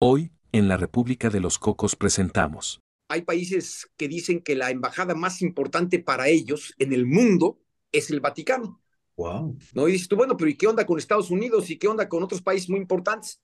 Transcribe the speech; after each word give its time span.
Hoy, 0.00 0.30
en 0.52 0.68
la 0.68 0.76
República 0.76 1.28
de 1.28 1.40
los 1.40 1.58
Cocos 1.58 1.96
presentamos. 1.96 2.80
Hay 3.08 3.22
países 3.22 3.90
que 3.96 4.06
dicen 4.06 4.40
que 4.40 4.54
la 4.54 4.70
embajada 4.70 5.16
más 5.16 5.42
importante 5.42 5.98
para 5.98 6.28
ellos 6.28 6.72
en 6.78 6.92
el 6.92 7.04
mundo 7.04 7.58
es 7.90 8.08
el 8.10 8.20
Vaticano. 8.20 8.80
Wow. 9.16 9.58
¿No? 9.74 9.88
Y 9.88 9.92
dices 9.92 10.06
tú, 10.06 10.14
bueno, 10.14 10.36
pero 10.36 10.50
¿y 10.50 10.56
qué 10.56 10.68
onda 10.68 10.86
con 10.86 10.98
Estados 10.98 11.32
Unidos 11.32 11.68
y 11.70 11.78
qué 11.78 11.88
onda 11.88 12.08
con 12.08 12.22
otros 12.22 12.40
países 12.40 12.70
muy 12.70 12.78
importantes? 12.78 13.40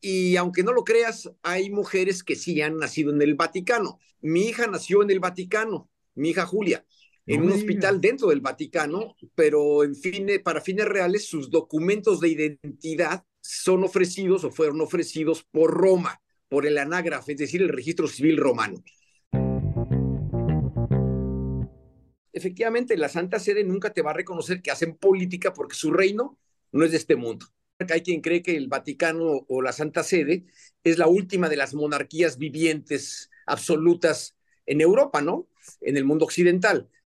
Y 0.00 0.34
aunque 0.34 0.64
no 0.64 0.72
lo 0.72 0.82
creas, 0.82 1.30
hay 1.44 1.70
mujeres 1.70 2.24
que 2.24 2.34
sí 2.34 2.60
han 2.60 2.78
nacido 2.78 3.12
en 3.12 3.22
el 3.22 3.36
Vaticano. 3.36 4.00
Mi 4.20 4.48
hija 4.48 4.66
nació 4.66 5.04
en 5.04 5.10
el 5.10 5.20
Vaticano, 5.20 5.88
mi 6.16 6.30
hija 6.30 6.46
Julia, 6.46 6.84
en 7.26 7.42
un 7.42 7.52
hospital 7.52 8.00
dentro 8.00 8.28
del 8.28 8.40
Vaticano, 8.40 9.14
pero 9.34 9.84
en 9.84 9.94
para 10.42 10.60
fines 10.60 10.86
reales 10.86 11.26
sus 11.26 11.50
documentos 11.50 12.20
de 12.20 12.28
identidad 12.28 13.24
son 13.40 13.84
ofrecidos 13.84 14.44
o 14.44 14.50
fueron 14.50 14.80
ofrecidos 14.80 15.44
por 15.50 15.72
Roma, 15.72 16.20
por 16.48 16.66
el 16.66 16.78
anágrafe, 16.78 17.32
es 17.32 17.38
decir, 17.38 17.62
el 17.62 17.68
registro 17.68 18.08
civil 18.08 18.36
romano. 18.36 18.82
Efectivamente, 22.32 22.96
la 22.96 23.08
Santa 23.08 23.38
Sede 23.38 23.64
nunca 23.64 23.92
te 23.92 24.02
va 24.02 24.10
a 24.10 24.14
reconocer 24.14 24.62
que 24.62 24.70
hacen 24.70 24.96
política 24.96 25.52
porque 25.52 25.74
su 25.74 25.92
reino 25.92 26.38
no 26.72 26.84
es 26.84 26.92
de 26.92 26.96
este 26.96 27.16
mundo. 27.16 27.46
Hay 27.88 28.02
quien 28.02 28.20
cree 28.20 28.42
que 28.42 28.56
el 28.56 28.68
Vaticano 28.68 29.44
o 29.48 29.62
la 29.62 29.72
Santa 29.72 30.02
Sede 30.02 30.44
es 30.84 30.98
la 30.98 31.06
última 31.06 31.48
de 31.48 31.56
las 31.56 31.74
monarquías 31.74 32.38
vivientes 32.38 33.30
absolutas 33.46 34.36
en 34.66 34.80
Europa, 34.80 35.22
¿no? 35.22 35.48
En 35.80 35.96
el 35.96 36.04
mundo 36.04 36.24
occidental. 36.24 36.88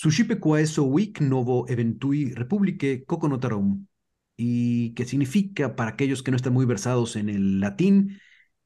Sushipe 0.00 0.38
quaeso 0.38 0.88
novo 1.22 1.66
eventui 1.66 2.32
republique 2.32 3.04
coconotarum, 3.04 3.84
y 4.36 4.94
que 4.94 5.04
significa, 5.04 5.74
para 5.74 5.90
aquellos 5.90 6.22
que 6.22 6.30
no 6.30 6.36
están 6.36 6.52
muy 6.52 6.66
versados 6.66 7.16
en 7.16 7.28
el 7.28 7.58
latín, 7.58 8.20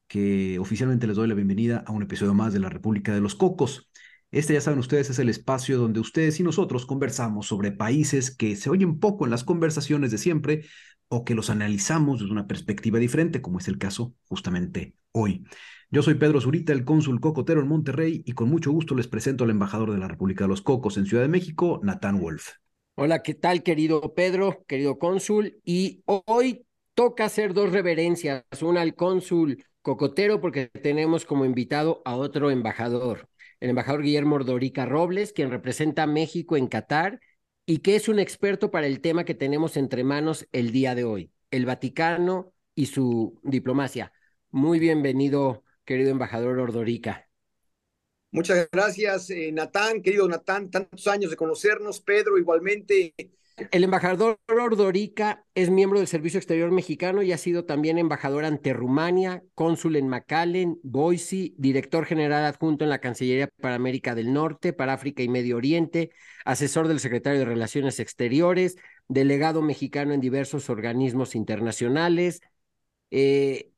que 0.07 0.59
oficialmente 0.59 1.07
les 1.07 1.15
doy 1.15 1.27
la 1.27 1.33
bienvenida 1.33 1.83
a 1.87 1.91
un 1.91 2.03
episodio 2.03 2.35
más 2.35 2.53
de 2.53 2.59
la 2.59 2.69
República 2.69 3.15
de 3.15 3.19
los 3.19 3.33
Cocos. 3.33 3.89
Este, 4.29 4.53
ya 4.53 4.61
saben 4.61 4.77
ustedes, 4.77 5.09
es 5.09 5.17
el 5.17 5.27
espacio 5.27 5.79
donde 5.79 5.99
ustedes 5.99 6.39
y 6.39 6.43
nosotros 6.43 6.85
conversamos 6.85 7.47
sobre 7.47 7.71
países 7.71 8.29
que 8.35 8.55
se 8.55 8.69
oyen 8.69 8.99
poco 8.99 9.25
en 9.25 9.31
las 9.31 9.43
conversaciones 9.43 10.11
de 10.11 10.19
siempre 10.19 10.65
o 11.07 11.25
que 11.25 11.35
los 11.35 11.49
analizamos 11.49 12.19
desde 12.19 12.31
una 12.31 12.47
perspectiva 12.47 12.99
diferente, 12.99 13.41
como 13.41 13.59
es 13.59 13.67
el 13.67 13.77
caso 13.77 14.15
justamente 14.27 14.95
hoy. 15.11 15.43
Yo 15.91 16.01
soy 16.01 16.15
Pedro 16.15 16.41
Zurita, 16.41 16.73
el 16.73 16.85
cónsul 16.85 17.19
cocotero 17.19 17.61
en 17.61 17.67
Monterrey, 17.67 18.23
y 18.25 18.31
con 18.31 18.49
mucho 18.49 18.71
gusto 18.71 18.95
les 18.95 19.07
presento 19.07 19.43
al 19.43 19.51
embajador 19.51 19.91
de 19.91 19.99
la 19.99 20.07
República 20.07 20.45
de 20.45 20.47
los 20.47 20.61
Cocos 20.61 20.97
en 20.97 21.05
Ciudad 21.05 21.23
de 21.23 21.29
México, 21.29 21.79
Natán 21.83 22.19
Wolf. 22.19 22.53
Hola, 22.95 23.21
¿qué 23.23 23.33
tal, 23.33 23.63
querido 23.63 24.13
Pedro, 24.13 24.63
querido 24.67 24.97
cónsul? 24.97 25.59
Y 25.63 26.03
hoy 26.05 26.65
toca 26.93 27.25
hacer 27.25 27.53
dos 27.53 27.71
reverencias, 27.71 28.43
una 28.61 28.81
al 28.81 28.95
cónsul 28.95 29.63
cocotero 29.81 30.41
porque 30.41 30.67
tenemos 30.67 31.25
como 31.25 31.45
invitado 31.45 32.01
a 32.05 32.15
otro 32.15 32.49
embajador, 32.49 33.27
el 33.59 33.69
embajador 33.69 34.01
Guillermo 34.01 34.35
Ordorica 34.35 34.85
Robles, 34.85 35.33
quien 35.33 35.51
representa 35.51 36.03
a 36.03 36.07
México 36.07 36.57
en 36.57 36.67
Qatar 36.67 37.19
y 37.65 37.79
que 37.79 37.95
es 37.95 38.09
un 38.09 38.19
experto 38.19 38.71
para 38.71 38.87
el 38.87 38.99
tema 39.01 39.23
que 39.23 39.35
tenemos 39.35 39.77
entre 39.77 40.03
manos 40.03 40.47
el 40.51 40.71
día 40.71 40.95
de 40.95 41.03
hoy, 41.03 41.31
el 41.51 41.65
Vaticano 41.65 42.53
y 42.75 42.87
su 42.87 43.39
diplomacia. 43.43 44.11
Muy 44.51 44.79
bienvenido, 44.79 45.63
querido 45.85 46.11
embajador 46.11 46.59
Ordorica. 46.59 47.29
Muchas 48.31 48.67
gracias, 48.71 49.29
eh, 49.29 49.51
Natán, 49.51 50.01
querido 50.01 50.27
Natán, 50.27 50.71
tantos 50.71 51.07
años 51.07 51.29
de 51.29 51.37
conocernos, 51.37 52.01
Pedro, 52.01 52.37
igualmente. 52.37 53.13
El 53.55 53.83
embajador 53.83 54.39
Ordorica 54.47 55.45
es 55.53 55.69
miembro 55.69 55.99
del 55.99 56.07
Servicio 56.07 56.39
Exterior 56.39 56.71
Mexicano 56.71 57.21
y 57.21 57.31
ha 57.31 57.37
sido 57.37 57.65
también 57.65 57.99
embajador 57.99 58.45
ante 58.45 58.73
Rumania, 58.73 59.43
cónsul 59.53 59.95
en 59.95 60.07
McAllen, 60.07 60.79
Boise, 60.81 61.53
director 61.57 62.05
general 62.05 62.45
adjunto 62.45 62.83
en 62.83 62.89
la 62.89 62.99
Cancillería 62.99 63.49
para 63.61 63.75
América 63.75 64.15
del 64.15 64.33
Norte, 64.33 64.73
para 64.73 64.93
África 64.93 65.21
y 65.21 65.29
Medio 65.29 65.57
Oriente, 65.57 66.09
asesor 66.45 66.87
del 66.87 66.99
secretario 66.99 67.39
de 67.39 67.45
Relaciones 67.45 67.99
Exteriores, 67.99 68.75
delegado 69.07 69.61
mexicano 69.61 70.13
en 70.13 70.21
diversos 70.21 70.71
organismos 70.71 71.35
internacionales. 71.35 72.41
Eh, 73.11 73.69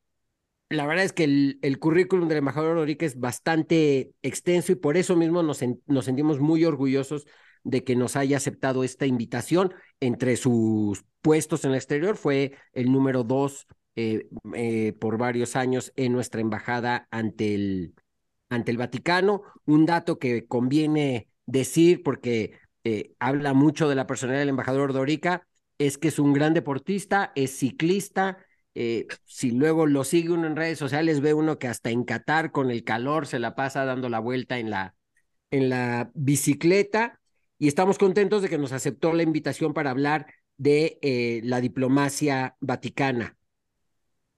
la 0.70 0.88
verdad 0.88 1.04
es 1.04 1.12
que 1.14 1.26
el, 1.26 1.80
currículum 1.80 2.30
del 2.30 2.38
embajador 2.40 2.72
Ordorica 2.72 3.06
es 3.06 3.20
bastante 3.20 4.14
extenso 4.22 4.72
y 4.72 4.76
por 4.76 4.96
eso 4.96 5.18
mismo 5.18 5.44
nos, 5.44 5.60
nos 5.86 6.06
sentimos 6.06 6.40
muy 6.40 6.64
orgullosos 6.64 7.26
de 7.66 7.84
que 7.84 7.96
nos 7.96 8.16
haya 8.16 8.38
aceptado 8.38 8.84
esta 8.86 9.06
invitación. 9.06 9.74
Entre 10.00 10.38
sus 10.38 11.04
puestos 11.22 11.66
en 11.66 11.72
el 11.72 11.78
exterior 11.78 12.16
fue 12.16 12.54
el 12.72 12.92
número 12.92 13.24
dos 13.24 13.68
eh, 13.96 14.28
eh, 14.54 14.94
por 14.94 15.18
varios 15.18 15.56
años 15.56 15.92
en 15.96 16.14
nuestra 16.14 16.42
embajada 16.42 17.08
ante 17.12 17.56
el, 17.56 17.96
ante 18.50 18.72
el 18.72 18.78
Vaticano. 18.78 19.42
Un 19.66 19.86
dato 19.86 20.20
que 20.20 20.46
conviene 20.46 21.28
decir 21.48 22.04
porque 22.04 22.60
eh, 22.84 23.14
habla 23.20 23.54
mucho 23.54 23.90
de 23.90 23.96
la 23.96 24.08
personalidad 24.08 24.42
del 24.42 24.50
embajador 24.50 24.94
Dorica 24.94 25.48
es 25.80 25.98
que 25.98 26.08
es 26.10 26.20
un 26.20 26.34
gran 26.34 26.54
deportista, 26.54 27.34
es 27.36 27.58
ciclista. 27.58 28.38
si 29.26 29.52
luego 29.52 29.88
lo 29.88 30.04
sigue 30.04 30.32
uno 30.32 30.48
en 30.48 30.56
redes 30.56 30.78
sociales, 30.78 31.20
ve 31.22 31.34
uno 31.34 31.58
que 31.58 31.68
hasta 31.68 31.90
en 31.90 32.04
Qatar 32.04 32.52
con 32.52 32.70
el 32.72 32.84
calor 32.84 33.26
se 33.26 33.40
la 33.40 33.56
pasa 33.56 33.86
dando 33.86 34.08
la 34.10 34.20
vuelta 34.20 34.60
en 34.60 34.70
la, 34.70 34.96
en 35.50 35.70
la 35.70 36.12
bicicleta 36.14 37.20
y 37.58 37.68
estamos 37.68 37.98
contentos 37.98 38.42
de 38.42 38.50
que 38.50 38.58
nos 38.58 38.72
aceptó 38.72 39.14
la 39.14 39.24
invitación 39.24 39.74
para 39.74 39.92
hablar 39.92 40.28
de 40.58 41.00
eh, 41.02 41.42
la 41.44 41.62
diplomacia 41.62 42.56
vaticana. 42.60 43.38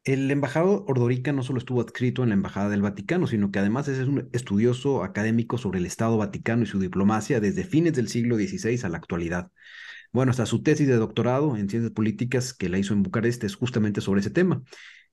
El 0.04 0.32
embajador 0.32 0.86
Ordorica 0.88 1.34
no 1.34 1.44
solo 1.44 1.60
estuvo 1.60 1.82
adscrito 1.82 2.24
en 2.24 2.30
la 2.30 2.36
Embajada 2.36 2.70
del 2.70 2.82
Vaticano, 2.82 3.28
sino 3.28 3.52
que 3.52 3.60
además 3.60 3.90
es 3.90 4.08
un 4.08 4.30
estudioso 4.32 5.04
académico 5.04 5.58
sobre 5.58 5.80
el 5.80 5.86
Estado 5.86 6.16
Vaticano 6.16 6.64
y 6.64 6.66
su 6.66 6.80
diplomacia 6.80 7.42
desde 7.42 7.66
fines 7.66 7.94
del 7.94 8.08
siglo 8.08 8.38
XVI 8.38 8.80
a 8.84 8.90
la 8.90 8.98
actualidad. 8.98 9.52
Bueno, 10.14 10.32
hasta 10.32 10.46
su 10.46 10.64
tesis 10.64 10.88
de 10.88 10.96
doctorado 10.96 11.58
en 11.58 11.70
ciencias 11.70 11.92
políticas 11.92 12.54
que 12.54 12.70
la 12.70 12.78
hizo 12.78 12.94
en 12.94 13.04
Bucarest 13.04 13.44
es 13.44 13.56
justamente 13.56 14.00
sobre 14.00 14.22
ese 14.22 14.30
tema. 14.30 14.64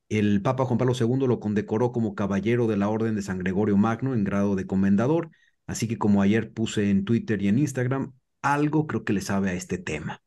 El 0.08 0.42
Papa 0.42 0.64
Juan 0.64 0.78
Pablo 0.78 0.94
II 0.98 1.26
lo 1.26 1.40
condecoró 1.40 1.90
como 1.90 2.14
caballero 2.14 2.68
de 2.68 2.76
la 2.76 2.88
Orden 2.88 3.16
de 3.16 3.22
San 3.22 3.38
Gregorio 3.38 3.76
Magno 3.76 4.14
en 4.14 4.22
grado 4.22 4.54
de 4.54 4.66
comendador 4.66 5.30
Así 5.66 5.88
que 5.88 5.98
como 5.98 6.22
ayer 6.22 6.52
puse 6.52 6.90
en 6.90 7.04
Twitter 7.04 7.40
y 7.42 7.48
en 7.48 7.58
Instagram, 7.58 8.14
algo 8.42 8.86
creo 8.86 9.04
que 9.04 9.12
le 9.12 9.20
sabe 9.20 9.50
a 9.50 9.54
este 9.54 9.78
tema. 9.78 10.22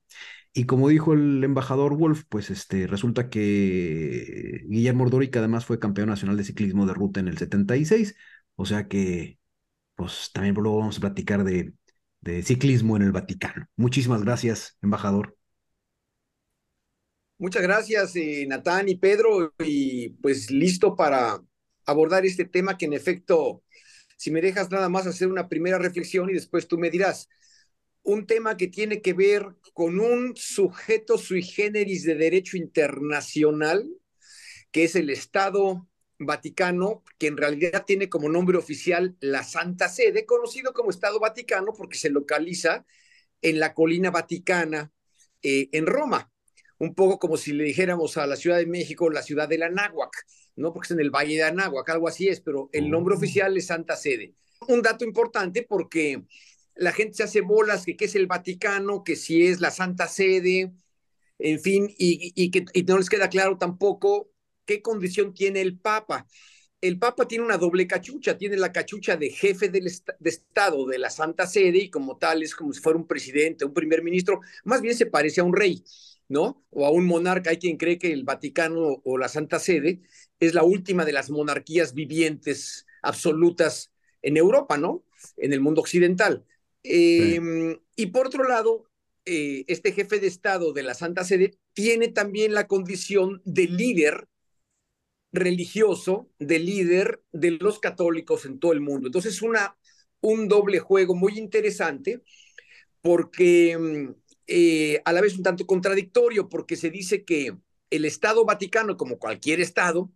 Y 0.54 0.66
como 0.66 0.90
dijo 0.90 1.14
el 1.14 1.44
embajador 1.44 1.96
Wolf, 1.98 2.24
pues 2.30 2.50
este, 2.50 2.88
resulta 2.88 3.30
que 3.30 4.64
Guillermo 4.68 5.04
Ordórica 5.04 5.40
además 5.40 5.66
fue 5.66 5.80
campeón 5.80 6.10
nacional 6.10 6.38
de 6.38 6.44
ciclismo 6.44 6.86
de 6.88 6.94
ruta 6.96 7.20
en 7.20 7.28
el 7.28 7.38
76, 7.38 8.16
o 8.56 8.66
sea 8.66 8.88
que 8.88 9.40
pues 9.96 10.32
también 10.34 10.56
luego 10.56 10.80
vamos 10.80 10.98
a 10.98 11.02
platicar 11.02 11.44
de, 11.44 11.74
de 12.22 12.44
ciclismo 12.44 12.96
en 12.98 13.04
el 13.04 13.12
Vaticano. 13.12 13.68
Muchísimas 13.76 14.24
gracias, 14.24 14.78
embajador. 14.82 15.38
Muchas 17.40 17.62
gracias, 17.62 18.16
eh, 18.16 18.46
Natán 18.48 18.90
y 18.90 18.96
Pedro, 18.96 19.54
y 19.60 20.10
pues 20.10 20.50
listo 20.50 20.96
para 20.96 21.40
abordar 21.86 22.26
este 22.26 22.46
tema 22.46 22.78
que 22.78 22.86
en 22.86 22.94
efecto 22.94 23.64
si 24.18 24.32
me 24.32 24.42
dejas 24.42 24.70
nada 24.70 24.90
más 24.90 25.08
hacer 25.08 25.30
una 25.30 25.48
primera 25.48 25.78
reflexión 25.78 26.30
y 26.30 26.34
después 26.34 26.68
tú 26.68 26.78
me 26.78 26.90
dirás, 26.90 27.30
un 28.04 28.26
tema 28.26 28.58
que 28.58 28.68
tiene 28.68 29.02
que 29.02 29.14
ver 29.14 29.46
con 29.74 30.00
un 30.00 30.34
sujeto 30.36 31.18
sui 31.18 31.44
generis 31.44 32.04
de 32.04 32.16
derecho 32.16 32.58
internacional, 32.58 33.90
que 34.72 34.86
es 34.86 34.96
el 34.96 35.10
Estado 35.10 35.88
Vaticano, 36.20 37.04
que 37.18 37.28
en 37.28 37.38
realidad 37.38 37.86
tiene 37.86 38.10
como 38.10 38.30
nombre 38.30 38.58
oficial 38.58 39.16
la 39.20 39.44
Santa 39.44 39.88
Sede, 39.88 40.26
conocido 40.26 40.74
como 40.74 40.90
Estado 40.90 41.20
Vaticano 41.20 41.74
porque 41.78 41.98
se 41.98 42.10
localiza 42.10 42.86
en 43.42 43.60
la 43.60 43.74
colina 43.74 44.10
vaticana 44.10 44.92
eh, 45.44 45.70
en 45.72 45.86
Roma, 45.86 46.32
un 46.80 46.94
poco 46.96 47.20
como 47.20 47.38
si 47.38 47.54
le 47.54 47.64
dijéramos 47.64 48.18
a 48.18 48.28
la 48.28 48.36
Ciudad 48.36 48.58
de 48.58 48.66
México 48.66 49.10
la 49.10 49.22
ciudad 49.22 49.48
de 49.48 49.58
la 49.58 49.70
Náhuac 49.70 50.26
no 50.58 50.74
porque 50.74 50.88
es 50.88 50.92
en 50.92 51.00
el 51.00 51.12
Valle 51.12 51.36
de 51.36 51.44
Anáhuac, 51.44 51.88
algo 51.90 52.08
así 52.08 52.28
es, 52.28 52.42
pero 52.42 52.70
el 52.74 52.90
nombre 52.90 53.14
oh. 53.14 53.18
oficial 53.18 53.56
es 53.56 53.68
Santa 53.68 53.96
Sede. 53.96 54.34
Un 54.68 54.82
dato 54.82 55.06
importante 55.06 55.64
porque 55.64 56.24
la 56.76 56.92
gente 56.92 57.14
se 57.14 57.24
hace 57.24 57.42
bolas 57.42 57.86
que 57.86 57.96
qué 57.96 58.06
es 58.06 58.16
el 58.16 58.28
Vaticano, 58.28 59.04
que 59.04 59.16
si 59.16 59.48
es 59.48 59.62
la 59.62 59.72
Santa 59.72 60.08
Sede, 60.08 60.74
en 61.40 61.60
fin, 61.60 61.94
y, 61.98 62.50
que 62.50 62.66
no 62.88 62.98
les 62.98 63.10
queda 63.10 63.30
claro 63.30 63.58
tampoco 63.58 64.32
qué 64.66 64.82
condición 64.82 65.34
tiene 65.34 65.62
el 65.62 65.78
Papa. 65.78 66.28
El 66.82 67.00
Papa 67.00 67.28
tiene 67.28 67.46
una 67.46 67.58
doble 67.58 67.88
cachucha, 67.88 68.38
tiene 68.38 68.58
la 68.58 68.72
cachucha 68.72 69.16
de 69.16 69.30
jefe 69.30 69.70
del 69.70 69.86
de 70.20 70.30
Estado 70.30 70.86
de 70.88 71.00
la 71.00 71.10
Santa 71.10 71.48
Sede 71.48 71.78
y 71.78 71.90
como 71.90 72.18
tal 72.18 72.44
es 72.44 72.56
como 72.56 72.74
si 72.74 72.82
fuera 72.82 72.98
un 72.98 73.08
presidente, 73.08 73.66
un 73.66 73.74
primer 73.74 74.04
ministro, 74.04 74.42
más 74.64 74.82
bien 74.82 74.96
se 74.96 75.08
parece 75.08 75.42
a 75.42 75.44
un 75.44 75.56
rey, 75.56 75.84
¿no? 76.30 76.66
O 76.70 76.86
a 76.86 76.92
un 76.92 77.06
monarca. 77.06 77.50
Hay 77.52 77.58
quien 77.58 77.78
cree 77.78 77.98
que 77.98 78.12
el 78.12 78.24
Vaticano 78.24 79.02
o 79.04 79.18
la 79.18 79.30
Santa 79.30 79.60
Sede 79.60 80.02
es 80.40 80.54
la 80.54 80.64
última 80.64 81.06
de 81.06 81.14
las 81.14 81.30
monarquías 81.30 81.94
vivientes 81.94 82.86
absolutas 83.02 83.92
en 84.22 84.38
Europa, 84.38 84.78
¿no? 84.78 85.04
En 85.38 85.54
el 85.54 85.62
mundo 85.62 85.82
occidental. 85.82 86.46
Em, 86.84 87.78
y 87.96 88.08
por 88.08 88.28
otro 88.28 88.44
lado, 88.48 88.90
eh, 89.26 89.66
este 89.68 89.92
jefe 89.92 90.20
de 90.20 90.28
Estado 90.28 90.74
de 90.74 90.84
la 90.84 90.94
Santa 90.94 91.24
Sede 91.24 91.58
tiene 91.74 92.08
también 92.10 92.54
la 92.54 92.68
condición 92.68 93.42
de 93.46 93.68
líder 93.68 94.28
religioso, 95.32 96.30
de 96.40 96.60
líder 96.60 97.22
de 97.32 97.52
los 97.52 97.80
católicos 97.80 98.46
en 98.46 98.60
todo 98.60 98.74
el 98.74 98.82
mundo. 98.82 99.08
Entonces 99.08 99.36
es 99.36 99.42
una, 99.42 99.78
un 100.22 100.48
doble 100.48 100.80
juego 100.80 101.16
muy 101.16 101.38
interesante 101.38 102.24
porque 103.02 103.78
mm, 103.78 104.14
eh, 104.48 105.02
a 105.04 105.12
la 105.12 105.22
vez 105.22 105.36
un 105.38 105.44
tanto 105.44 105.66
contradictorio 105.68 106.48
porque 106.48 106.78
se 106.78 106.90
dice 106.90 107.26
que 107.26 107.56
el 107.90 108.06
Estado 108.06 108.46
Vaticano, 108.46 108.98
como 108.98 109.20
cualquier 109.20 109.60
Estado, 109.60 110.12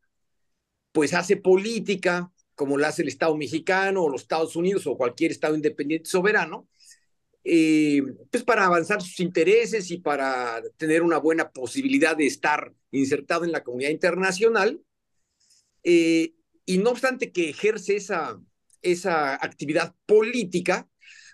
pues 0.91 1.13
hace 1.13 1.37
política, 1.37 2.31
como 2.55 2.77
la 2.77 2.89
hace 2.89 3.01
el 3.01 3.09
Estado 3.09 3.35
mexicano 3.37 4.03
o 4.03 4.09
los 4.09 4.21
Estados 4.23 4.55
Unidos 4.55 4.87
o 4.87 4.97
cualquier 4.97 5.31
Estado 5.31 5.55
independiente 5.55 6.09
soberano, 6.09 6.67
eh, 7.43 8.01
pues 8.29 8.43
para 8.43 8.65
avanzar 8.65 9.01
sus 9.01 9.19
intereses 9.19 9.89
y 9.91 9.97
para 9.97 10.61
tener 10.77 11.01
una 11.01 11.17
buena 11.17 11.51
posibilidad 11.51 12.15
de 12.15 12.27
estar 12.27 12.73
insertado 12.91 13.45
en 13.45 13.51
la 13.51 13.63
comunidad 13.63 13.91
internacional. 13.91 14.81
Eh, 15.83 16.35
y 16.65 16.77
no 16.77 16.91
obstante 16.91 17.31
que 17.31 17.49
ejerce 17.49 17.95
esa, 17.95 18.39
esa 18.81 19.33
actividad 19.35 19.95
política, 20.05 20.87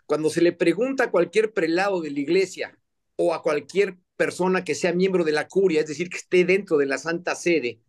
cuando 0.06 0.30
se 0.30 0.42
le 0.42 0.54
pregunta 0.54 1.06
a 1.06 1.12
cualquier 1.12 1.54
prelado 1.54 2.02
de 2.02 2.12
la 2.12 2.20
iglesia 2.20 2.80
o 3.18 3.34
a 3.34 3.44
cualquier 3.44 3.98
persona 4.16 4.64
que 4.64 4.76
sea 4.76 4.94
miembro 4.94 5.24
de 5.24 5.34
la 5.34 5.48
curia, 5.48 5.82
es 5.82 5.88
decir, 5.88 6.10
que 6.10 6.18
esté 6.18 6.46
dentro 6.46 6.78
de 6.78 6.86
la 6.86 6.98
Santa 6.98 7.36
Sede, 7.36 7.82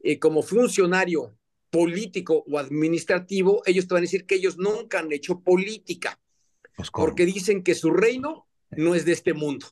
eh, 0.00 0.18
como 0.18 0.42
funcionario 0.42 1.36
político 1.70 2.44
o 2.46 2.58
administrativo, 2.58 3.62
ellos 3.66 3.88
te 3.88 3.94
van 3.94 4.02
a 4.02 4.08
decir 4.08 4.26
que 4.26 4.36
ellos 4.36 4.58
nunca 4.58 5.00
han 5.00 5.10
hecho 5.12 5.40
política, 5.40 6.20
pues, 6.76 6.90
porque 6.90 7.26
dicen 7.26 7.62
que 7.62 7.74
su 7.74 7.90
reino 7.90 8.46
no 8.70 8.94
es 8.94 9.04
de 9.04 9.12
este 9.12 9.34
mundo. 9.34 9.66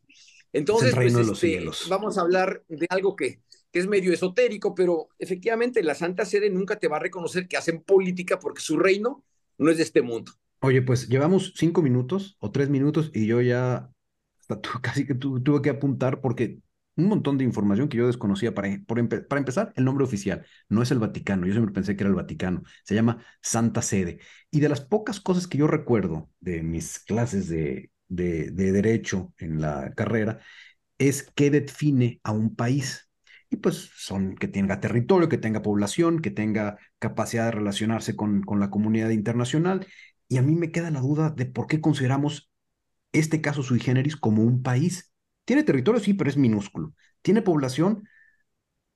Entonces, 0.52 0.94
pues, 0.94 1.14
este, 1.14 1.64
vamos 1.88 2.18
a 2.18 2.22
hablar 2.22 2.64
de 2.68 2.86
algo 2.90 3.14
que, 3.14 3.40
que 3.70 3.78
es 3.78 3.86
medio 3.86 4.12
esotérico, 4.12 4.74
pero 4.74 5.08
efectivamente 5.18 5.82
la 5.82 5.94
Santa 5.94 6.24
Sede 6.24 6.50
nunca 6.50 6.78
te 6.78 6.88
va 6.88 6.96
a 6.96 7.00
reconocer 7.00 7.48
que 7.48 7.56
hacen 7.56 7.82
política 7.82 8.38
porque 8.38 8.60
su 8.60 8.78
reino 8.78 9.24
no 9.58 9.70
es 9.70 9.76
de 9.76 9.84
este 9.84 10.02
mundo. 10.02 10.32
Oye, 10.60 10.82
pues 10.82 11.08
llevamos 11.08 11.54
cinco 11.56 11.82
minutos 11.82 12.36
o 12.38 12.50
tres 12.50 12.68
minutos 12.68 13.10
y 13.14 13.26
yo 13.26 13.40
ya 13.40 13.90
casi 14.82 15.06
que 15.06 15.14
tuve 15.14 15.62
que 15.62 15.70
apuntar 15.70 16.20
porque 16.20 16.58
un 16.96 17.06
montón 17.06 17.38
de 17.38 17.44
información 17.44 17.88
que 17.88 17.96
yo 17.96 18.06
desconocía 18.06 18.54
para, 18.54 18.68
para 18.86 19.38
empezar, 19.38 19.72
el 19.76 19.84
nombre 19.84 20.04
oficial 20.04 20.44
no 20.68 20.82
es 20.82 20.90
el 20.90 20.98
Vaticano, 20.98 21.46
yo 21.46 21.52
siempre 21.52 21.72
pensé 21.72 21.96
que 21.96 22.02
era 22.04 22.10
el 22.10 22.14
Vaticano, 22.16 22.62
se 22.84 22.94
llama 22.94 23.24
Santa 23.40 23.80
Sede. 23.80 24.18
Y 24.50 24.60
de 24.60 24.68
las 24.68 24.82
pocas 24.82 25.18
cosas 25.20 25.46
que 25.46 25.56
yo 25.58 25.66
recuerdo 25.66 26.30
de 26.40 26.62
mis 26.62 26.98
clases 26.98 27.48
de, 27.48 27.90
de, 28.08 28.50
de 28.50 28.72
derecho 28.72 29.32
en 29.38 29.60
la 29.62 29.92
carrera 29.94 30.40
es 30.98 31.30
qué 31.34 31.50
define 31.50 32.20
a 32.24 32.32
un 32.32 32.54
país 32.54 33.08
y 33.50 33.56
pues 33.56 33.90
son 33.96 34.34
que 34.36 34.48
tenga 34.48 34.80
territorio, 34.80 35.28
que 35.28 35.38
tenga 35.38 35.62
población, 35.62 36.20
que 36.20 36.30
tenga 36.30 36.78
capacidad 36.98 37.46
de 37.46 37.50
relacionarse 37.52 38.16
con, 38.16 38.42
con 38.42 38.60
la 38.60 38.70
comunidad 38.70 39.10
internacional. 39.10 39.86
Y 40.28 40.38
a 40.38 40.42
mí 40.42 40.54
me 40.54 40.72
queda 40.72 40.90
la 40.90 41.00
duda 41.00 41.30
de 41.30 41.46
por 41.46 41.66
qué 41.66 41.80
consideramos 41.80 42.50
este 43.12 43.40
caso 43.40 43.62
sui 43.62 43.80
generis 43.80 44.16
como 44.16 44.42
un 44.42 44.62
país. 44.62 45.12
Tiene 45.44 45.62
territorio, 45.64 46.00
sí, 46.00 46.14
pero 46.14 46.30
es 46.30 46.36
minúsculo. 46.36 46.94
Tiene 47.22 47.42
población, 47.42 48.04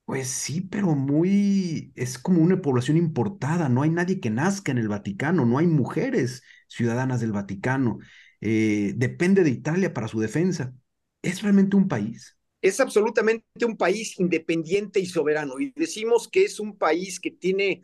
pues 0.05 0.29
sí, 0.29 0.61
pero 0.61 0.95
muy, 0.95 1.91
es 1.95 2.17
como 2.17 2.41
una 2.41 2.61
población 2.61 2.97
importada. 2.97 3.69
No 3.69 3.83
hay 3.83 3.89
nadie 3.89 4.19
que 4.21 4.29
nazca 4.29 4.71
en 4.71 4.77
el 4.79 4.87
Vaticano, 4.87 5.45
no 5.45 5.57
hay 5.57 5.67
mujeres 5.67 6.43
ciudadanas 6.67 7.19
del 7.21 7.33
Vaticano. 7.33 7.99
Eh, 8.41 8.93
depende 8.95 9.43
de 9.43 9.49
Italia 9.51 9.93
para 9.93 10.07
su 10.07 10.19
defensa. 10.19 10.73
¿Es 11.21 11.41
realmente 11.41 11.75
un 11.75 11.87
país? 11.89 12.37
es 12.61 12.79
absolutamente 12.79 13.65
un 13.65 13.77
país 13.77 14.19
independiente 14.19 14.99
y 14.99 15.05
soberano. 15.05 15.59
Y 15.59 15.71
decimos 15.75 16.27
que 16.27 16.43
es 16.43 16.59
un 16.59 16.77
país 16.77 17.19
que 17.19 17.31
tiene, 17.31 17.83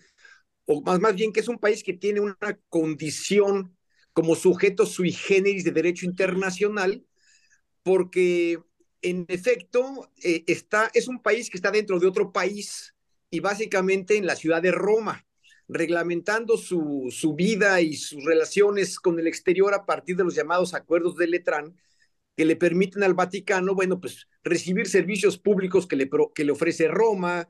o 0.65 0.81
más, 0.81 1.00
más 1.00 1.15
bien 1.15 1.33
que 1.33 1.41
es 1.41 1.47
un 1.47 1.59
país 1.59 1.83
que 1.83 1.94
tiene 1.94 2.21
una 2.21 2.38
condición 2.69 3.77
como 4.13 4.36
sujeto 4.36 4.86
sui 4.86 5.12
generis 5.12 5.63
de 5.63 5.71
derecho 5.71 6.06
internacional, 6.06 7.04
porque 7.83 8.60
en 9.01 9.25
efecto 9.27 10.10
eh, 10.24 10.44
está, 10.48 10.89
es 10.94 11.07
un 11.07 11.21
país 11.21 11.50
que 11.50 11.57
está 11.57 11.71
dentro 11.71 12.00
de 12.00 12.07
otro 12.07 12.31
país 12.31 12.95
y 13.30 13.39
básicamente 13.39 14.15
en 14.18 14.25
la 14.25 14.36
ciudad 14.36 14.62
de 14.62 14.71
Roma, 14.71 15.25
reglamentando 15.68 16.57
su, 16.57 17.07
su 17.12 17.33
vida 17.33 17.81
y 17.81 17.95
sus 17.95 18.24
relaciones 18.24 19.00
con 19.00 19.19
el 19.19 19.27
exterior 19.27 19.74
a 19.74 19.86
partir 19.86 20.15
de 20.15 20.24
los 20.24 20.36
llamados 20.36 20.74
acuerdos 20.74 21.15
de 21.18 21.27
Letrán, 21.27 21.75
que 22.36 22.45
le 22.45 22.56
permiten 22.56 23.04
al 23.04 23.13
Vaticano, 23.13 23.75
bueno, 23.75 24.00
pues 24.00 24.27
recibir 24.44 24.88
servicios 24.88 25.38
públicos 25.38 25.88
que 25.88 25.95
le, 25.95 26.10
que 26.33 26.44
le 26.44 26.51
ofrece 26.51 26.88
Roma, 26.88 27.48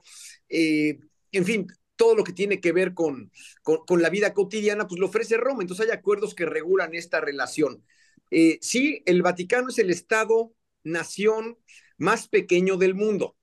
eh, 0.49 0.99
en 1.31 1.45
fin, 1.45 1.67
todo 1.95 2.15
lo 2.15 2.23
que 2.23 2.33
tiene 2.33 2.59
que 2.59 2.71
ver 2.71 2.93
con, 2.93 3.31
con, 3.61 4.01
la 4.01 4.09
vida 4.09 4.33
cotidiana, 4.33 4.87
pues 4.87 4.99
lo 4.99 5.07
ofrece 5.07 5.37
Roma. 5.37 5.61
Entonces 5.61 5.85
hay 5.85 5.91
acuerdos 5.91 6.33
que 6.35 6.45
regulan 6.45 6.93
esta 6.93 7.21
relación. 7.21 7.83
Eh, 8.31 8.57
sí, 8.61 9.03
el 9.05 9.21
Vaticano 9.21 9.69
es 9.69 9.77
el 9.79 9.89
Estado-nación 9.89 11.57
más 11.97 12.27
pequeño 12.27 12.77
del 12.77 12.95
mundo. 12.95 13.37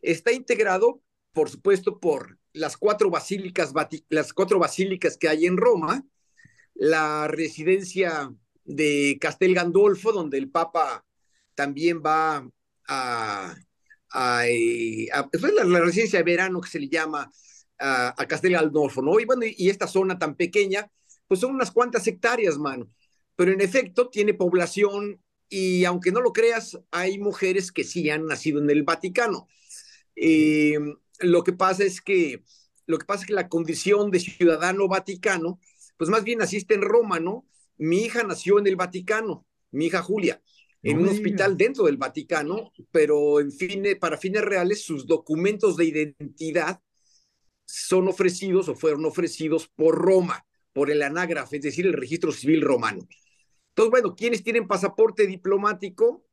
Está 0.00 0.32
integrado, 0.32 1.02
por 1.32 1.48
supuesto, 1.48 2.00
por 2.00 2.38
las 2.52 2.76
cuatro 2.76 3.10
basílicas, 3.10 3.72
las 4.08 4.32
cuatro 4.32 4.58
basílicas 4.58 5.16
que 5.16 5.28
hay 5.28 5.46
en 5.46 5.56
Roma, 5.56 6.04
la 6.74 7.28
residencia 7.28 8.34
de 8.64 9.18
Castel 9.20 9.54
Gandolfo, 9.54 10.12
donde 10.12 10.38
el 10.38 10.50
Papa 10.50 11.04
también 11.54 12.02
va 12.04 12.48
a, 12.88 13.54
a, 14.10 14.48
eh, 14.48 15.08
la, 15.10 15.80
residencia 15.80 16.18
de 16.18 16.24
verano 16.24 16.60
que 16.60 16.68
se 16.68 16.80
le 16.80 16.88
llama 16.88 17.30
a, 17.82 18.26
Castel 18.28 18.52
Gandolfo, 18.52 19.02
¿no? 19.02 19.18
Y 19.18 19.24
bueno, 19.24 19.42
y, 19.44 19.68
esta 19.68 19.86
zona 19.86 20.18
tan 20.18 20.36
pequeña, 20.36 20.90
pues 21.26 21.40
son 21.40 21.54
unas 21.54 21.70
cuantas 21.70 22.06
hectáreas, 22.06 22.58
mano. 22.58 22.88
Pero 23.36 23.52
en 23.52 23.60
efecto 23.60 24.08
tiene 24.08 24.34
población 24.34 25.20
y 25.48 25.84
aunque 25.84 26.12
no 26.12 26.20
lo 26.20 26.32
creas, 26.32 26.78
hay 26.90 27.18
mujeres 27.18 27.72
que 27.72 27.84
sí 27.84 28.08
han 28.10 28.26
nacido 28.26 28.60
en 28.60 28.70
el 28.70 28.84
Vaticano. 28.84 29.48
Eh, 30.16 30.78
lo 31.20 31.42
que 31.44 31.52
pasa 31.52 31.84
es 31.84 32.00
que 32.00 32.42
lo 32.86 32.98
que 32.98 33.06
pasa 33.06 33.22
es 33.22 33.26
que 33.28 33.34
la 33.34 33.48
condición 33.48 34.10
de 34.10 34.20
ciudadano 34.20 34.88
vaticano, 34.88 35.60
pues 35.96 36.10
más 36.10 36.24
bien 36.24 36.40
naciste 36.40 36.74
en 36.74 36.82
Roma, 36.82 37.20
¿no? 37.20 37.46
Mi 37.78 38.02
hija 38.02 38.22
nació 38.24 38.58
en 38.58 38.66
el 38.66 38.76
Vaticano, 38.76 39.46
mi 39.70 39.86
hija 39.86 40.02
Julia, 40.02 40.42
en 40.82 40.98
un 40.98 41.08
hospital 41.08 41.56
dentro 41.56 41.84
del 41.84 41.96
Vaticano, 41.96 42.72
pero 42.90 43.40
en 43.40 43.52
fin, 43.52 43.84
para 44.00 44.18
fines 44.18 44.42
reales 44.42 44.82
sus 44.82 45.06
documentos 45.06 45.76
de 45.76 45.84
identidad 45.84 46.80
son 47.74 48.06
ofrecidos 48.06 48.68
o 48.68 48.74
fueron 48.74 49.06
ofrecidos 49.06 49.66
por 49.66 49.96
Roma, 49.96 50.44
por 50.74 50.90
el 50.90 51.00
anágrafe, 51.00 51.56
es 51.56 51.62
decir, 51.62 51.86
el 51.86 51.94
registro 51.94 52.30
civil 52.30 52.60
romano. 52.60 53.08
Entonces, 53.70 53.90
bueno, 53.90 54.14
quienes 54.14 54.44
tienen 54.44 54.68
pasaporte 54.68 55.26
diplomático 55.26 56.26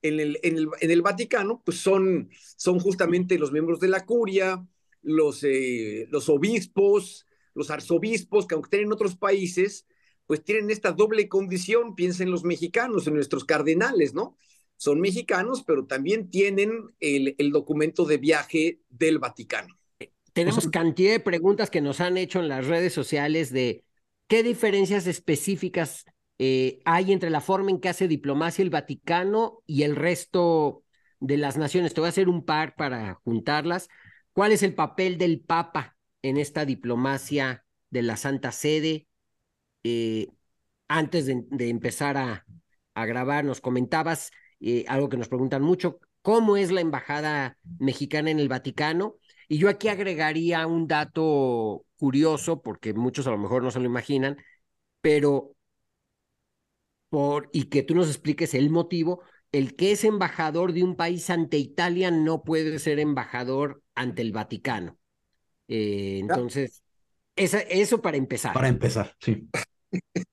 en 0.00 0.20
el, 0.20 0.38
en 0.42 0.56
el, 0.56 0.68
en 0.80 0.90
el 0.90 1.02
Vaticano, 1.02 1.60
pues 1.66 1.76
son, 1.80 2.30
son 2.56 2.80
justamente 2.80 3.38
los 3.38 3.52
miembros 3.52 3.78
de 3.78 3.88
la 3.88 4.06
curia, 4.06 4.66
los, 5.02 5.44
eh, 5.44 6.06
los 6.10 6.30
obispos, 6.30 7.26
los 7.52 7.70
arzobispos, 7.70 8.46
que 8.46 8.54
aunque 8.54 8.68
estén 8.68 8.86
en 8.86 8.92
otros 8.92 9.16
países, 9.16 9.86
pues 10.24 10.42
tienen 10.44 10.70
esta 10.70 10.92
doble 10.92 11.28
condición, 11.28 11.94
piensen 11.94 12.30
los 12.30 12.42
mexicanos, 12.42 13.06
en 13.06 13.14
nuestros 13.14 13.44
cardenales, 13.44 14.14
¿no? 14.14 14.38
Son 14.78 14.98
mexicanos, 14.98 15.62
pero 15.62 15.84
también 15.84 16.30
tienen 16.30 16.72
el, 17.00 17.34
el 17.36 17.50
documento 17.52 18.06
de 18.06 18.16
viaje 18.16 18.80
del 18.88 19.18
Vaticano. 19.18 19.78
Tenemos 20.36 20.68
cantidad 20.68 21.12
de 21.12 21.20
preguntas 21.20 21.70
que 21.70 21.80
nos 21.80 22.02
han 22.02 22.18
hecho 22.18 22.40
en 22.40 22.48
las 22.48 22.66
redes 22.66 22.92
sociales 22.92 23.50
de 23.54 23.84
qué 24.26 24.42
diferencias 24.42 25.06
específicas 25.06 26.04
eh, 26.38 26.80
hay 26.84 27.12
entre 27.12 27.30
la 27.30 27.40
forma 27.40 27.70
en 27.70 27.80
que 27.80 27.88
hace 27.88 28.06
diplomacia 28.06 28.62
el 28.62 28.68
Vaticano 28.68 29.62
y 29.64 29.84
el 29.84 29.96
resto 29.96 30.84
de 31.20 31.38
las 31.38 31.56
naciones. 31.56 31.94
Te 31.94 32.02
voy 32.02 32.08
a 32.08 32.10
hacer 32.10 32.28
un 32.28 32.44
par 32.44 32.74
para 32.76 33.14
juntarlas. 33.24 33.88
¿Cuál 34.34 34.52
es 34.52 34.62
el 34.62 34.74
papel 34.74 35.16
del 35.16 35.40
Papa 35.40 35.96
en 36.20 36.36
esta 36.36 36.66
diplomacia 36.66 37.64
de 37.88 38.02
la 38.02 38.18
Santa 38.18 38.52
Sede? 38.52 39.06
Eh, 39.84 40.26
antes 40.86 41.24
de, 41.24 41.70
empezar 41.70 42.18
a, 42.18 42.44
grabar, 42.94 43.46
nos 43.46 43.62
comentabas 43.62 44.32
eh, 44.60 44.84
algo 44.86 45.08
que 45.08 45.16
nos 45.16 45.28
preguntan 45.28 45.62
mucho, 45.62 45.98
cómo 46.20 46.58
es 46.58 46.70
la 46.70 46.82
embajada 46.82 47.56
mexicana 47.78 48.30
en 48.30 48.38
el 48.38 48.50
Vaticano. 48.50 49.16
Y 49.48 49.58
yo 49.58 49.68
aquí 49.68 49.88
agregaría 49.88 50.66
un 50.66 50.88
dato 50.88 51.84
curioso, 51.96 52.62
porque 52.62 52.94
muchos 52.94 53.26
a 53.26 53.30
lo 53.30 53.38
mejor 53.38 53.62
no 53.62 53.70
se 53.70 53.80
lo 53.80 53.86
imaginan, 53.86 54.36
pero 55.00 55.52
por, 57.08 57.48
y 57.52 57.64
que 57.64 57.82
tú 57.82 57.94
nos 57.94 58.08
expliques 58.08 58.54
el 58.54 58.70
motivo, 58.70 59.22
el 59.52 59.76
que 59.76 59.92
es 59.92 60.04
embajador 60.04 60.72
de 60.72 60.82
un 60.82 60.96
país 60.96 61.30
ante 61.30 61.56
Italia 61.56 62.10
no 62.10 62.42
puede 62.42 62.78
ser 62.78 62.98
embajador 62.98 63.82
ante 63.94 64.22
el 64.22 64.32
Vaticano. 64.32 64.98
Eh, 65.68 66.18
entonces, 66.20 66.82
eso 67.34 68.02
para 68.02 68.16
empezar. 68.16 68.52
Para 68.52 68.68
empezar, 68.68 69.14
sí. 69.20 69.48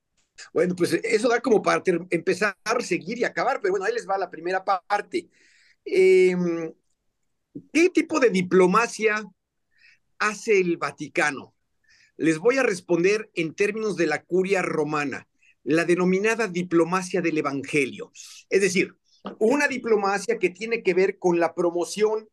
bueno, 0.54 0.76
pues 0.76 0.94
eso 0.94 1.30
da 1.30 1.42
como 1.42 1.62
para 1.62 1.84
empezar, 2.10 2.56
seguir 2.80 3.20
y 3.20 3.24
acabar, 3.24 3.60
pero 3.62 3.74
bueno, 3.74 3.86
ahí 3.86 3.94
les 3.94 4.08
va 4.10 4.18
la 4.18 4.30
primera 4.30 4.64
parte. 4.64 5.30
Em, 5.86 6.74
¿Qué 7.72 7.90
tipo 7.90 8.20
de 8.20 8.30
diplomacia 8.30 9.24
hace 10.18 10.60
el 10.60 10.78
Vaticano? 10.78 11.54
Les 12.18 12.40
voy 12.40 12.58
a 12.58 12.64
responder 12.64 13.30
en 13.36 13.54
términos 13.54 13.96
de 13.96 14.08
la 14.08 14.24
curia 14.24 14.62
romana, 14.62 15.28
la 15.64 15.86
denominada 15.86 16.48
diplomacia 16.48 17.22
del 17.22 17.38
Evangelio. 17.38 18.12
Es 18.50 18.62
decir, 18.62 18.96
una 19.40 19.68
diplomacia 19.68 20.40
que 20.40 20.50
tiene 20.50 20.84
que 20.84 20.94
ver 20.94 21.20
con 21.20 21.40
la 21.40 21.54
promoción 21.54 22.28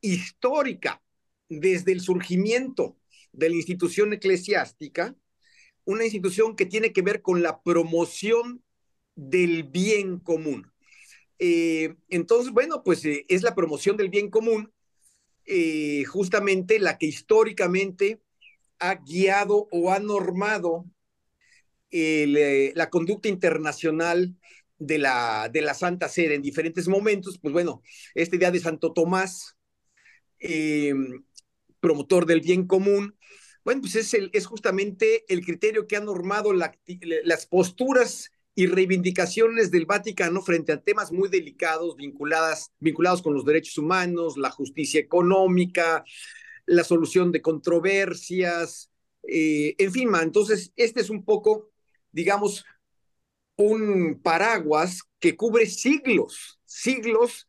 histórica 0.00 1.02
desde 1.48 1.92
el 1.92 2.00
surgimiento 2.00 2.96
de 3.32 3.50
la 3.50 3.56
institución 3.56 4.12
eclesiástica, 4.12 5.16
una 5.84 6.04
institución 6.04 6.54
que 6.54 6.66
tiene 6.66 6.92
que 6.92 7.02
ver 7.02 7.20
con 7.20 7.42
la 7.42 7.62
promoción 7.62 8.62
del 9.16 9.64
bien 9.64 10.18
común. 10.18 10.71
Eh, 11.44 11.96
entonces, 12.08 12.52
bueno, 12.52 12.84
pues 12.84 13.04
eh, 13.04 13.26
es 13.26 13.42
la 13.42 13.56
promoción 13.56 13.96
del 13.96 14.10
bien 14.10 14.30
común, 14.30 14.72
eh, 15.44 16.04
justamente 16.04 16.78
la 16.78 16.98
que 16.98 17.06
históricamente 17.06 18.20
ha 18.78 18.94
guiado 18.94 19.66
o 19.72 19.90
ha 19.90 19.98
normado 19.98 20.86
la 21.90 22.88
conducta 22.90 23.28
internacional 23.28 24.36
de 24.78 24.98
la, 24.98 25.50
de 25.52 25.62
la 25.62 25.74
Santa 25.74 26.08
Sede 26.08 26.36
en 26.36 26.42
diferentes 26.42 26.86
momentos. 26.86 27.40
Pues 27.40 27.52
bueno, 27.52 27.82
esta 28.14 28.36
idea 28.36 28.52
de 28.52 28.60
Santo 28.60 28.92
Tomás, 28.92 29.56
promotor 31.80 32.24
del 32.24 32.40
bien 32.40 32.68
común, 32.68 33.18
bueno, 33.64 33.80
pues 33.80 33.96
es 33.96 34.46
justamente 34.46 35.24
el 35.28 35.44
criterio 35.44 35.88
que 35.88 35.96
ha 35.96 36.00
normado 36.00 36.52
las 36.52 37.46
posturas 37.46 38.30
y 38.54 38.66
reivindicaciones 38.66 39.70
del 39.70 39.86
Vaticano 39.86 40.42
frente 40.42 40.72
a 40.72 40.80
temas 40.80 41.10
muy 41.10 41.28
delicados 41.28 41.96
vinculadas, 41.96 42.72
vinculados 42.80 43.22
con 43.22 43.34
los 43.34 43.44
derechos 43.44 43.78
humanos, 43.78 44.36
la 44.36 44.50
justicia 44.50 45.00
económica, 45.00 46.04
la 46.66 46.84
solución 46.84 47.32
de 47.32 47.40
controversias, 47.40 48.90
eh, 49.26 49.74
en 49.78 49.92
fin, 49.92 50.08
entonces 50.20 50.72
este 50.76 51.00
es 51.00 51.10
un 51.10 51.24
poco, 51.24 51.70
digamos, 52.10 52.64
un 53.56 54.20
paraguas 54.22 55.02
que 55.18 55.36
cubre 55.36 55.66
siglos, 55.66 56.60
siglos 56.64 57.46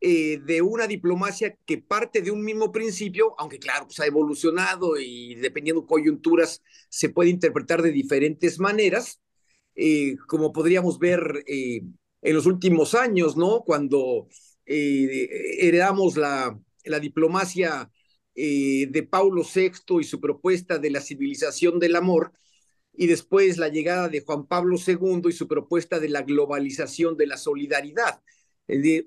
eh, 0.00 0.38
de 0.44 0.62
una 0.62 0.86
diplomacia 0.86 1.56
que 1.66 1.78
parte 1.78 2.22
de 2.22 2.30
un 2.30 2.42
mismo 2.42 2.72
principio, 2.72 3.34
aunque 3.38 3.58
claro, 3.58 3.86
pues 3.86 4.00
ha 4.00 4.06
evolucionado 4.06 4.98
y 4.98 5.34
dependiendo 5.36 5.86
coyunturas 5.86 6.62
se 6.88 7.10
puede 7.10 7.30
interpretar 7.30 7.82
de 7.82 7.92
diferentes 7.92 8.58
maneras, 8.58 9.20
eh, 9.74 10.16
como 10.26 10.52
podríamos 10.52 10.98
ver 10.98 11.44
eh, 11.46 11.82
en 12.22 12.34
los 12.34 12.46
últimos 12.46 12.94
años, 12.94 13.36
¿no? 13.36 13.62
Cuando 13.64 14.28
heredamos 14.66 16.16
la, 16.16 16.56
la 16.84 17.00
diplomacia 17.00 17.90
de 18.34 19.08
Paulo 19.10 19.42
VI 19.42 20.00
y 20.00 20.04
su 20.04 20.20
propuesta 20.20 20.78
de 20.78 20.90
la 20.90 21.00
civilización 21.00 21.80
del 21.80 21.96
amor, 21.96 22.32
y 22.92 23.06
después 23.06 23.56
la 23.56 23.68
llegada 23.68 24.08
de 24.08 24.20
Juan 24.20 24.46
Pablo 24.46 24.76
II 24.76 25.22
y 25.28 25.32
su 25.32 25.48
propuesta 25.48 25.98
de 25.98 26.08
la 26.08 26.22
globalización 26.22 27.16
de 27.16 27.26
la 27.26 27.36
solidaridad. 27.36 28.20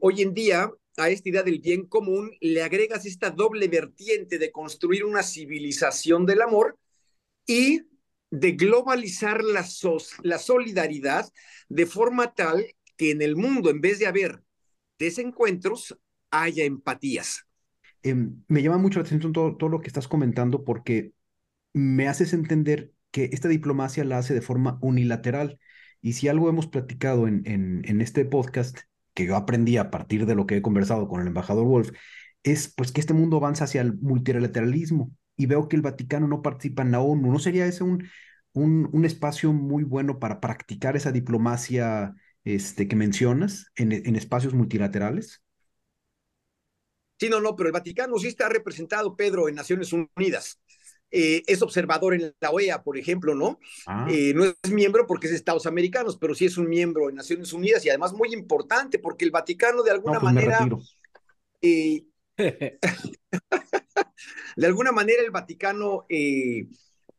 Hoy 0.01 0.21
en 0.21 0.33
día 0.33 0.71
a 0.97 1.09
esta 1.09 1.29
idea 1.29 1.43
del 1.43 1.59
bien 1.59 1.85
común 1.87 2.31
le 2.39 2.61
agregas 2.61 3.05
esta 3.05 3.31
doble 3.31 3.67
vertiente 3.67 4.37
de 4.37 4.51
construir 4.51 5.05
una 5.05 5.23
civilización 5.23 6.25
del 6.25 6.41
amor 6.41 6.77
y 7.47 7.81
de 8.33 8.53
globalizar 8.53 9.43
la, 9.43 9.63
la 10.23 10.39
solidaridad 10.39 11.29
de 11.69 11.85
forma 11.85 12.33
tal 12.33 12.65
que 12.97 13.11
en 13.11 13.21
el 13.21 13.35
mundo, 13.35 13.69
en 13.69 13.79
vez 13.79 13.99
de 13.99 14.07
haber 14.07 14.41
desencuentros, 14.97 15.95
haya 16.31 16.63
empatías. 16.65 17.45
Em, 18.01 18.43
me 18.47 18.63
llama 18.63 18.79
mucho 18.79 18.99
la 18.99 19.05
atención 19.05 19.33
todo, 19.33 19.55
todo 19.55 19.69
lo 19.69 19.81
que 19.81 19.87
estás 19.87 20.07
comentando 20.07 20.63
porque 20.63 21.13
me 21.73 22.07
haces 22.07 22.33
entender 22.33 22.91
que 23.11 23.29
esta 23.31 23.49
diplomacia 23.49 24.03
la 24.03 24.17
hace 24.17 24.33
de 24.33 24.41
forma 24.41 24.79
unilateral. 24.81 25.59
Y 26.01 26.13
si 26.13 26.27
algo 26.27 26.49
hemos 26.49 26.65
platicado 26.65 27.27
en, 27.27 27.43
en, 27.45 27.83
en 27.85 28.01
este 28.01 28.25
podcast 28.25 28.79
que 29.13 29.27
yo 29.27 29.35
aprendí 29.35 29.77
a 29.77 29.91
partir 29.91 30.25
de 30.25 30.33
lo 30.33 30.47
que 30.47 30.57
he 30.57 30.61
conversado 30.63 31.07
con 31.07 31.21
el 31.21 31.27
embajador 31.27 31.67
Wolf, 31.67 31.91
es 32.41 32.73
pues 32.75 32.91
que 32.91 32.99
este 32.99 33.13
mundo 33.13 33.37
avanza 33.37 33.65
hacia 33.65 33.81
el 33.81 33.93
multilateralismo 33.93 35.11
y 35.35 35.45
veo 35.45 35.67
que 35.67 35.75
el 35.75 35.81
Vaticano 35.81 36.27
no 36.27 36.41
participa 36.41 36.83
en 36.83 36.91
la 36.91 36.99
ONU. 37.01 37.31
¿No 37.31 37.39
sería 37.39 37.65
ese 37.65 37.83
un, 37.83 38.07
un, 38.53 38.89
un 38.91 39.05
espacio 39.05 39.53
muy 39.53 39.83
bueno 39.83 40.19
para 40.19 40.39
practicar 40.39 40.95
esa 40.95 41.11
diplomacia 41.11 42.13
este, 42.43 42.87
que 42.87 42.95
mencionas 42.95 43.71
en, 43.75 43.91
en 43.91 44.15
espacios 44.15 44.53
multilaterales? 44.53 45.43
Sí, 47.19 47.29
no, 47.29 47.39
no, 47.39 47.55
pero 47.55 47.67
el 47.67 47.73
Vaticano 47.73 48.17
sí 48.17 48.27
está 48.27 48.49
representado, 48.49 49.15
Pedro, 49.15 49.47
en 49.47 49.55
Naciones 49.55 49.93
Unidas. 49.93 50.59
Eh, 51.15 51.43
es 51.45 51.61
observador 51.61 52.15
en 52.15 52.33
la 52.39 52.49
OEA, 52.49 52.83
por 52.83 52.97
ejemplo, 52.97 53.35
¿no? 53.35 53.59
Ah. 53.85 54.07
Eh, 54.09 54.33
no 54.33 54.45
es 54.45 54.71
miembro 54.71 55.05
porque 55.05 55.27
es 55.27 55.31
de 55.31 55.37
Estados 55.37 55.67
Americanos, 55.67 56.17
pero 56.17 56.33
sí 56.33 56.45
es 56.45 56.57
un 56.57 56.67
miembro 56.67 57.07
en 57.07 57.15
Naciones 57.15 57.53
Unidas 57.53 57.85
y 57.85 57.89
además 57.89 58.13
muy 58.13 58.33
importante 58.33 58.97
porque 58.97 59.23
el 59.23 59.31
Vaticano 59.31 59.83
de 59.83 59.91
alguna 59.91 60.19
pues 60.19 60.33
manera... 60.33 60.67
Eh, 61.61 62.03
de 64.55 64.67
alguna 64.67 64.91
manera 64.91 65.21
el 65.21 65.31
Vaticano 65.31 66.05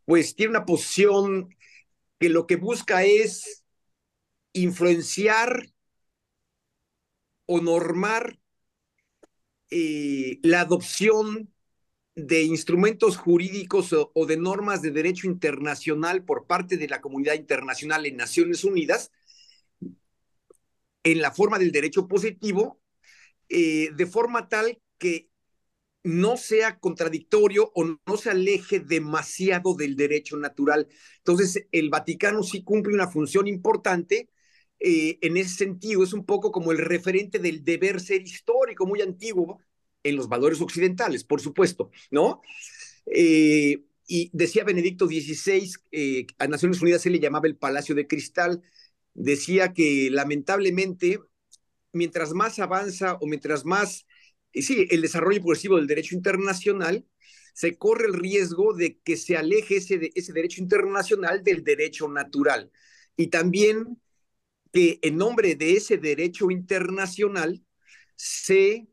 pues 0.04 0.34
tiene 0.34 0.50
una 0.50 0.66
posición 0.66 1.54
que 2.18 2.28
lo 2.28 2.46
que 2.46 2.56
busca 2.56 3.04
es 3.04 3.64
influenciar 4.52 5.72
o 7.46 7.60
normar 7.60 8.38
la 9.70 10.60
adopción 10.60 11.54
de 12.14 12.42
instrumentos 12.42 13.16
jurídicos 13.16 13.92
o, 13.92 14.26
de 14.26 14.36
normas 14.36 14.82
de 14.82 14.92
derecho 14.92 15.26
internacional 15.26 16.24
por 16.24 16.46
parte 16.46 16.76
de 16.76 16.88
la 16.88 17.00
comunidad 17.00 17.34
internacional 17.34 18.06
en 18.06 18.16
Naciones 18.16 18.62
Unidas 18.64 19.10
en 21.02 21.20
la 21.20 21.32
forma 21.32 21.58
del 21.58 21.72
derecho 21.72 22.08
positivo, 22.08 22.80
eh, 23.48 23.90
de 23.94 24.06
forma 24.06 24.48
tal 24.48 24.80
que 24.96 25.28
no 26.04 26.36
sea 26.36 26.78
contradictorio 26.78 27.72
o 27.74 27.84
no 27.84 28.16
se 28.16 28.30
aleje 28.30 28.78
demasiado 28.80 29.74
del 29.74 29.96
derecho 29.96 30.36
natural. 30.36 30.86
Entonces, 31.18 31.66
el 31.72 31.90
Vaticano 31.90 32.42
sí 32.42 32.62
cumple 32.62 32.94
una 32.94 33.08
función 33.08 33.48
importante 33.48 34.28
eh, 34.78 35.18
en 35.22 35.36
ese 35.38 35.56
sentido, 35.56 36.02
es 36.04 36.12
un 36.12 36.26
poco 36.26 36.52
como 36.52 36.70
el 36.70 36.78
referente 36.78 37.38
del 37.38 37.64
deber 37.64 38.00
ser 38.00 38.22
histórico 38.22 38.86
muy 38.86 39.00
antiguo 39.00 39.60
en 40.02 40.16
los 40.16 40.28
valores 40.28 40.60
occidentales, 40.60 41.24
por 41.24 41.40
supuesto, 41.40 41.90
¿no? 42.10 42.42
Eh, 43.06 43.84
y 44.06 44.30
decía 44.34 44.64
Benedicto 44.64 45.06
XVI, 45.06 45.72
eh, 45.92 46.26
a 46.38 46.46
Naciones 46.48 46.82
Unidas 46.82 47.00
se 47.02 47.10
le 47.10 47.20
llamaba 47.20 47.46
el 47.46 47.56
Palacio 47.56 47.94
de 47.94 48.06
Cristal, 48.06 48.62
decía 49.14 49.72
que 49.72 50.10
lamentablemente, 50.10 51.20
mientras 51.92 52.32
más 52.34 52.58
avanza 52.58 53.14
o 53.14 53.26
mientras 53.26 53.64
más, 53.64 54.06
sí, 54.62 54.86
el 54.90 55.02
desarrollo 55.02 55.40
progresivo 55.40 55.76
del 55.76 55.86
derecho 55.86 56.14
internacional, 56.14 57.04
se 57.54 57.78
corre 57.78 58.06
el 58.06 58.14
riesgo 58.14 58.74
de 58.74 58.98
que 58.98 59.16
se 59.16 59.36
aleje 59.36 59.76
ese, 59.76 59.98
derecho 60.32 60.60
internacional 60.60 61.42
del 61.44 61.62
derecho 61.62 62.08
natural. 62.08 62.70
Y 63.16 63.28
también 63.28 64.00
que 64.72 64.98
en 65.02 65.16
nombre 65.16 65.54
de 65.54 65.76
ese 65.76 65.98
derecho 65.98 66.50
internacional 66.50 67.62
se 68.16 68.88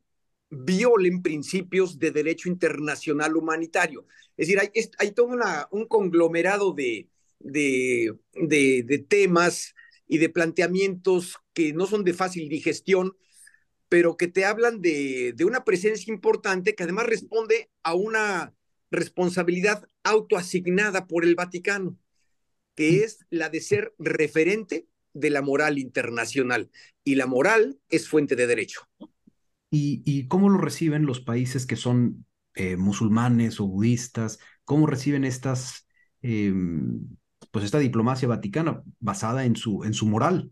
violen 0.52 1.24
principios 1.24 1.98
de 1.98 2.12
derecho 2.12 2.50
internacional 2.50 3.36
humanitario. 3.36 4.06
Es 4.38 4.48
decir, 4.48 4.60
hay, 5.00 5.12
todo 5.12 5.36
un 5.72 5.88
conglomerado 5.88 6.74
de, 6.74 7.10
de, 7.40 9.06
temas 9.08 9.74
y 10.08 10.20
de 10.20 10.30
planteamientos 10.30 11.38
que 11.54 11.74
no 11.74 11.88
son 11.88 12.04
de 12.04 12.14
fácil 12.14 12.48
digestión, 12.48 13.18
pero 13.92 14.16
que 14.16 14.30
te 14.30 14.46
hablan 14.46 14.80
de, 14.80 15.34
de 15.36 15.44
una 15.44 15.66
presencia 15.66 16.14
importante 16.14 16.76
que 16.76 16.84
además 16.84 17.08
responde 17.08 17.70
a 17.84 17.94
una 17.94 18.54
responsabilidad 18.90 19.86
autoasignada 20.06 21.08
por 21.08 21.26
el 21.26 21.36
Vaticano, 21.36 21.98
que 22.74 22.90
mm. 22.90 23.04
es 23.04 23.26
la 23.30 23.50
de 23.50 23.60
ser 23.60 23.94
referente 24.00 24.88
de 25.12 25.30
la 25.30 25.42
moral 25.42 25.78
internacional. 25.78 26.72
Y 27.04 27.16
la 27.16 27.28
moral 27.28 27.82
es 27.90 28.08
fuente 28.08 28.38
de 28.38 28.48
derecho. 28.48 28.88
¿Y, 29.70 30.26
cómo 30.30 30.48
lo 30.48 30.58
reciben 30.58 31.06
los 31.06 31.20
países 31.20 31.66
que 31.66 31.76
son 31.76 32.26
eh, 32.56 32.78
musulmanes 32.78 33.60
o 33.60 33.68
budistas? 33.68 34.40
¿Cómo 34.64 34.88
reciben 34.88 35.26
estas, 35.26 35.86
em, 36.22 37.10
pues 37.52 37.66
esta 37.66 37.80
diplomacia 37.80 38.30
vaticana 38.30 38.84
basada 39.02 39.44
en 39.44 39.58
su, 39.58 39.84
en 39.84 39.94
su 39.94 40.06
moral? 40.06 40.50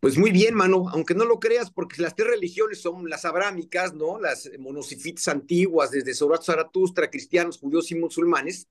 Pues 0.00 0.18
muy 0.18 0.30
bien, 0.30 0.54
mano, 0.54 0.88
aunque 0.90 1.14
no 1.14 1.24
lo 1.24 1.40
creas, 1.40 1.70
porque 1.70 2.00
las 2.02 2.14
tres 2.14 2.28
religiones 2.28 2.80
son 2.80 3.08
las 3.08 3.24
abrámicas, 3.24 3.94
¿no? 3.94 4.20
Las 4.20 4.48
monosifitas 4.58 5.26
antiguas, 5.28 5.90
desde 5.90 6.14
Zaratustra, 6.14 7.10
cristianos, 7.10 7.58
judíos 7.58 7.90
y 7.90 7.96
musulmanes. 7.96 8.68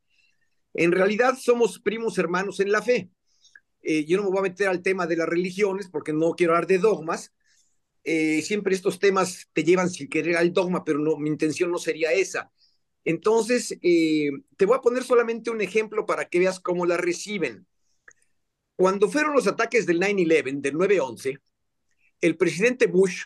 En 0.73 0.91
realidad 0.91 1.35
somos 1.39 1.79
primos 1.79 2.17
hermanos 2.19 2.59
en 2.61 2.71
la 2.71 2.81
fe. 2.81 3.09
Eh, 3.81 4.05
yo 4.05 4.17
no 4.17 4.23
me 4.25 4.29
voy 4.31 4.39
a 4.39 4.43
meter 4.43 4.67
al 4.69 4.81
tema 4.83 5.07
de 5.07 5.17
las 5.17 5.29
religiones 5.29 5.89
porque 5.89 6.13
no 6.13 6.33
quiero 6.33 6.53
hablar 6.53 6.67
de 6.67 6.79
dogmas. 6.79 7.33
Eh, 8.03 8.41
siempre 8.43 8.75
estos 8.75 8.99
temas 8.99 9.49
te 9.53 9.63
llevan 9.63 9.89
sin 9.89 10.09
querer 10.09 10.37
al 10.37 10.53
dogma, 10.53 10.83
pero 10.85 10.99
no, 10.99 11.17
mi 11.17 11.29
intención 11.29 11.71
no 11.71 11.79
sería 11.79 12.13
esa. 12.13 12.51
Entonces, 13.05 13.77
eh, 13.81 14.29
te 14.57 14.65
voy 14.65 14.77
a 14.77 14.81
poner 14.81 15.03
solamente 15.03 15.51
un 15.51 15.61
ejemplo 15.61 16.05
para 16.05 16.25
que 16.25 16.39
veas 16.39 16.59
cómo 16.59 16.85
la 16.85 16.97
reciben. 16.97 17.67
Cuando 18.75 19.09
fueron 19.09 19.33
los 19.33 19.47
ataques 19.47 19.85
del 19.85 19.99
9-11, 19.99 20.61
del 20.61 20.75
9-11, 20.75 21.39
el 22.21 22.37
presidente 22.37 22.87
Bush 22.87 23.23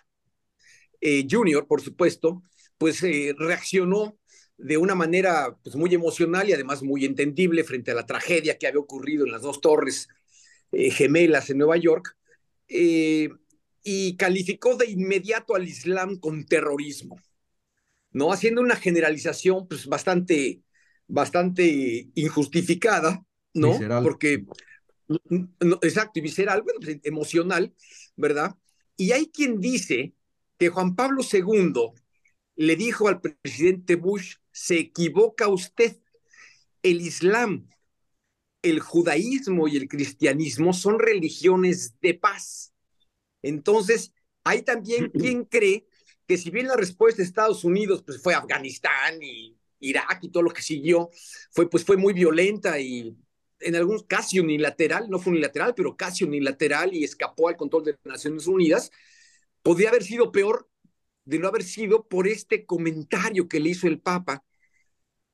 eh, 1.02 1.26
Jr., 1.30 1.66
por 1.68 1.82
supuesto, 1.82 2.44
pues 2.78 3.02
eh, 3.04 3.34
reaccionó 3.38 4.18
de 4.58 4.78
una 4.78 4.94
manera 4.94 5.58
pues, 5.64 5.76
muy 5.76 5.94
emocional 5.94 6.50
y 6.50 6.54
además 6.54 6.84
muy 6.84 7.06
entendible 7.06 7.64
frente 7.64 7.92
a 7.92 7.96
la 7.96 8.06
tragedia 8.06 8.58
que 8.58 8.68
había 8.68 8.80
ocurrido 8.80 9.26
en 9.26 9.32
las 9.32 9.42
dos 9.42 9.62
torres 9.62 10.10
eh, 10.72 10.92
gemelas 10.92 11.50
en 11.50 11.58
Nueva 11.58 11.78
York 11.78 12.16
y 12.72 14.16
calificó 14.18 14.76
de 14.76 14.92
inmediato 14.92 15.56
al 15.56 15.68
Islam 15.68 16.20
con 16.20 16.46
terrorismo, 16.46 17.20
¿no? 18.12 18.32
Haciendo 18.32 18.62
una 18.62 18.76
generalización 18.76 19.68
pues 19.68 19.88
bastante, 19.88 20.62
bastante 21.08 22.10
injustificada, 22.14 23.26
¿no? 23.56 23.80
Porque 24.04 24.46
exacto, 25.82 26.20
y 26.20 26.22
visceral, 26.22 26.62
bueno, 26.62 26.80
pues, 26.82 27.00
emocional, 27.04 27.74
¿verdad? 28.16 28.56
Y 28.96 29.12
hay 29.12 29.28
quien 29.28 29.60
dice 29.60 30.14
que 30.58 30.70
Juan 30.70 30.96
Pablo 30.96 31.22
II 31.24 31.94
le 32.56 32.76
dijo 32.76 33.08
al 33.08 33.22
presidente 33.22 33.96
Bush, 33.96 34.36
se 34.52 34.78
equivoca 34.80 35.48
usted, 35.48 35.98
el 36.84 37.02
Islam, 37.02 37.68
el 38.62 38.80
judaísmo 38.80 39.68
y 39.68 39.78
el 39.78 39.88
cristianismo 39.88 40.74
son 40.74 41.00
religiones 41.00 41.96
de 42.02 42.14
paz. 42.14 42.74
Entonces, 43.42 44.14
hay 44.44 44.64
también 44.64 45.10
quien 45.18 45.46
cree 45.46 45.88
que 46.28 46.38
si 46.38 46.52
bien 46.52 46.68
la 46.68 46.76
respuesta 46.76 47.22
de 47.22 47.28
Estados 47.28 47.64
Unidos 47.64 48.04
pues, 48.06 48.22
fue 48.22 48.34
Afganistán 48.36 49.22
y 49.22 49.58
Irak 49.80 50.20
y 50.24 50.30
todo 50.30 50.44
lo 50.44 50.52
que 50.52 50.62
siguió, 50.62 51.10
fue, 51.52 51.70
pues, 51.70 51.86
fue 51.86 51.98
muy 51.98 52.14
violenta 52.14 52.80
y 52.80 53.16
en 53.60 53.76
algún 53.76 54.00
casi 54.00 54.40
unilateral, 54.40 55.10
no 55.10 55.20
fue 55.20 55.32
unilateral, 55.32 55.74
pero 55.76 55.96
casi 55.96 56.24
unilateral 56.24 56.94
y 56.94 57.04
escapó 57.04 57.50
al 57.50 57.58
control 57.58 57.84
de 57.84 57.98
Naciones 58.04 58.48
Unidas, 58.48 58.92
podría 59.62 59.90
haber 59.90 60.04
sido 60.04 60.32
peor 60.32 60.70
de 61.26 61.40
no 61.40 61.48
haber 61.48 61.64
sido 61.64 62.08
por 62.08 62.28
este 62.28 62.66
comentario 62.66 63.48
que 63.48 63.60
le 63.60 63.70
hizo 63.70 63.88
el 63.88 64.00
Papa 64.00 64.44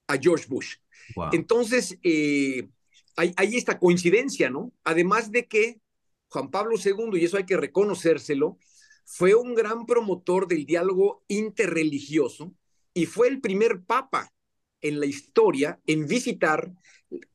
a 0.07 0.17
George 0.17 0.45
Bush. 0.47 0.75
Entonces, 1.31 1.97
eh, 2.03 2.67
hay, 3.15 3.33
hay, 3.37 3.55
esta 3.55 3.79
coincidencia, 3.79 4.49
¿no? 4.49 4.73
Además 4.83 5.31
de 5.31 5.47
que 5.47 5.79
Juan 6.29 6.51
Pablo 6.51 6.75
II, 6.83 7.19
y 7.19 7.25
eso 7.25 7.37
hay 7.37 7.45
que 7.45 7.57
reconocérselo, 7.57 8.57
fue 9.05 9.35
un 9.35 9.53
gran 9.53 9.85
promotor 9.85 10.47
del 10.47 10.65
diálogo 10.65 11.23
interreligioso 11.27 12.53
y 12.93 13.05
fue 13.05 13.27
el 13.27 13.39
primer 13.39 13.83
papa 13.83 14.33
en 14.87 14.99
la 14.99 15.05
historia 15.05 15.79
en 15.85 16.07
visitar 16.07 16.71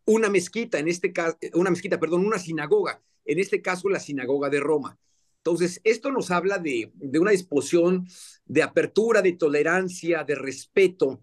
una 0.04 0.28
mezquita, 0.28 0.78
en 0.78 0.88
este 0.88 1.12
caso, 1.12 1.36
una 1.54 1.70
mezquita, 1.70 1.98
perdón, 1.98 2.26
una 2.26 2.38
sinagoga, 2.38 3.02
en 3.24 3.38
este 3.38 3.60
caso 3.60 3.88
la 3.88 4.00
sinagoga 4.00 4.48
de 4.48 4.60
Roma. 4.60 4.98
Entonces, 5.38 5.80
esto 5.84 6.10
nos 6.12 6.30
habla 6.30 6.58
de, 6.58 6.90
de 6.94 7.18
una 7.18 7.30
disposición 7.30 8.06
de 8.44 8.62
apertura, 8.62 9.22
de 9.22 9.32
tolerancia, 9.32 10.22
de 10.24 10.34
respeto 10.34 11.22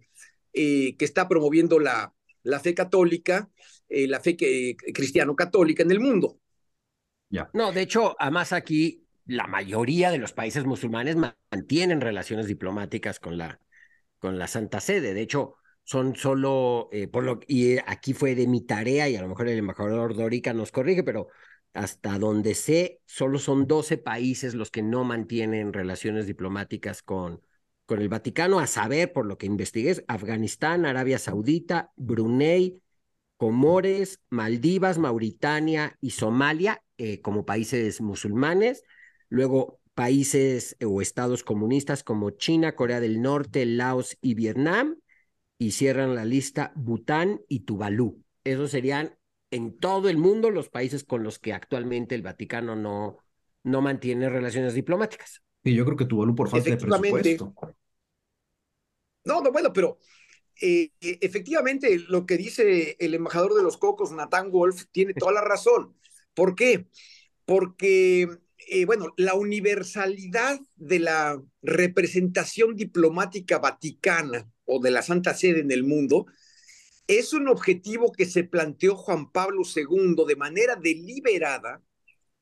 eh, 0.53 0.95
que 0.97 1.05
está 1.05 1.27
promoviendo 1.27 1.79
la, 1.79 2.13
la 2.43 2.59
fe 2.59 2.73
católica, 2.73 3.49
eh, 3.87 4.07
la 4.07 4.19
fe 4.19 4.35
cristiano-católica 4.93 5.83
en 5.83 5.91
el 5.91 5.99
mundo. 5.99 6.39
Ya. 7.29 7.49
No, 7.53 7.71
de 7.71 7.81
hecho, 7.81 8.15
además 8.17 8.53
aquí 8.53 9.03
la 9.25 9.45
mayoría 9.45 10.09
de 10.09 10.17
los 10.17 10.33
países 10.33 10.65
musulmanes 10.65 11.15
mantienen 11.51 12.01
relaciones 12.01 12.47
diplomáticas 12.47 13.19
con 13.19 13.37
la, 13.37 13.59
con 14.17 14.39
la 14.39 14.47
Santa 14.47 14.79
Sede. 14.79 15.13
De 15.13 15.21
hecho, 15.21 15.57
son 15.87 16.17
solo, 16.17 16.89
eh, 16.91 17.07
por 17.07 17.23
lo 17.23 17.39
y 17.47 17.75
eh, 17.75 17.83
aquí 17.87 18.13
fue 18.13 18.35
de 18.35 18.45
mi 18.45 18.59
tarea, 18.59 19.07
y 19.07 19.15
a 19.15 19.21
lo 19.21 19.29
mejor 19.29 19.47
el 19.47 19.57
embajador 19.57 20.15
Dorica 20.15 20.53
nos 20.53 20.69
corrige, 20.69 21.01
pero 21.01 21.29
hasta 21.73 22.19
donde 22.19 22.55
sé, 22.55 22.99
solo 23.05 23.39
son 23.39 23.67
12 23.67 23.97
países 23.97 24.53
los 24.53 24.69
que 24.69 24.81
no 24.81 25.05
mantienen 25.05 25.71
relaciones 25.71 26.27
diplomáticas 26.27 27.03
con, 27.03 27.41
con 27.85 28.01
el 28.01 28.09
Vaticano, 28.09 28.59
a 28.59 28.67
saber, 28.67 29.13
por 29.13 29.25
lo 29.25 29.37
que 29.37 29.45
investigué, 29.45 30.03
Afganistán, 30.09 30.85
Arabia 30.85 31.19
Saudita, 31.19 31.93
Brunei, 31.95 32.81
Comores, 33.37 34.19
Maldivas, 34.29 34.97
Mauritania 34.97 35.97
y 36.01 36.09
Somalia 36.09 36.83
eh, 36.97 37.21
como 37.21 37.45
países 37.45 38.01
musulmanes, 38.01 38.83
luego 39.29 39.79
países 39.93 40.75
o 40.85 41.01
estados 41.01 41.45
comunistas 41.45 42.03
como 42.03 42.31
China, 42.31 42.75
Corea 42.75 42.99
del 42.99 43.21
Norte, 43.21 43.65
Laos 43.65 44.17
y 44.19 44.33
Vietnam, 44.33 44.97
y 45.57 45.71
cierran 45.71 46.15
la 46.15 46.25
lista 46.25 46.71
Bután 46.75 47.41
y 47.47 47.61
Tuvalu. 47.61 48.23
Esos 48.43 48.71
serían 48.71 49.17
en 49.51 49.77
todo 49.77 50.09
el 50.09 50.17
mundo 50.17 50.51
los 50.51 50.69
países 50.69 51.03
con 51.03 51.23
los 51.23 51.39
que 51.39 51.53
actualmente 51.53 52.15
el 52.15 52.21
Vaticano 52.21 52.75
no, 52.75 53.17
no 53.63 53.81
mantiene 53.81 54.29
relaciones 54.29 54.73
diplomáticas. 54.73 55.41
Y 55.63 55.73
yo 55.73 55.85
creo 55.85 55.97
que 55.97 56.05
Tuvalu 56.05 56.35
por 56.35 56.49
falta 56.49 56.69
de 56.69 56.77
presupuesto. 56.77 57.53
No, 59.25 59.41
no, 59.41 59.51
bueno, 59.51 59.73
pero 59.73 59.99
eh, 60.61 60.91
efectivamente 61.01 61.99
lo 62.07 62.25
que 62.25 62.37
dice 62.37 62.95
el 62.99 63.13
embajador 63.13 63.53
de 63.55 63.63
los 63.63 63.77
Cocos, 63.77 64.11
Nathan 64.11 64.51
Wolf, 64.51 64.85
tiene 64.91 65.13
toda 65.13 65.33
la 65.33 65.41
razón. 65.41 65.95
¿Por 66.33 66.55
qué? 66.55 66.87
Porque, 67.45 68.29
eh, 68.69 68.85
bueno, 68.85 69.13
la 69.17 69.33
universalidad 69.33 70.59
de 70.75 70.99
la 70.99 71.41
representación 71.61 72.75
diplomática 72.75 73.59
vaticana 73.59 74.49
o 74.67 74.79
de 74.79 74.91
la 74.91 75.01
Santa 75.01 75.33
Sede 75.33 75.61
en 75.61 75.71
el 75.71 75.83
mundo, 75.83 76.27
es 77.07 77.33
un 77.33 77.47
objetivo 77.47 78.11
que 78.11 78.25
se 78.25 78.43
planteó 78.43 78.95
Juan 78.95 79.31
Pablo 79.31 79.63
II 79.63 80.25
de 80.27 80.35
manera 80.35 80.75
deliberada 80.75 81.81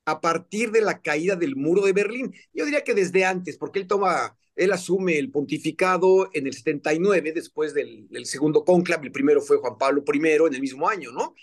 a 0.05 0.21
partir 0.21 0.71
de 0.71 0.81
la 0.81 1.01
caída 1.01 1.35
del 1.35 1.55
muro 1.55 1.83
de 1.83 1.93
Berlín. 1.93 2.33
Yo 2.53 2.65
diría 2.65 2.83
que 2.83 2.93
desde 2.93 3.25
antes, 3.25 3.57
porque 3.57 3.79
él 3.79 3.88
toma, 3.88 4.38
él 4.55 4.71
asume 4.71 5.17
el 5.17 5.31
pontificado 5.31 6.29
en 6.33 6.47
el 6.47 6.53
79, 6.53 7.31
después 7.33 7.73
del, 7.73 8.07
segundo 8.25 8.65
conclave, 8.65 9.05
el 9.05 9.11
primero 9.11 9.41
fue 9.41 9.57
Juan 9.57 9.77
Pablo 9.77 10.03
I 10.11 10.17
en 10.17 10.53
el 10.53 10.61
mismo 10.61 10.89
año, 10.89 11.11
¿no? 11.11 11.35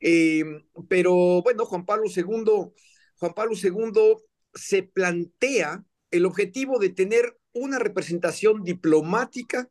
Eh, 0.00 0.44
pero 0.88 1.42
bueno, 1.42 1.64
Juan 1.64 1.86
Pablo 1.86 2.04
II, 2.14 2.72
Juan 3.16 3.34
Pablo 3.34 3.54
II 3.54 4.16
se 4.54 4.82
plantea 4.82 5.84
el 6.10 6.26
objetivo 6.26 6.78
de 6.78 6.90
tener 6.90 7.38
una 7.52 7.78
representación 7.78 8.62
diplomática 8.62 9.68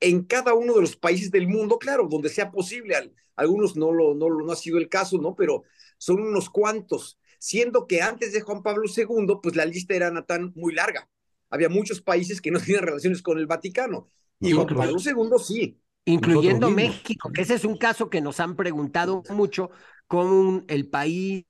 en 0.00 0.24
cada 0.24 0.54
uno 0.54 0.74
de 0.74 0.80
los 0.80 0.96
países 0.96 1.30
del 1.30 1.46
mundo, 1.46 1.78
claro, 1.78 2.08
donde 2.10 2.28
sea 2.28 2.50
posible. 2.50 2.96
algunos 3.36 3.76
no 3.76 3.92
lo, 3.92 4.14
no, 4.14 4.28
no 4.28 4.52
ha 4.52 4.56
sido 4.56 4.78
el 4.78 4.88
caso, 4.88 5.18
¿no? 5.18 5.34
Pero 5.34 5.62
son 5.98 6.20
unos 6.20 6.48
cuantos, 6.48 7.18
siendo 7.38 7.86
que 7.86 8.02
antes 8.02 8.32
de 8.32 8.40
Juan 8.40 8.62
Pablo 8.62 8.84
II, 8.84 9.38
pues 9.42 9.56
la 9.56 9.66
lista 9.66 9.94
era 9.94 10.10
tan 10.24 10.52
muy 10.56 10.74
larga. 10.74 11.08
Había 11.50 11.68
muchos 11.68 12.00
países 12.00 12.40
que 12.40 12.50
no 12.50 12.58
tenían 12.64 12.84
relaciones 12.84 13.22
con 13.22 13.38
el 13.38 13.46
Vaticano. 13.46 14.08
Y 14.40 14.52
Juan 14.52 14.66
Pablo 14.68 14.96
II 14.98 15.30
sí. 15.38 15.78
Incluyendo 16.06 16.70
México, 16.70 17.30
que 17.30 17.42
ese 17.42 17.54
es 17.54 17.64
un 17.64 17.76
caso 17.76 18.08
que 18.08 18.22
nos 18.22 18.40
han 18.40 18.56
preguntado 18.56 19.22
mucho, 19.28 19.70
como 20.06 20.64
el 20.66 20.88
país 20.88 21.44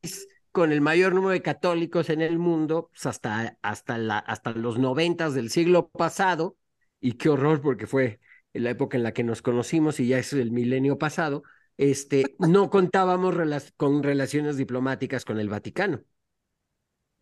con 0.50 0.72
el 0.72 0.80
mayor 0.80 1.14
número 1.14 1.30
de 1.30 1.42
católicos 1.42 2.10
en 2.10 2.20
el 2.20 2.38
mundo, 2.38 2.90
pues 2.90 3.06
hasta, 3.06 3.56
hasta, 3.62 3.96
la, 3.96 4.18
hasta 4.18 4.50
los 4.50 4.78
noventas 4.78 5.34
del 5.34 5.50
siglo 5.50 5.88
pasado, 5.88 6.56
y 7.00 7.12
qué 7.12 7.28
horror 7.28 7.60
porque 7.60 7.86
fue 7.86 8.18
en 8.52 8.64
la 8.64 8.70
época 8.70 8.96
en 8.96 9.02
la 9.02 9.12
que 9.12 9.24
nos 9.24 9.42
conocimos 9.42 10.00
y 10.00 10.08
ya 10.08 10.18
es 10.18 10.32
el 10.32 10.50
milenio 10.50 10.98
pasado, 10.98 11.42
este, 11.76 12.36
no 12.38 12.68
contábamos 12.68 13.34
con 13.76 14.02
relaciones 14.02 14.56
diplomáticas 14.56 15.24
con 15.24 15.38
el 15.40 15.48
Vaticano. 15.48 16.04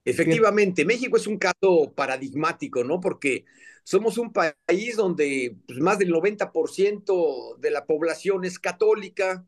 Efectivamente, 0.05 0.85
México 0.85 1.17
es 1.17 1.27
un 1.27 1.39
caso 1.39 1.93
paradigmático, 1.95 2.83
¿no? 2.83 2.99
Porque 2.99 3.45
somos 3.85 4.17
un 4.17 4.33
país 4.33 4.97
donde 4.97 5.57
pues, 5.67 5.79
más 5.81 5.99
del 5.99 6.11
90% 6.11 7.57
de 7.59 7.71
la 7.71 7.85
población 7.85 8.45
es 8.45 8.59
católica, 8.59 9.47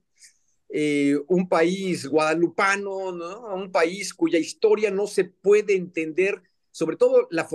eh, 0.69 1.17
un 1.29 1.49
país 1.49 2.07
guadalupano, 2.07 3.13
¿no? 3.13 3.55
Un 3.55 3.73
país 3.73 4.15
cuya 4.15 4.39
historia 4.39 4.91
no 4.91 5.07
se 5.07 5.25
puede 5.25 5.75
entender 5.75 6.43
sobre 6.71 6.97
todo 6.97 7.29
la, 7.31 7.49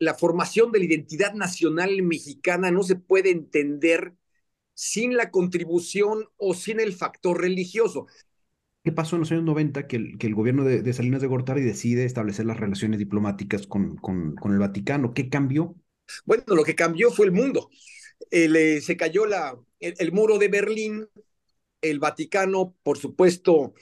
la 0.00 0.14
formación 0.14 0.72
de 0.72 0.78
la 0.80 0.84
identidad 0.84 1.34
nacional 1.34 2.02
mexicana 2.02 2.70
no 2.70 2.82
se 2.82 2.96
puede 2.96 3.30
entender 3.30 4.14
sin 4.74 5.16
la 5.16 5.30
contribución 5.30 6.24
o 6.36 6.54
sin 6.54 6.80
el 6.80 6.92
factor 6.92 7.40
religioso. 7.40 8.06
¿Qué 8.82 8.92
pasó 8.92 9.16
en 9.16 9.20
los 9.20 9.32
años 9.32 9.44
90 9.44 9.86
que 9.86 9.96
el, 9.96 10.18
que 10.18 10.26
el 10.26 10.34
gobierno 10.34 10.62
de, 10.62 10.92
Salinas 10.92 11.22
de 11.22 11.26
Gortari 11.26 11.62
decide 11.62 12.04
establecer 12.04 12.44
las 12.44 12.58
relaciones 12.58 12.98
diplomáticas 12.98 13.66
con, 13.66 13.96
con, 13.96 14.34
con, 14.34 14.52
el 14.52 14.58
Vaticano? 14.58 15.14
¿Qué 15.14 15.30
cambió? 15.30 15.74
Bueno, 16.26 16.44
lo 16.48 16.64
que 16.64 16.74
cambió 16.74 17.10
fue 17.10 17.24
el 17.24 17.32
mundo. 17.32 17.70
Eh, 18.30 18.80
se 18.82 18.96
cayó 18.96 19.24
la, 19.24 19.58
el, 19.80 20.12
muro 20.12 20.38
de 20.38 20.48
Berlín, 20.48 21.08
el 21.80 21.98
Vaticano, 21.98 22.76
por 22.82 22.98
supuesto, 22.98 23.72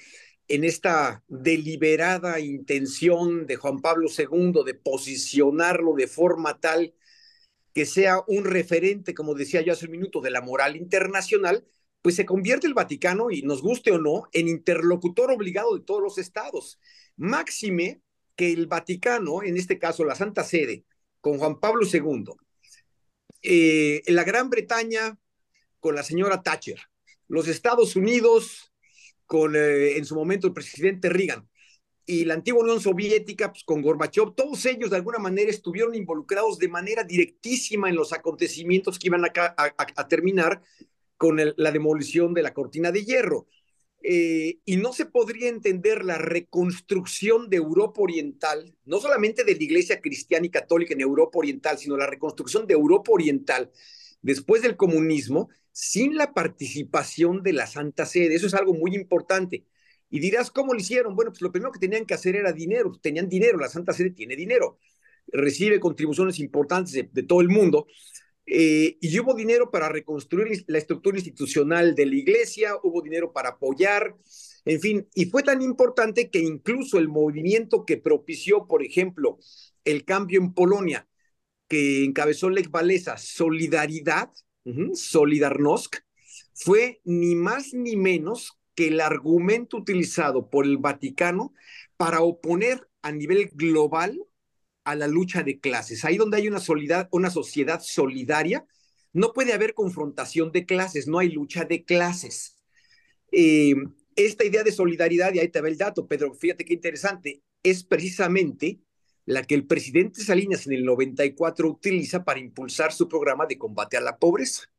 en 0.49 0.65
esta 0.65 1.25
deliberada 1.29 2.41
intención 2.41 3.47
de 3.47 3.57
Juan 3.57 3.81
Pablo 3.81 4.09
II 4.17 4.65
de 4.65 4.75
posicionarlo 4.75 5.95
de 5.95 6.07
forma 6.07 6.61
tal 6.61 6.95
que 7.73 7.87
sea 7.87 8.23
un 8.27 8.45
referente, 8.45 9.15
como 9.15 9.35
decía 9.35 9.63
yo 9.63 9.73
hace 9.73 9.87
un 9.87 9.93
minuto, 9.93 10.21
de 10.21 10.31
la 10.31 10.43
moral 10.43 10.77
internacional, 10.77 11.65
pues 12.03 12.17
se 12.17 12.27
convierte 12.27 12.67
el 12.67 12.75
Vaticano, 12.75 13.31
y 13.31 13.43
nos 13.43 13.63
guste 13.63 13.93
o 13.93 13.99
no, 13.99 14.29
en 14.33 14.49
interlocutor 14.49 15.31
obligado 15.31 15.77
de 15.77 15.85
todos 15.85 16.03
los 16.03 16.19
estados. 16.19 16.79
Máxime 17.17 18.03
que 18.37 18.53
el 18.53 18.67
Vaticano, 18.67 19.43
en 19.43 19.57
este 19.57 19.79
caso 19.79 20.05
la 20.05 20.17
Santa 20.17 20.45
Sede, 20.45 20.85
con 21.21 21.39
Juan 21.39 21.61
Pablo 21.61 21.87
II, 21.91 22.35
eh, 23.43 24.03
la 24.07 24.25
Gran 24.25 24.51
Bretaña 24.51 25.19
con 25.81 25.95
la 25.95 26.03
señora 26.03 26.43
Thatcher, 26.43 26.81
los 27.29 27.49
Estados 27.49 27.97
Unidos 27.97 28.72
con 29.33 29.57
eh, 29.57 29.97
en 29.97 30.05
su 30.05 30.15
momento 30.15 30.47
el 30.47 30.53
presidente 30.53 31.09
Reagan 31.09 31.49
y 32.05 32.27
la 32.27 32.35
antigua 32.35 32.65
Unión 32.65 32.83
Soviética 32.83 33.51
pues, 33.51 33.65
con 33.65 33.81
Gorbachev, 33.81 34.35
todos 34.35 34.67
ellos 34.67 34.91
de 34.91 34.97
alguna 34.97 35.19
manera 35.19 35.51
estuvieron 35.51 35.95
involucrados 35.95 36.59
de 36.59 36.69
manera 36.69 37.03
directísima 37.03 37.89
en 37.89 37.95
los 37.95 38.13
acontecimientos 38.13 38.99
que 38.99 39.07
iban 39.07 39.25
a 39.25 40.09
terminar 40.09 40.61
con 41.17 41.39
la 41.57 41.71
demolición 41.71 42.35
de 42.35 42.43
la 42.43 42.53
cortina 42.53 42.93
de 42.93 43.07
hierro. 43.07 43.47
Eh, 44.03 44.59
y 44.67 44.77
no 44.77 44.93
se 44.93 45.07
podría 45.07 45.49
entender 45.49 46.05
la 46.05 46.19
reconstrucción 46.19 47.49
de 47.49 47.57
Europa 47.57 48.03
Oriental, 48.03 48.77
no 48.85 49.01
solamente 49.01 49.45
de 49.45 49.55
la 49.55 49.63
Iglesia 49.63 50.03
cristiana 50.03 50.45
y 50.45 50.51
católica 50.51 50.93
en 50.93 51.01
Europa 51.01 51.39
Oriental, 51.39 51.79
sino 51.79 51.97
la 51.97 52.07
reconstrucción 52.07 52.67
de 52.67 52.75
Europa 52.75 53.13
Oriental 53.13 53.71
después 54.21 54.61
del 54.61 54.77
comunismo, 54.77 55.49
sin 55.73 56.17
la 56.17 56.33
participación 56.33 57.43
de 57.43 57.53
la 57.55 57.67
Santa 57.67 58.07
Sede. 58.07 58.35
Eso 58.35 58.47
es 58.47 58.55
algo 58.55 58.75
muy 58.75 58.95
importante. 58.95 59.67
Y 60.11 60.21
dirás, 60.21 60.51
¿cómo 60.51 60.75
lo 60.75 60.81
hicieron? 60.81 61.17
Bueno, 61.17 61.33
pues 61.33 61.43
lo 61.43 61.51
primero 61.51 61.73
que 61.73 61.81
tenían 61.81 62.05
que 62.07 62.15
hacer 62.15 62.37
era 62.37 62.53
dinero. 62.53 62.93
Tenían 63.03 63.29
dinero, 63.29 63.59
la 63.59 63.69
Santa 63.69 63.93
Sede 63.93 64.11
tiene 64.11 64.37
dinero, 64.37 64.79
recibe 65.29 65.81
contribuciones 65.81 66.39
importantes 66.39 66.93
de 67.11 67.23
todo 67.23 67.41
el 67.41 67.49
mundo. 67.49 67.87
Eh, 68.45 68.99
y 69.01 69.19
hubo 69.21 69.35
dinero 69.35 69.71
para 69.71 69.89
reconstruir 69.89 70.65
la 70.67 70.79
estructura 70.79 71.17
institucional 71.17 71.95
de 71.95 72.07
la 72.07 72.17
iglesia, 72.17 72.75
hubo 72.83 73.01
dinero 73.01 73.33
para 73.33 73.51
apoyar, 73.51 74.17
en 74.65 74.81
fin, 74.81 75.09
y 75.15 75.27
fue 75.27 75.43
tan 75.43 75.63
importante 75.63 76.29
que 76.29 76.41
incluso 76.41 76.99
el 76.99 77.09
movimiento 77.09 77.85
que 77.85 77.99
propició, 77.99 78.67
por 78.67 78.83
ejemplo, 78.83 79.39
el 79.85 80.05
cambio 80.05 80.41
en 80.41 80.55
Polonia, 80.55 81.09
que 81.69 82.05
encabezó 82.05 82.51
Lech 82.51 82.69
Walesa, 82.73 83.17
Solidaridad, 83.17 84.31
Solidarnosc, 84.95 85.97
fue 86.55 87.01
ni 87.05 87.35
más 87.35 87.75
ni 87.75 87.97
menos 87.97 88.59
que 88.75 88.89
el 88.89 89.01
argumento 89.01 89.77
utilizado 89.77 90.49
por 90.49 90.65
el 90.65 90.79
Vaticano 90.79 91.53
para 91.97 92.21
oponer 92.23 92.89
a 93.03 93.13
nivel 93.13 93.51
global 93.55 94.19
a 94.85 94.95
la 94.95 95.07
lucha 95.07 95.43
de 95.43 95.61
clases. 95.61 96.05
Ahí 96.05 96.17
donde 96.17 96.39
hay 96.39 96.49
una, 96.49 96.61
una 97.11 97.31
sociedad 97.31 97.81
solidaria, 97.83 98.67
no 99.13 99.33
puede 99.33 99.53
haber 99.53 99.75
confrontación 99.75 100.53
de 100.53 100.65
clases, 100.65 101.07
no 101.07 101.19
hay 101.19 101.31
lucha 101.31 101.65
de 101.65 101.85
clases. 101.85 102.57
Eh, 103.31 103.75
esta 104.17 104.45
idea 104.45 104.63
de 104.63 104.73
solidaridad, 104.73 105.33
y 105.33 105.39
ahí 105.39 105.49
te 105.49 105.61
va 105.61 105.69
el 105.69 105.79
dato, 105.79 106.07
Pedro, 106.07 106.35
fíjate 106.35 106.65
qué 106.65 106.75
interesante, 106.75 107.43
es 107.63 107.85
precisamente 107.85 108.81
la 109.25 109.43
que 109.43 109.55
el 109.55 109.67
presidente 109.67 110.23
Salinas 110.23 110.67
en 110.67 110.75
el 110.75 110.85
94 110.85 111.69
utiliza 111.69 112.25
para 112.25 112.41
impulsar 112.41 112.93
su 112.93 113.09
programa 113.09 113.47
de 113.47 113.59
combate 113.59 113.97
a 113.97 114.01
la 114.01 114.19
pobreza. 114.19 114.71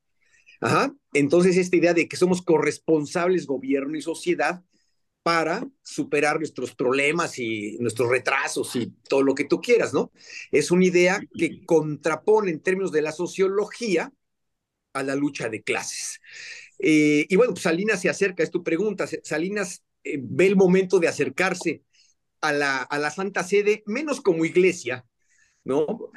Ajá. 0.60 0.94
Entonces, 1.14 1.58
esta 1.58 1.76
idea 1.76 1.94
de 1.94 2.08
que 2.08 2.16
somos 2.16 2.42
corresponsables 2.42 3.46
gobierno 3.46 3.98
y 3.98 4.02
sociedad 4.02 4.64
para 5.24 5.66
superar 5.82 6.38
nuestros 6.38 6.76
problemas 6.76 7.40
y 7.40 7.78
nuestros 7.80 8.10
retrasos 8.10 8.76
y 8.76 8.94
todo 9.08 9.24
lo 9.24 9.36
que 9.36 9.46
tú 9.46 9.62
quieras, 9.62 9.94
¿no? 9.94 10.12
Es 10.52 10.70
una 10.70 10.86
idea 10.86 11.22
que 11.38 11.66
contrapone 11.66 12.52
en 12.52 12.60
términos 12.60 12.92
de 12.92 13.02
la 13.02 13.14
sociología 13.14 14.12
a 14.92 15.04
la 15.04 15.16
lucha 15.16 15.50
de 15.50 15.64
clases. 15.64 16.20
Eh, 16.78 17.26
y 17.30 17.36
bueno, 17.38 17.54
pues 17.54 17.64
Salinas 17.64 18.02
se 18.02 18.10
acerca, 18.10 18.44
es 18.44 18.52
tu 18.52 18.64
pregunta, 18.64 19.08
Salinas 19.24 19.84
eh, 20.04 20.20
ve 20.22 20.48
el 20.48 20.58
momento 20.58 21.00
de 21.00 21.08
acercarse 21.08 21.84
a 22.44 22.52
la, 22.52 22.78
a 22.84 23.00
la 23.00 23.10
Santa 23.10 23.42
Sede, 23.42 23.84
menos 23.86 24.20
como 24.22 24.44
iglesia, 24.44 25.08
¿no? 25.64 26.12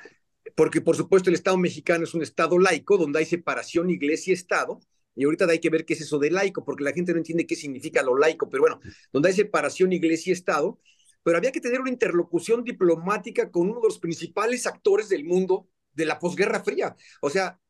Porque 0.57 0.81
por 0.81 0.97
supuesto 0.97 1.31
el 1.31 1.37
Estado 1.37 1.57
mexicano 1.57 2.05
es 2.05 2.15
un 2.15 2.23
Estado 2.23 2.59
laico 2.59 2.99
donde 2.99 3.21
hay 3.21 3.27
separación 3.27 3.91
iglesia-Estado, 3.91 4.81
y 5.15 5.25
ahorita 5.25 5.47
hay 5.47 5.61
que 5.61 5.71
ver 5.71 5.87
qué 5.87 5.95
es 5.95 6.01
eso 6.01 6.19
de 6.19 6.31
laico, 6.31 6.65
porque 6.65 6.83
la 6.83 6.93
gente 6.93 7.13
no 7.13 7.19
entiende 7.19 7.47
qué 7.47 7.55
significa 7.55 8.03
lo 8.03 8.19
laico, 8.19 8.51
pero 8.51 8.63
bueno, 8.63 8.81
donde 9.13 9.29
hay 9.29 9.35
separación 9.37 9.93
iglesia 9.93 10.31
y 10.31 10.35
Estado, 10.35 10.81
pero 11.23 11.39
había 11.39 11.53
que 11.53 11.61
tener 11.61 11.81
una 11.81 11.91
interlocución 11.91 12.65
diplomática 12.65 13.51
con 13.51 13.71
uno 13.71 13.81
de 13.81 13.89
los 13.89 13.99
principales 13.99 14.67
actores 14.67 15.09
del 15.09 15.25
mundo 15.25 15.69
de 15.93 16.07
la 16.07 16.19
posguerra 16.19 16.63
fría. 16.63 16.97
O 17.21 17.31
sea, 17.31 17.61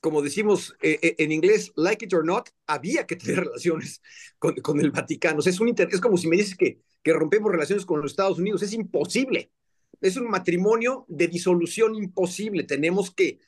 como 0.00 0.20
decimos 0.20 0.76
eh, 0.82 0.98
eh, 1.00 1.14
en 1.18 1.32
inglés, 1.32 1.72
like 1.76 2.04
it 2.04 2.12
or 2.12 2.26
not, 2.26 2.50
había 2.66 3.06
que 3.06 3.16
tener 3.16 3.40
relaciones 3.44 4.02
con, 4.38 4.54
con 4.56 4.78
el 4.80 4.90
Vaticano. 4.90 5.38
O 5.38 5.42
sea, 5.42 5.50
es, 5.50 5.60
un 5.60 5.74
es 5.76 6.00
como 6.00 6.18
si 6.18 6.28
me 6.28 6.36
dices 6.36 6.56
que, 6.56 6.82
que 7.04 7.12
rompemos 7.12 7.52
relaciones 7.52 7.84
con 7.84 8.00
los 8.00 8.10
Estados 8.10 8.38
Unidos. 8.38 8.62
Es 8.62 8.72
imposible. 8.72 9.52
Es 10.00 10.16
un 10.16 10.28
matrimonio 10.28 11.04
de 11.06 11.28
disolución 11.28 11.94
imposible. 11.94 12.64
Tenemos 12.64 13.14
que 13.14 13.38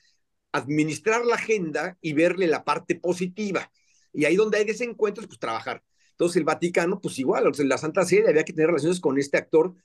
administrar 0.53 1.25
la 1.25 1.35
agenda 1.35 1.97
y 1.99 2.13
verle 2.13 2.47
la 2.47 2.63
parte 2.63 2.95
positiva. 2.95 3.69
Y 4.13 4.25
ahí 4.25 4.35
donde 4.35 4.59
hay 4.59 4.65
desencuentros, 4.65 5.27
pues 5.27 5.39
trabajar. 5.39 5.83
Entonces 6.11 6.37
el 6.37 6.45
Vaticano, 6.45 7.01
pues 7.01 7.19
igual, 7.19 7.51
la 7.57 7.77
Santa 7.77 8.05
Sede 8.05 8.29
había 8.29 8.45
que 8.45 8.53
tener 8.53 8.67
relaciones 8.67 8.99
con 8.99 9.17
este 9.19 9.37
actor 9.37 9.75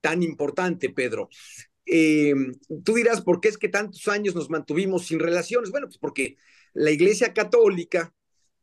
tan 0.00 0.22
importante, 0.22 0.90
Pedro. 0.90 1.28
Eh, 1.86 2.34
tú 2.84 2.94
dirás, 2.94 3.22
¿por 3.22 3.40
qué 3.40 3.48
es 3.48 3.58
que 3.58 3.68
tantos 3.68 4.06
años 4.08 4.34
nos 4.34 4.50
mantuvimos 4.50 5.06
sin 5.06 5.18
relaciones? 5.18 5.70
Bueno, 5.70 5.86
pues 5.86 5.98
porque 5.98 6.36
la 6.74 6.90
Iglesia 6.90 7.32
Católica, 7.32 8.14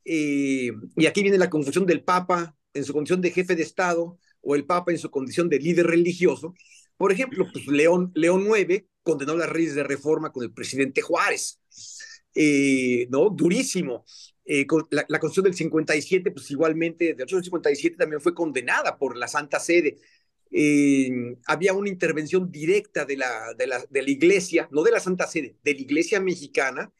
eh, 0.05 0.71
y 0.95 1.05
aquí 1.07 1.23
viene 1.23 1.37
la 1.37 1.49
confusión 1.49 1.85
del 1.85 2.03
Papa 2.03 2.55
en 2.73 2.83
su 2.83 2.93
condición 2.93 3.21
de 3.21 3.31
jefe 3.31 3.55
de 3.55 3.63
Estado 3.63 4.19
o 4.41 4.55
el 4.55 4.65
Papa 4.65 4.91
en 4.91 4.97
su 4.97 5.09
condición 5.09 5.49
de 5.49 5.59
líder 5.59 5.87
religioso. 5.87 6.53
Por 6.97 7.11
ejemplo, 7.11 7.47
pues 7.51 7.67
León, 7.67 8.11
León 8.15 8.45
IX 8.45 8.83
condenó 9.03 9.35
las 9.35 9.51
leyes 9.51 9.75
de 9.75 9.83
reforma 9.83 10.31
con 10.31 10.43
el 10.43 10.51
presidente 10.51 11.01
Juárez, 11.01 11.59
eh, 12.35 13.07
¿no? 13.09 13.29
Durísimo. 13.29 14.05
Eh, 14.45 14.65
la, 14.89 15.19
Constitución 15.19 15.45
del 15.45 15.53
57, 15.53 16.31
pues 16.31 16.49
igualmente, 16.51 17.05
de 17.05 17.13
1857 17.13 17.97
también 17.97 18.21
fue 18.21 18.33
condenada 18.33 18.97
por 18.97 19.15
la 19.15 19.27
Santa 19.27 19.59
Sede. 19.59 19.97
Eh, 20.51 21.37
había 21.45 21.73
una 21.73 21.89
intervención 21.89 22.51
directa 22.51 23.05
de 23.05 23.17
la, 23.17 23.53
de, 23.55 23.67
la, 23.67 23.85
de 23.89 24.01
la 24.01 24.09
Iglesia, 24.09 24.67
no 24.71 24.81
de 24.81 24.91
la 24.91 24.99
Santa 24.99 25.27
Sede, 25.27 25.55
de 25.63 25.73
la 25.75 25.81
Iglesia 25.81 26.19
mexicana, 26.19 26.91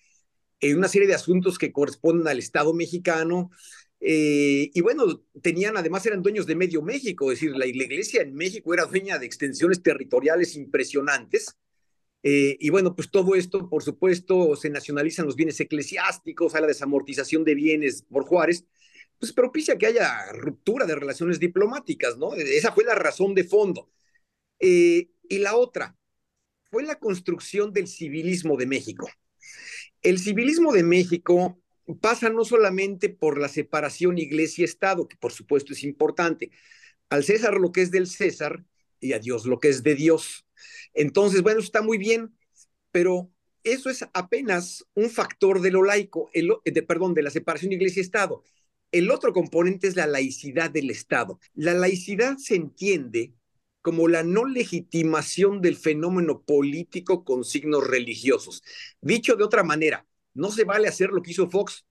en 0.59 0.77
una 0.77 0.87
serie 0.87 1.07
de 1.07 1.15
asuntos 1.15 1.57
que 1.57 1.71
corresponden 1.71 2.27
al 2.27 2.39
Estado 2.39 2.73
mexicano. 2.73 3.49
Y 4.01 4.81
bueno, 4.81 5.23
tenían, 5.41 5.75
además 5.77 6.05
eran 6.05 6.21
dueños 6.21 6.45
de 6.45 6.55
medio 6.55 6.81
México, 6.81 7.31
es 7.31 7.39
decir, 7.39 7.55
la, 7.55 7.65
iglesia 7.65 8.21
en 8.21 8.33
México 8.33 8.73
era 8.73 8.85
dueña 8.85 9.19
de 9.19 9.25
extensiones 9.25 9.83
territoriales 9.83 10.55
impresionantes. 10.55 11.57
Eh, 12.23 12.57
y 12.59 12.69
bueno, 12.69 12.95
pues 12.95 13.09
todo 13.11 13.35
esto, 13.35 13.69
por 13.69 13.83
supuesto, 13.83 14.55
se 14.55 14.69
nacionalizan 14.69 15.25
los 15.25 15.35
bienes 15.35 15.59
eclesiásticos, 15.59 16.55
hay 16.55 16.61
la 16.61 16.67
desamortización 16.67 17.43
de 17.45 17.55
bienes 17.55 18.03
por 18.03 18.25
Juárez, 18.25 18.65
pues 19.17 19.33
propicia 19.33 19.77
que 19.77 19.87
haya 19.87 20.31
ruptura 20.33 20.85
de 20.85 20.95
relaciones 20.95 21.39
diplomáticas, 21.39 22.17
¿no? 22.17 22.33
Esa 22.35 22.71
fue 22.71 22.83
la 22.85 22.95
razón 22.95 23.35
de 23.35 23.43
fondo. 23.43 23.89
Eh, 24.59 25.09
y 25.29 25.39
la 25.39 25.55
otra 25.55 25.97
fue 26.71 26.83
la 26.83 26.99
construcción 26.99 27.73
del 27.73 27.87
civilismo 27.87 28.57
de 28.57 28.65
México. 28.65 29.09
El 30.01 30.19
civilismo 30.19 30.71
de 30.71 30.83
México 30.83 31.61
pasa 31.95 32.29
no 32.29 32.45
solamente 32.45 33.09
por 33.09 33.39
la 33.39 33.49
separación 33.49 34.17
iglesia-estado, 34.17 35.07
que 35.07 35.17
por 35.17 35.31
supuesto 35.31 35.73
es 35.73 35.83
importante, 35.83 36.51
al 37.09 37.23
César 37.23 37.55
lo 37.55 37.71
que 37.71 37.81
es 37.81 37.91
del 37.91 38.07
César 38.07 38.63
y 38.99 39.13
a 39.13 39.19
Dios 39.19 39.45
lo 39.45 39.59
que 39.59 39.69
es 39.69 39.83
de 39.83 39.95
Dios. 39.95 40.45
Entonces, 40.93 41.41
bueno, 41.41 41.59
está 41.59 41.81
muy 41.81 41.97
bien, 41.97 42.35
pero 42.91 43.31
eso 43.63 43.89
es 43.89 44.05
apenas 44.13 44.85
un 44.93 45.09
factor 45.09 45.61
de 45.61 45.71
lo 45.71 45.83
laico, 45.83 46.29
el, 46.33 46.51
de, 46.65 46.83
perdón, 46.83 47.13
de 47.13 47.23
la 47.23 47.29
separación 47.29 47.71
iglesia-estado. 47.73 48.43
El 48.91 49.11
otro 49.11 49.33
componente 49.33 49.87
es 49.87 49.95
la 49.95 50.07
laicidad 50.07 50.71
del 50.71 50.89
Estado. 50.89 51.39
La 51.53 51.73
laicidad 51.73 52.37
se 52.37 52.55
entiende 52.55 53.33
como 53.81 54.07
la 54.07 54.23
no 54.23 54.45
legitimación 54.45 55.61
del 55.61 55.75
fenómeno 55.75 56.41
político 56.41 57.23
con 57.23 57.43
signos 57.43 57.87
religiosos. 57.87 58.63
Dicho 59.01 59.35
de 59.35 59.43
otra 59.43 59.63
manera, 59.63 60.05
no 60.33 60.51
se 60.51 60.63
vale 60.63 60.87
hacer 60.87 61.09
lo 61.09 61.21
que 61.21 61.31
hizo 61.31 61.49
Fox 61.49 61.85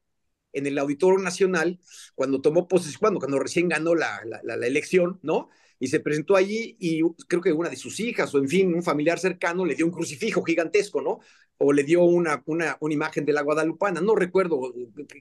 en 0.53 0.66
el 0.66 0.79
Auditorio 0.79 1.18
Nacional 1.18 1.79
cuando 2.14 2.40
tomó 2.40 2.68
posesión, 2.68 3.01
cuando, 3.01 3.20
cuando 3.20 3.38
recién 3.38 3.68
ganó 3.68 3.94
la, 3.94 4.20
la, 4.24 4.57
la, 4.57 4.66
elección, 4.66 5.18
¿no? 5.22 5.48
Y 5.79 5.88
se 5.88 6.01
presentó 6.01 6.37
allí 6.37 6.77
y 6.81 7.03
creo 7.29 7.40
que 7.40 7.53
una 7.53 7.68
de 7.68 7.77
sus 7.77 8.01
hijas 8.01 8.35
o 8.35 8.38
en 8.38 8.48
fin, 8.48 8.74
un 8.74 8.83
familiar 8.83 9.18
cercano 9.18 9.64
le 9.64 9.74
dio 9.74 9.87
un 9.87 9.92
crucifijo 9.92 10.42
gigantesco, 10.42 11.01
¿no? 11.01 11.20
O 11.59 11.72
le 11.72 11.85
dio 11.85 12.03
una, 12.03 12.42
una, 12.46 12.77
una 12.81 12.94
imagen 12.94 13.24
de 13.24 13.33
la 13.33 13.42
guadalupana, 13.42 14.01
no 14.01 14.14
recuerdo 14.14 14.61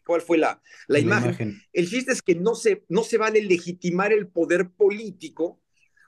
cuál 0.05 0.21
fue 0.21 0.37
la, 0.37 0.61
la, 0.87 0.99
imagen. 0.99 1.29
imagen. 1.29 1.61
El 1.73 1.89
chiste 1.89 2.11
es 2.11 2.21
que 2.21 2.35
no 2.35 2.55
se, 2.55 2.83
no 2.89 3.03
se 3.03 3.17
vale 3.17 3.41
legitimar 3.43 4.13
el 4.13 4.27
poder 4.27 4.69
político 4.71 5.61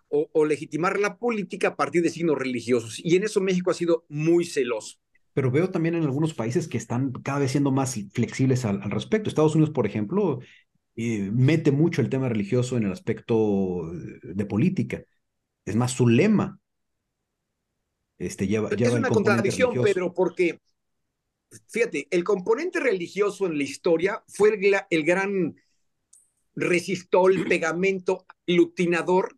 o, 0.08 0.30
o, 0.32 0.46
legitimar 0.46 1.00
la 1.00 1.18
política 1.18 1.70
a 1.70 1.76
partir 1.76 2.02
de 2.02 2.10
signos 2.10 2.38
religiosos. 2.38 3.00
Y 3.04 3.16
en 3.16 3.24
eso 3.24 3.42
México 3.42 3.70
ha 3.70 3.76
sido 3.76 4.06
muy 4.10 4.46
celoso. 4.46 5.00
Pero 5.40 5.52
veo 5.52 5.70
también 5.70 5.96
en 5.96 6.04
algunos 6.04 6.34
países 6.34 6.68
que 6.68 6.78
están 6.78 7.14
cada 7.14 7.40
vez 7.40 7.52
siendo 7.52 7.72
más 7.72 7.98
flexibles 8.12 8.66
al, 8.66 8.82
al 8.82 8.92
respecto. 8.92 9.30
Estados 9.30 9.56
Unidos, 9.56 9.74
por 9.74 9.86
ejemplo, 9.86 10.42
eh, 10.98 11.32
mete 11.32 11.72
mucho 11.72 12.02
el 12.02 12.10
tema 12.10 12.28
religioso 12.28 12.76
en 12.76 12.84
el 12.84 12.92
aspecto 12.92 13.90
de 14.22 14.46
política. 14.46 15.02
Es 15.64 15.78
más, 15.78 15.94
su 15.94 16.10
lema 16.10 16.60
este, 18.18 18.48
lleva, 18.48 18.70
lleva 18.72 18.90
es 18.90 18.98
una 18.98 19.08
contradicción, 19.08 19.70
religioso. 19.70 19.94
Pedro, 19.94 20.14
porque, 20.14 20.60
fíjate, 21.70 22.10
el 22.12 22.26
componente 22.26 22.82
religioso 22.82 23.46
en 23.46 23.58
la 23.58 23.64
historia 23.64 24.22
fue 24.28 24.50
el, 24.56 24.76
el 24.90 25.04
gran 25.06 25.56
resistol, 26.54 27.46
pegamento, 27.48 28.26
lutinador 28.46 29.38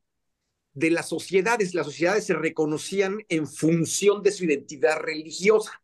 de 0.74 0.90
las 0.90 1.10
sociedades. 1.10 1.76
Las 1.76 1.86
sociedades 1.86 2.26
se 2.26 2.34
reconocían 2.34 3.20
en 3.30 3.46
función 3.46 4.24
de 4.24 4.32
su 4.32 4.46
identidad 4.46 4.98
religiosa, 5.00 5.81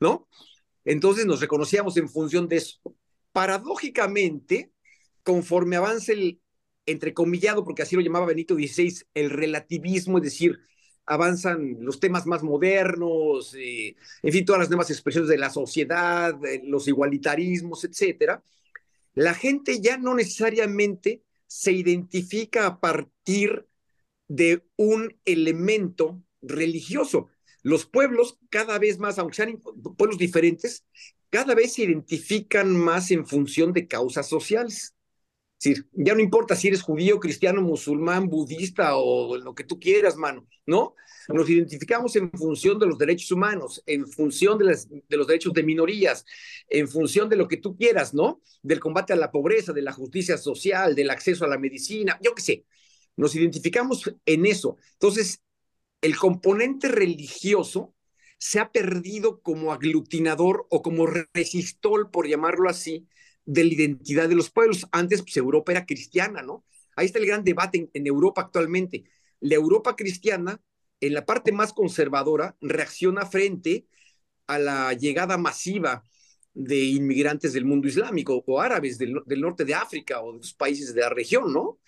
¿no? 0.00 0.28
Entonces 0.84 1.26
nos 1.26 1.40
reconocíamos 1.40 1.96
en 1.96 2.08
función 2.08 2.48
de 2.48 2.56
eso. 2.56 2.78
Paradójicamente, 3.32 4.72
conforme 5.22 5.76
avanza 5.76 6.12
el 6.12 6.40
entrecomillado, 6.86 7.64
porque 7.64 7.82
así 7.82 7.96
lo 7.96 8.02
llamaba 8.02 8.26
Benito 8.26 8.54
XVI, 8.54 9.02
el 9.14 9.30
relativismo, 9.30 10.18
es 10.18 10.24
decir, 10.24 10.60
avanzan 11.04 11.76
los 11.80 12.00
temas 12.00 12.26
más 12.26 12.42
modernos, 12.42 13.54
en 13.54 14.32
fin, 14.32 14.44
todas 14.44 14.60
las 14.60 14.70
nuevas 14.70 14.90
expresiones 14.90 15.28
de 15.28 15.38
la 15.38 15.50
sociedad, 15.50 16.34
los 16.64 16.88
igualitarismos, 16.88 17.84
etcétera, 17.84 18.42
la 19.14 19.34
gente 19.34 19.80
ya 19.80 19.98
no 19.98 20.14
necesariamente 20.14 21.22
se 21.46 21.72
identifica 21.72 22.66
a 22.66 22.80
partir 22.80 23.66
de 24.28 24.64
un 24.76 25.18
elemento 25.24 26.22
religioso. 26.42 27.28
Los 27.62 27.86
pueblos 27.86 28.38
cada 28.50 28.78
vez 28.78 28.98
más, 28.98 29.18
aunque 29.18 29.36
sean 29.36 29.60
pueblos 29.96 30.18
diferentes, 30.18 30.84
cada 31.30 31.54
vez 31.54 31.74
se 31.74 31.82
identifican 31.82 32.74
más 32.76 33.10
en 33.10 33.26
función 33.26 33.72
de 33.72 33.86
causas 33.86 34.28
sociales. 34.28 34.94
Es 35.60 35.64
decir, 35.64 35.88
ya 35.92 36.14
no 36.14 36.20
importa 36.20 36.54
si 36.54 36.68
eres 36.68 36.82
judío, 36.82 37.18
cristiano, 37.18 37.60
musulmán, 37.60 38.28
budista 38.28 38.96
o 38.96 39.36
lo 39.36 39.54
que 39.54 39.64
tú 39.64 39.80
quieras, 39.80 40.16
mano, 40.16 40.46
¿no? 40.66 40.94
Nos 41.28 41.50
identificamos 41.50 42.14
en 42.14 42.30
función 42.30 42.78
de 42.78 42.86
los 42.86 42.96
derechos 42.96 43.32
humanos, 43.32 43.82
en 43.84 44.06
función 44.06 44.56
de, 44.56 44.78
de 45.08 45.16
los 45.16 45.26
derechos 45.26 45.52
de 45.52 45.64
minorías, 45.64 46.24
en 46.68 46.88
función 46.88 47.28
de 47.28 47.36
lo 47.36 47.48
que 47.48 47.56
tú 47.56 47.76
quieras, 47.76 48.14
¿no? 48.14 48.40
Del 48.62 48.78
combate 48.78 49.12
a 49.12 49.16
la 49.16 49.32
pobreza, 49.32 49.72
de 49.72 49.82
la 49.82 49.92
justicia 49.92 50.38
social, 50.38 50.94
del 50.94 51.10
acceso 51.10 51.44
a 51.44 51.48
la 51.48 51.58
medicina, 51.58 52.18
yo 52.22 52.34
qué 52.34 52.42
sé 52.42 52.64
nos 53.18 53.34
identificamos 53.34 54.10
en 54.24 54.46
eso. 54.46 54.78
Entonces, 54.92 55.42
el 56.00 56.16
componente 56.16 56.88
religioso 56.88 57.94
se 58.38 58.60
ha 58.60 58.70
perdido 58.70 59.40
como 59.42 59.72
aglutinador 59.72 60.66
o 60.70 60.82
como 60.82 61.06
resistol, 61.34 62.10
por 62.10 62.28
llamarlo 62.28 62.68
así, 62.68 63.08
de 63.44 63.64
la 63.64 63.74
identidad 63.74 64.28
de 64.28 64.36
los 64.36 64.50
pueblos. 64.50 64.86
Antes, 64.92 65.22
pues 65.22 65.36
Europa 65.36 65.72
era 65.72 65.86
cristiana, 65.86 66.42
¿no? 66.42 66.64
Ahí 66.94 67.06
está 67.06 67.18
el 67.18 67.26
gran 67.26 67.44
debate 67.44 67.90
en, 67.92 68.06
Europa 68.06 68.42
actualmente. 68.42 69.04
La 69.40 69.56
Europa 69.56 69.96
cristiana, 69.96 70.60
en 71.00 71.14
la 71.14 71.26
parte 71.26 71.52
más 71.52 71.72
conservadora, 71.72 72.56
reacciona 72.60 73.26
frente 73.26 73.86
a 74.46 74.58
la 74.58 74.92
llegada 74.94 75.36
masiva 75.36 76.04
de 76.54 76.84
inmigrantes 76.84 77.52
del 77.52 77.64
mundo 77.64 77.88
islámico 77.88 78.42
o 78.46 78.60
árabes 78.60 78.98
del, 78.98 79.20
del 79.26 79.40
norte 79.40 79.64
de 79.64 79.74
África 79.74 80.20
o 80.20 80.32
de 80.32 80.38
los 80.38 80.54
países 80.54 80.94
de 80.94 81.00
la 81.00 81.08
región, 81.08 81.52
¿no? 81.52 81.78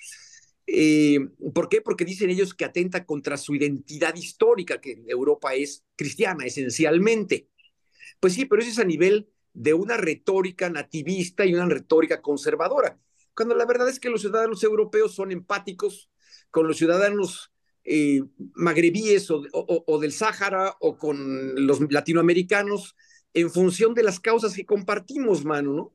Eh, 0.72 1.18
¿Por 1.52 1.68
qué? 1.68 1.80
Porque 1.80 2.04
dicen 2.04 2.30
ellos 2.30 2.54
que 2.54 2.64
atenta 2.64 3.04
contra 3.04 3.37
su 3.37 3.54
identidad 3.56 4.14
histórica, 4.14 4.80
que 4.80 5.02
Europa 5.09 5.54
es 5.54 5.85
cristiana 5.96 6.46
esencialmente. 6.46 7.48
Pues 8.20 8.35
sí, 8.35 8.44
pero 8.44 8.62
eso 8.62 8.70
es 8.70 8.78
a 8.78 8.85
nivel 8.85 9.28
de 9.52 9.74
una 9.74 9.96
retórica 9.96 10.70
nativista 10.70 11.44
y 11.44 11.54
una 11.54 11.66
retórica 11.66 12.22
conservadora, 12.22 13.00
cuando 13.35 13.56
la 13.56 13.66
verdad 13.66 13.88
es 13.88 13.98
que 13.98 14.11
los 14.11 14.20
ciudadanos 14.20 14.62
europeos 14.62 15.14
son 15.14 15.33
empáticos 15.33 16.09
con 16.52 16.68
los 16.68 16.76
ciudadanos 16.76 17.52
eh, 17.83 18.20
magrebíes 18.54 19.30
o, 19.30 19.42
o, 19.52 19.98
del 19.98 20.12
Sáhara 20.12 20.76
o 20.80 20.96
con 20.96 21.66
los 21.66 21.80
latinoamericanos 21.90 22.94
en 23.35 23.50
función 23.50 23.94
de 23.94 24.04
las 24.04 24.20
causas 24.20 24.54
que 24.54 24.66
compartimos, 24.66 25.44
mano, 25.44 25.72
¿no? 25.72 25.94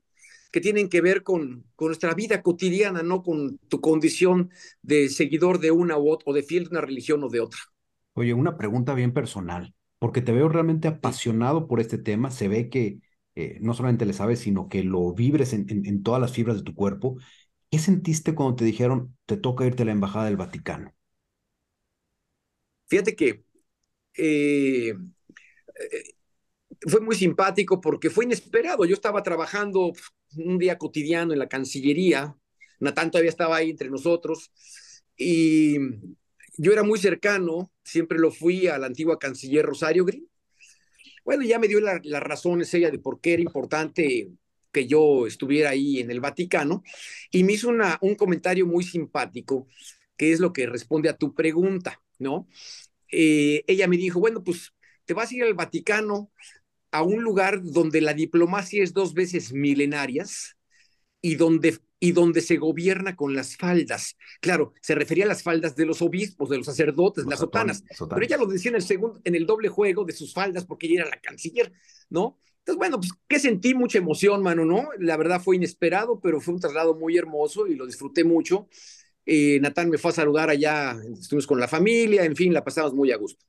Que 0.55 0.61
tienen 0.61 0.87
que 0.87 1.01
ver 1.01 1.21
con, 1.21 1.65
con 1.75 1.87
nuestra 1.89 2.13
vida 2.13 2.41
cotidiana, 2.41 3.03
no 3.03 3.23
con 3.23 3.57
tu 3.67 3.81
condición 3.81 4.51
de 4.81 5.09
seguidor 5.09 5.59
de 5.59 5.71
una 5.71 5.97
u 5.97 6.09
otra, 6.09 6.31
o 6.31 6.33
de 6.33 6.43
fiel 6.43 6.63
de 6.63 6.69
una 6.69 6.79
religión 6.79 7.21
o 7.25 7.27
de 7.29 7.41
otra. 7.41 7.59
Oye, 8.13 8.33
una 8.33 8.57
pregunta 8.57 8.93
bien 8.93 9.13
personal, 9.13 9.73
porque 9.99 10.21
te 10.21 10.31
veo 10.31 10.47
realmente 10.47 10.87
apasionado 10.87 11.67
por 11.67 11.81
este 11.81 11.97
tema, 11.97 12.31
se 12.31 12.47
ve 12.47 12.69
que 12.69 12.99
eh, 13.35 13.57
no 13.61 13.73
solamente 13.73 14.05
le 14.05 14.13
sabes, 14.13 14.39
sino 14.39 14.69
que 14.69 14.83
lo 14.83 15.13
vibres 15.13 15.51
en, 15.53 15.65
en, 15.69 15.85
en 15.85 16.03
todas 16.03 16.21
las 16.21 16.31
fibras 16.31 16.55
de 16.57 16.63
tu 16.63 16.73
cuerpo. 16.73 17.17
¿Qué 17.69 17.79
sentiste 17.79 18.33
cuando 18.35 18.55
te 18.55 18.65
dijeron 18.65 19.17
te 19.25 19.35
toca 19.37 19.65
irte 19.65 19.83
a 19.83 19.85
la 19.87 19.91
Embajada 19.91 20.25
del 20.25 20.37
Vaticano? 20.37 20.93
Fíjate 22.87 23.15
que 23.15 23.43
eh, 24.15 24.89
eh, 24.89 24.95
fue 26.87 27.01
muy 27.01 27.15
simpático 27.15 27.81
porque 27.81 28.09
fue 28.09 28.25
inesperado. 28.25 28.85
Yo 28.85 28.95
estaba 28.95 29.23
trabajando 29.23 29.93
un 30.37 30.57
día 30.57 30.77
cotidiano 30.77 31.33
en 31.33 31.39
la 31.39 31.47
Cancillería, 31.47 32.35
Natán 32.79 33.11
todavía 33.11 33.29
estaba 33.29 33.57
ahí 33.57 33.69
entre 33.69 33.89
nosotros, 33.89 34.51
y 35.17 35.77
yo 36.57 36.73
era 36.73 36.83
muy 36.83 36.99
cercano, 36.99 37.71
siempre 37.83 38.19
lo 38.19 38.31
fui 38.31 38.67
a 38.67 38.77
la 38.77 38.87
antigua 38.87 39.19
canciller 39.19 39.65
Rosario 39.65 40.05
Green. 40.05 40.27
Bueno, 41.23 41.43
ya 41.43 41.59
me 41.59 41.67
dio 41.67 41.79
las 41.79 42.05
la 42.05 42.19
razones 42.19 42.73
ella 42.73 42.91
de 42.91 42.99
por 42.99 43.19
qué 43.19 43.33
era 43.33 43.41
importante 43.41 44.29
que 44.71 44.87
yo 44.87 45.25
estuviera 45.25 45.69
ahí 45.69 45.99
en 45.99 46.11
el 46.11 46.19
Vaticano, 46.19 46.83
y 47.31 47.43
me 47.43 47.53
hizo 47.53 47.69
una, 47.69 47.97
un 48.01 48.15
comentario 48.15 48.65
muy 48.67 48.83
simpático, 48.83 49.67
que 50.17 50.31
es 50.31 50.39
lo 50.39 50.51
que 50.53 50.67
responde 50.67 51.09
a 51.09 51.17
tu 51.17 51.33
pregunta, 51.33 52.01
¿no? 52.19 52.47
Eh, 53.11 53.63
ella 53.67 53.87
me 53.87 53.97
dijo, 53.97 54.19
bueno, 54.19 54.43
pues 54.43 54.73
te 55.05 55.13
vas 55.13 55.31
a 55.31 55.35
ir 55.35 55.43
al 55.43 55.53
Vaticano 55.53 56.31
a 56.95 57.03
un 57.03 57.23
lugar 57.23 57.62
donde 57.62 57.99
la 58.01 58.13
diplomacia 58.13 58.84
es 58.84 58.93
dos 58.93 59.13
veces 59.13 59.51
milenarias 59.51 60.55
y 61.21 61.36
donde, 61.36 61.77
y 61.99 62.13
donde 62.13 62.41
se 62.41 62.58
gobierna 62.58 63.15
con 63.15 63.36
las 63.36 63.58
faldas. 63.58 64.15
Claro, 64.39 64.73
se 64.81 64.95
refería 64.95 65.25
a 65.25 65.27
las 65.27 65.43
faldas 65.43 65.75
de 65.75 65.86
los 65.86 66.01
obispos, 66.01 66.49
de 66.49 66.58
los 66.58 66.65
sacerdotes, 66.65 67.25
los 67.25 67.31
las 67.31 67.39
sotanas, 67.39 67.84
sotanas, 67.91 68.13
pero 68.13 68.25
ella 68.25 68.38
lo 68.38 68.45
decía 68.45 68.69
en 68.69 68.75
el, 68.75 68.81
segundo, 68.81 69.19
en 69.23 69.36
el 69.36 69.45
doble 69.45 69.67
juego 69.67 70.05
de 70.05 70.13
sus 70.13 70.34
faldas 70.34 70.65
porque 70.65 70.88
ella 70.88 71.01
era 71.01 71.10
la 71.10 71.19
canciller, 71.19 71.73
¿no? 72.10 72.39
Entonces, 72.60 72.77
bueno, 72.77 72.97
pues 72.97 73.12
que 73.27 73.39
sentí 73.39 73.73
mucha 73.73 73.97
emoción, 73.97 74.41
mano, 74.41 74.65
¿no? 74.65 74.88
La 74.97 75.17
verdad 75.17 75.41
fue 75.41 75.58
inesperado, 75.58 76.19
pero 76.21 76.39
fue 76.39 76.53
un 76.53 76.60
traslado 76.60 76.95
muy 76.95 77.17
hermoso 77.17 77.67
y 77.67 77.75
lo 77.75 77.86
disfruté 77.86 78.23
mucho. 78.23 78.67
Eh, 79.25 79.60
Natán 79.60 79.89
me 79.89 79.97
fue 79.97 80.12
a 80.12 80.13
saludar 80.15 80.49
allá, 80.49 80.95
estuvimos 81.19 81.45
con 81.45 81.60
la 81.60 81.67
familia, 81.67 82.23
en 82.23 82.36
fin, 82.36 82.53
la 82.53 82.63
pasamos 82.63 82.93
muy 82.93 83.12
a 83.12 83.17
gusto. 83.17 83.45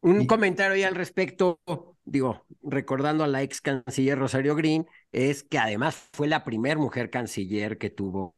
Un 0.00 0.26
comentario 0.26 0.74
ahí 0.74 0.82
al 0.82 0.96
respecto, 0.96 1.60
digo, 2.04 2.44
recordando 2.62 3.24
a 3.24 3.28
la 3.28 3.42
ex 3.42 3.60
canciller 3.60 4.18
Rosario 4.18 4.54
Green, 4.54 4.86
es 5.12 5.44
que 5.44 5.58
además 5.58 5.94
fue 6.12 6.28
la 6.28 6.44
primera 6.44 6.78
mujer 6.78 7.10
canciller 7.10 7.78
que 7.78 7.90
tuvo, 7.90 8.34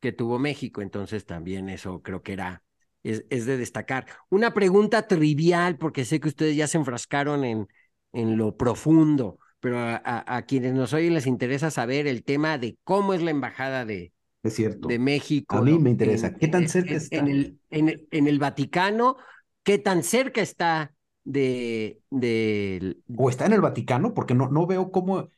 que 0.00 0.12
tuvo 0.12 0.38
México, 0.38 0.82
entonces 0.82 1.26
también 1.26 1.68
eso 1.68 2.02
creo 2.02 2.22
que 2.22 2.32
era, 2.32 2.62
es, 3.02 3.24
es 3.30 3.46
de 3.46 3.56
destacar. 3.56 4.06
Una 4.28 4.54
pregunta 4.54 5.06
trivial, 5.06 5.78
porque 5.78 6.04
sé 6.04 6.20
que 6.20 6.28
ustedes 6.28 6.56
ya 6.56 6.66
se 6.66 6.78
enfrascaron 6.78 7.44
en, 7.44 7.68
en 8.12 8.36
lo 8.36 8.56
profundo, 8.56 9.38
pero 9.60 9.78
a, 9.78 10.00
a, 10.04 10.36
a 10.36 10.42
quienes 10.46 10.72
nos 10.72 10.92
oyen 10.94 11.14
les 11.14 11.26
interesa 11.26 11.70
saber 11.70 12.06
el 12.06 12.24
tema 12.24 12.58
de 12.58 12.78
cómo 12.84 13.14
es 13.14 13.22
la 13.22 13.30
embajada 13.30 13.84
de, 13.84 14.12
es 14.42 14.54
cierto. 14.54 14.88
de 14.88 14.98
México. 14.98 15.56
A 15.56 15.62
mí 15.62 15.78
me 15.78 15.90
interesa. 15.90 16.28
En, 16.28 16.38
¿Qué 16.38 16.48
tan 16.48 16.68
cerca 16.68 16.90
en, 16.90 16.96
está? 16.96 17.18
En 17.18 17.28
el, 17.28 17.60
en, 17.70 18.06
en 18.10 18.26
el 18.26 18.38
Vaticano, 18.38 19.16
¿qué 19.62 19.78
tan 19.78 20.02
cerca 20.02 20.40
está 20.40 20.94
de, 21.24 22.00
de... 22.10 22.98
O 23.16 23.30
está 23.30 23.46
en 23.46 23.52
el 23.52 23.60
Vaticano, 23.60 24.14
porque 24.14 24.34
no, 24.34 24.48
no 24.48 24.66
veo 24.66 24.90
cómo 24.90 25.28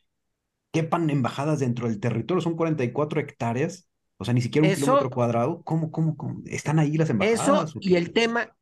quepan 0.71 1.09
embajadas 1.09 1.59
dentro 1.59 1.87
del 1.87 1.99
territorio, 1.99 2.41
son 2.41 2.55
44 2.55 3.21
hectáreas. 3.21 3.87
O 4.17 4.25
sea, 4.25 4.33
ni 4.33 4.41
siquiera 4.41 4.67
un 4.67 4.75
kilómetro 4.75 5.09
cuadrado. 5.09 5.61
¿Cómo, 5.63 5.91
cómo, 5.91 6.17
cómo? 6.17 6.41
¿Están 6.45 6.79
ahí 6.79 6.97
las 6.97 7.09
embajadas? 7.09 7.69
Eso 7.69 7.79
y 7.81 7.95
el 7.95 8.11
tema, 8.11 8.55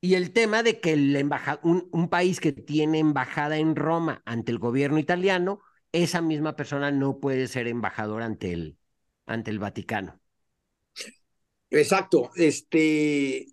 y 0.00 0.14
el 0.14 0.32
tema 0.32 0.62
de 0.62 0.80
que 0.80 0.92
el 0.92 1.30
un, 1.62 1.88
un, 1.92 2.08
país 2.08 2.40
que 2.40 2.52
tiene 2.52 2.98
embajada 2.98 3.58
en 3.58 3.76
Roma 3.76 4.22
ante 4.24 4.50
el 4.50 4.58
gobierno 4.58 4.98
italiano, 4.98 5.60
esa 5.92 6.22
misma 6.22 6.56
persona 6.56 6.90
no 6.90 7.18
puede 7.18 7.48
ser 7.48 7.68
embajador 7.68 8.22
ante 8.22 8.52
el, 8.52 8.78
ante 9.26 9.50
el 9.50 9.58
Vaticano. 9.58 10.20
Exacto. 11.70 12.30
Este, 12.34 13.46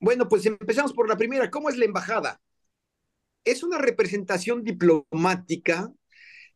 bueno, 0.00 0.28
pues 0.28 0.46
empezamos 0.46 0.92
por 0.94 1.08
la 1.08 1.16
primera. 1.16 1.50
¿Cómo 1.50 1.68
es 1.68 1.76
la 1.76 1.84
embajada? 1.84 2.40
Es 3.44 3.62
una 3.62 3.78
representación 3.78 4.64
diplomática 4.64 5.92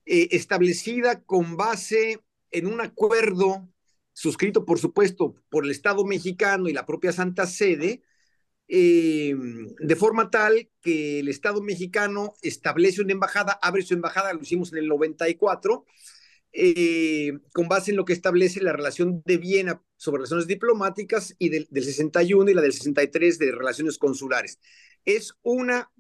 eh, 0.07 0.28
establecida 0.33 1.22
con 1.22 1.57
base 1.57 2.20
en 2.50 2.66
un 2.66 2.80
acuerdo 2.80 3.68
suscrito, 4.12 4.64
por 4.64 4.78
supuesto, 4.78 5.35
por 5.50 5.64
el 5.64 5.70
Estado 5.70 6.04
mexicano 6.04 6.68
y 6.68 6.72
la 6.72 6.87
propia 6.87 7.12
Santa 7.12 7.46
Sede, 7.46 8.02
eh, 8.68 9.35
de 9.78 9.96
forma 9.96 10.30
tal 10.30 10.70
que 10.80 11.20
el 11.20 11.28
Estado 11.28 11.61
mexicano 11.61 12.35
establece 12.42 13.02
una 13.02 13.12
embajada, 13.12 13.59
abre 13.61 13.83
su 13.83 13.92
embajada, 13.94 14.33
lo 14.33 14.40
hicimos 14.40 14.72
en 14.72 14.78
el 14.78 14.88
94, 14.88 15.85
eh, 16.57 17.33
con 17.53 17.67
base 17.67 17.90
en 17.90 17.97
lo 17.97 18.05
que 18.05 18.12
establece 18.12 18.62
la 18.62 18.73
relación 18.73 19.23
de 19.25 19.38
Viena 19.38 19.83
sobre 19.97 20.19
relaciones 20.19 20.47
diplomáticas 20.47 21.35
y 21.37 21.49
del, 21.49 21.67
del 21.69 21.85
61 21.85 22.49
y 22.49 22.55
la 22.55 22.62
del 22.62 22.73
63 22.73 23.38
de 23.40 23.51
relaciones 23.51 23.99
consulares. 23.99 24.61
Es 25.05 25.35
una 25.43 25.90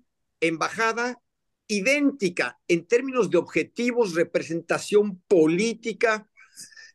embajada 0.40 1.20
idéntica 1.66 2.60
en 2.68 2.86
términos 2.86 3.30
de 3.30 3.38
objetivos, 3.38 4.14
representación 4.14 5.20
política, 5.26 6.28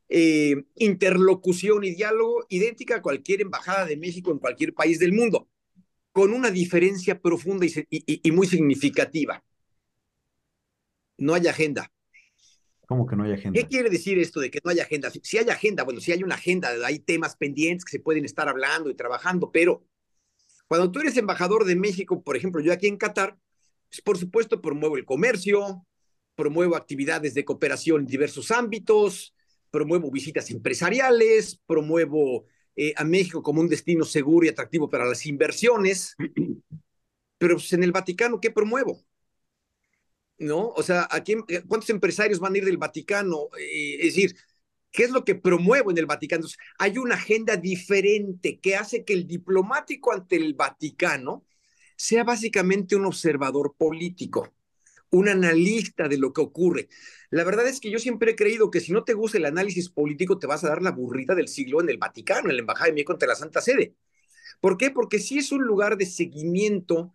eh, 0.08 0.56
interlocución 0.76 1.84
y 1.84 1.91
diálogo, 1.95 2.45
idéntica 2.48 2.95
a 2.95 3.02
cualquier 3.02 3.41
embajada 3.41 3.86
de 3.86 3.98
México 3.98 4.32
en 4.32 4.39
cualquier 4.39 4.74
país 4.74 5.00
del 5.00 5.12
mundo, 5.12 5.50
con 6.13 6.34
una 6.34 6.50
diferencia 6.50 7.19
profunda 7.19 7.65
y 7.89 8.32
muy 8.32 8.48
significativa. 8.48 9.43
No 11.17 11.34
hay 11.34 11.48
agenda. 11.48 11.91
¿Cómo 12.89 13.06
que 13.06 13.15
no 13.15 13.23
hay 13.23 13.34
agenda? 13.34 13.60
¿Qué 13.60 13.67
quiere 13.67 13.88
decir 13.91 14.17
esto 14.17 14.39
de 14.39 14.49
que 14.49 14.62
no 14.63 14.71
hay 14.71 14.80
agenda? 14.80 15.12
Si 15.21 15.38
hay 15.38 15.47
agenda, 15.47 15.84
bueno, 15.84 16.02
si 16.02 16.12
hay 16.12 16.23
una 16.23 16.34
agenda, 16.34 16.71
hay 16.84 16.97
temas 16.97 17.36
pendientes 17.36 17.86
que 17.86 17.91
se 17.91 17.99
pueden 17.99 18.25
estar 18.25 18.49
hablando 18.49 18.89
y 18.89 18.95
trabajando, 18.95 19.52
pero 19.52 19.86
cuando 20.67 20.91
tú 20.91 20.99
eres 20.99 21.15
embajador 21.15 21.65
de 21.65 21.75
México, 21.75 22.23
por 22.23 22.36
ejemplo, 22.36 22.62
yo 22.62 22.73
aquí 22.73 22.88
en 22.88 22.97
Qatar, 22.97 23.38
pues 23.89 24.02
por 24.02 24.17
supuesto 24.17 24.60
promuevo 24.60 24.97
el 24.97 25.06
comercio, 25.06 25.86
promuevo 26.34 26.75
actividades 26.75 27.36
de 27.36 27.45
cooperación 27.45 28.02
en 28.02 28.08
diversos 28.08 28.49
ámbitos, 28.49 29.36
promuevo 29.69 30.10
visitas 30.10 30.49
empresariales, 30.49 31.62
promuevo 31.67 32.45
eh, 32.75 32.95
a 32.97 33.04
México 33.04 33.43
como 33.43 33.62
un 33.62 33.69
destino 33.69 34.04
seguro 34.04 34.47
y 34.47 34.49
atractivo 34.49 34.89
para 34.89 35.06
las 35.06 35.28
inversiones. 35.28 36.15
Pero 37.38 37.54
pues, 37.54 37.71
en 37.71 37.84
el 37.84 37.91
Vaticano, 37.91 38.41
¿qué 38.41 38.49
promuevo? 38.49 39.04
¿No? 40.39 40.69
O 40.69 40.84
sea, 40.84 41.08
¿a 41.12 41.17
eh, 41.19 41.63
¿cuántos 41.67 41.89
empresarios 41.89 42.39
van 42.39 42.56
a 42.56 42.58
ir 42.58 42.65
del 42.65 42.78
Vaticano? 42.78 43.49
Eh, 43.60 43.97
es 43.99 44.15
decir, 44.15 44.36
¿qué 44.91 45.04
es 45.04 45.12
lo 45.12 45.23
que 45.25 45.36
promuevo 45.36 45.91
en 45.91 45.97
el 45.97 46.06
Vaticano? 46.06 46.47
hay 46.80 46.97
una 46.97 47.15
agenda 47.15 47.58
diferente 47.58 48.60
que 48.60 48.75
hace 48.75 49.04
que 49.06 49.13
el 49.13 49.28
diplomático 49.28 50.13
ante 50.13 50.38
el 50.38 50.54
Vaticano 50.54 51.45
sea 51.95 52.23
básicamente 52.23 52.95
un 52.95 53.06
observador 53.06 53.75
político, 53.78 54.54
un 55.12 55.30
analista 55.30 56.08
de 56.08 56.17
lo 56.17 56.34
que 56.34 56.41
ocurre. 56.41 56.88
La 57.30 57.43
verdad 57.43 57.67
es 57.67 57.80
que 57.80 57.91
yo 57.91 57.99
siempre 57.99 58.32
he 58.32 58.36
creído 58.36 58.71
que 58.71 58.80
si 58.80 58.93
no 58.93 59.04
te 59.04 59.13
gusta 59.13 59.38
el 59.38 59.45
análisis 59.45 59.89
político, 59.89 60.39
te 60.39 60.47
vas 60.47 60.63
a 60.63 60.69
dar 60.69 60.82
la 60.82 60.91
burrita 60.91 61.36
del 61.36 61.49
siglo 61.49 61.82
en 61.82 61.89
el 61.89 61.97
Vaticano, 61.97 62.49
en 62.49 62.56
la 62.56 62.62
Embajada 62.62 62.88
de 62.88 62.93
México 62.93 63.13
ante 63.13 63.28
la 63.28 63.36
Santa 63.36 63.62
Sede. 63.62 63.95
¿Por 64.62 64.78
qué? 64.78 64.91
Porque 64.91 65.19
sí 65.19 65.38
es 65.38 65.52
un 65.52 65.63
lugar 65.63 65.97
de 65.97 66.06
seguimiento 66.06 67.13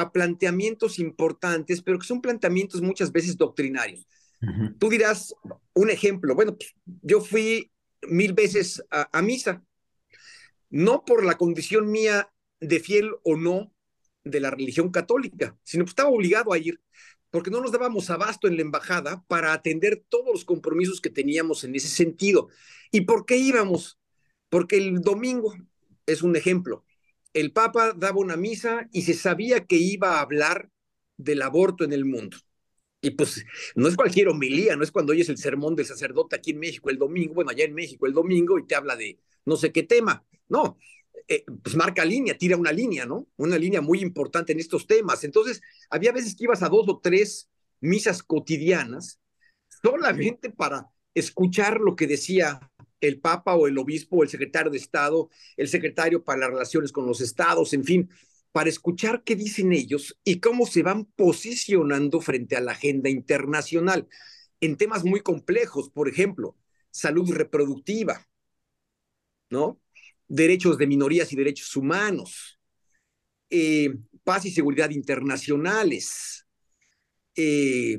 a 0.00 0.12
planteamientos 0.12 0.98
importantes, 0.98 1.82
pero 1.82 1.98
que 1.98 2.06
son 2.06 2.20
planteamientos 2.20 2.80
muchas 2.82 3.12
veces 3.12 3.36
doctrinarios. 3.36 4.06
Tú 4.78 4.88
dirás, 4.88 5.34
un 5.74 5.90
ejemplo, 5.90 6.34
bueno, 6.34 6.56
pues, 6.56 6.74
yo 7.02 7.20
fui 7.20 7.70
mil 8.08 8.32
veces 8.32 8.82
a, 8.90 9.20
misa, 9.20 9.62
no 10.70 11.04
por 11.04 11.24
la 11.24 11.36
condición 11.36 11.90
mía 11.90 12.32
de 12.58 12.80
fiel 12.80 13.10
o 13.22 13.36
no 13.36 13.74
de 14.24 14.40
la 14.40 14.50
religión 14.50 14.90
católica, 14.90 15.58
sino 15.62 15.84
que 15.84 15.90
estaba 15.90 16.08
obligado 16.08 16.54
a 16.54 16.58
ir, 16.58 16.80
porque 17.30 17.50
no 17.50 17.60
nos 17.60 17.72
dábamos 17.72 18.08
abasto 18.08 18.48
en 18.48 18.56
la 18.56 18.62
embajada 18.62 19.22
para 19.28 19.52
atender 19.52 20.02
todos 20.08 20.28
los 20.32 20.46
compromisos 20.46 21.02
que 21.02 21.10
teníamos 21.10 21.64
en 21.64 21.74
ese 21.74 21.88
sentido. 21.88 22.48
¿Y 22.90 23.02
por 23.02 23.26
qué 23.26 23.36
íbamos? 23.36 23.98
Porque 24.48 24.78
el 24.78 25.02
domingo 25.02 25.54
es 26.06 26.22
un 26.22 26.34
ejemplo 26.34 26.84
el 27.32 27.52
Papa 27.52 27.92
daba 27.96 28.18
una 28.18 28.36
misa 28.36 28.88
y 28.92 29.02
se 29.02 29.14
sabía 29.14 29.64
que 29.66 29.76
iba 29.76 30.16
a 30.16 30.20
hablar 30.20 30.70
del 31.16 31.42
aborto 31.42 31.84
en 31.84 31.92
el 31.92 32.04
mundo. 32.04 32.36
Y 33.02 33.10
pues 33.10 33.44
no 33.74 33.88
es 33.88 33.96
cualquier 33.96 34.28
homilía, 34.28 34.76
no 34.76 34.84
es 34.84 34.90
cuando 34.90 35.12
oyes 35.12 35.28
el 35.28 35.38
sermón 35.38 35.74
del 35.74 35.86
sacerdote 35.86 36.36
aquí 36.36 36.50
en 36.50 36.58
México 36.58 36.90
el 36.90 36.98
domingo, 36.98 37.34
bueno, 37.34 37.50
allá 37.50 37.64
en 37.64 37.74
México 37.74 38.06
el 38.06 38.12
domingo 38.12 38.58
y 38.58 38.66
te 38.66 38.74
habla 38.74 38.96
de 38.96 39.18
no 39.46 39.56
sé 39.56 39.72
qué 39.72 39.82
tema. 39.84 40.24
No, 40.48 40.76
eh, 41.28 41.44
pues 41.62 41.76
marca 41.76 42.04
línea, 42.04 42.36
tira 42.36 42.56
una 42.56 42.72
línea, 42.72 43.06
¿no? 43.06 43.26
Una 43.36 43.56
línea 43.56 43.80
muy 43.80 44.00
importante 44.00 44.52
en 44.52 44.60
estos 44.60 44.86
temas. 44.86 45.24
Entonces, 45.24 45.62
había 45.88 46.12
veces 46.12 46.34
que 46.34 46.44
ibas 46.44 46.62
a 46.62 46.68
dos 46.68 46.86
o 46.88 47.00
tres 47.00 47.48
misas 47.80 48.22
cotidianas 48.22 49.20
solamente 49.82 50.50
para 50.50 50.90
escuchar 51.14 51.80
lo 51.80 51.96
que 51.96 52.06
decía 52.06 52.60
el 53.00 53.20
Papa 53.20 53.54
o 53.54 53.66
el 53.66 53.78
obispo, 53.78 54.22
el 54.22 54.28
secretario 54.28 54.70
de 54.70 54.78
Estado, 54.78 55.30
el 55.56 55.68
secretario 55.68 56.24
para 56.24 56.40
las 56.40 56.50
relaciones 56.50 56.92
con 56.92 57.06
los 57.06 57.20
estados, 57.20 57.72
en 57.72 57.84
fin, 57.84 58.10
para 58.52 58.68
escuchar 58.68 59.22
qué 59.24 59.36
dicen 59.36 59.72
ellos 59.72 60.18
y 60.24 60.40
cómo 60.40 60.66
se 60.66 60.82
van 60.82 61.04
posicionando 61.04 62.20
frente 62.20 62.56
a 62.56 62.60
la 62.60 62.72
agenda 62.72 63.08
internacional 63.08 64.08
en 64.60 64.76
temas 64.76 65.04
muy 65.04 65.20
complejos, 65.20 65.90
por 65.90 66.08
ejemplo, 66.08 66.56
salud 66.90 67.30
reproductiva, 67.32 68.26
¿no? 69.48 69.80
Derechos 70.28 70.78
de 70.78 70.86
minorías 70.86 71.32
y 71.32 71.36
derechos 71.36 71.74
humanos, 71.76 72.60
eh, 73.48 73.94
paz 74.22 74.44
y 74.44 74.50
seguridad 74.50 74.90
internacionales, 74.90 76.46
eh, 77.34 77.98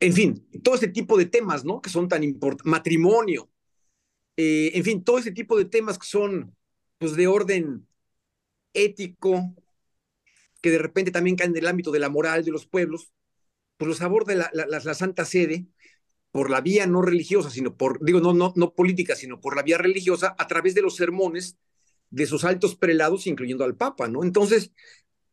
en 0.00 0.12
fin, 0.14 0.48
todo 0.62 0.74
ese 0.74 0.88
tipo 0.88 1.16
de 1.16 1.26
temas, 1.26 1.64
¿no? 1.64 1.80
Que 1.80 1.90
son 1.90 2.08
tan 2.08 2.24
importantes, 2.24 2.70
matrimonio, 2.70 3.50
eh, 4.42 4.72
en 4.74 4.84
fin, 4.84 5.04
todo 5.04 5.18
ese 5.18 5.32
tipo 5.32 5.58
de 5.58 5.66
temas 5.66 5.98
que 5.98 6.06
son 6.06 6.56
pues, 6.96 7.14
de 7.14 7.26
orden 7.26 7.86
ético, 8.72 9.54
que 10.62 10.70
de 10.70 10.78
repente 10.78 11.10
también 11.10 11.36
caen 11.36 11.50
en 11.50 11.58
el 11.58 11.66
ámbito 11.66 11.90
de 11.90 11.98
la 11.98 12.08
moral 12.08 12.42
de 12.42 12.50
los 12.50 12.64
pueblos, 12.64 13.12
pues 13.76 13.86
los 13.86 14.00
aborda 14.00 14.34
la, 14.34 14.50
la, 14.54 14.94
Santa 14.94 15.26
Sede 15.26 15.66
por 16.30 16.48
la 16.48 16.62
vía 16.62 16.86
no 16.86 17.02
religiosa, 17.02 17.50
sino 17.50 17.76
por, 17.76 18.02
digo, 18.02 18.20
no, 18.20 18.32
no, 18.32 18.54
no 18.56 18.72
política, 18.72 19.14
sino 19.14 19.42
por 19.42 19.56
la 19.56 19.62
vía 19.62 19.76
religiosa, 19.76 20.34
a 20.38 20.46
través 20.46 20.74
de 20.74 20.80
los 20.80 20.96
sermones 20.96 21.58
de 22.08 22.24
sus 22.24 22.44
altos 22.44 22.76
prelados, 22.76 23.26
incluyendo 23.26 23.64
al 23.64 23.76
Papa, 23.76 24.08
¿no? 24.08 24.24
Entonces, 24.24 24.72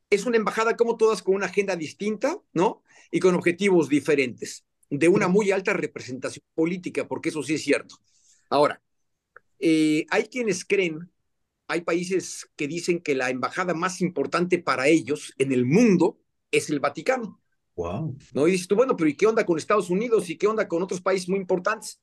es 0.09 0.25
una 0.25 0.35
embajada 0.35 0.75
como 0.75 0.97
todas 0.97 1.23
con 1.23 1.35
una 1.35 1.45
agenda 1.45 1.77
distinta, 1.77 2.41
¿no? 2.51 2.83
Y 3.09 3.21
con 3.21 3.35
objetivos 3.35 3.87
diferentes, 3.87 4.65
de 4.89 5.07
una 5.07 5.29
muy 5.29 5.51
alta 5.51 5.71
representación 5.71 6.43
política, 6.55 7.07
porque 7.07 7.29
eso 7.29 7.41
sí 7.41 7.53
es 7.53 7.63
cierto. 7.63 7.95
Ahora, 8.49 8.81
eh, 9.59 10.05
hay 10.09 10.23
quienes 10.25 10.65
creen, 10.65 11.11
hay 11.67 11.81
países 11.81 12.49
que 12.55 12.67
dicen 12.67 13.01
que 13.01 13.15
la 13.15 13.29
embajada 13.29 13.73
más 13.73 14.01
importante 14.01 14.59
para 14.59 14.87
ellos 14.87 15.33
en 15.37 15.51
el 15.51 15.65
mundo 15.65 16.19
es 16.51 16.69
el 16.69 16.79
Vaticano. 16.79 17.41
Wow. 17.75 18.17
¿No? 18.33 18.47
Y 18.47 18.51
dices 18.51 18.67
tú, 18.67 18.75
bueno, 18.75 18.95
pero 18.95 19.09
¿y 19.09 19.15
qué 19.15 19.27
onda 19.27 19.45
con 19.45 19.57
Estados 19.57 19.89
Unidos 19.89 20.29
y 20.29 20.37
qué 20.37 20.47
onda 20.47 20.67
con 20.67 20.81
otros 20.81 21.01
países 21.01 21.29
muy 21.29 21.39
importantes? 21.39 21.99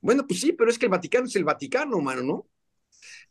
Bueno, 0.00 0.26
pues 0.26 0.40
sí, 0.40 0.52
pero 0.52 0.70
es 0.70 0.78
que 0.78 0.86
el 0.86 0.90
Vaticano 0.90 1.26
es 1.26 1.36
el 1.36 1.44
Vaticano, 1.44 2.00
mano, 2.00 2.22
¿no? 2.22 2.48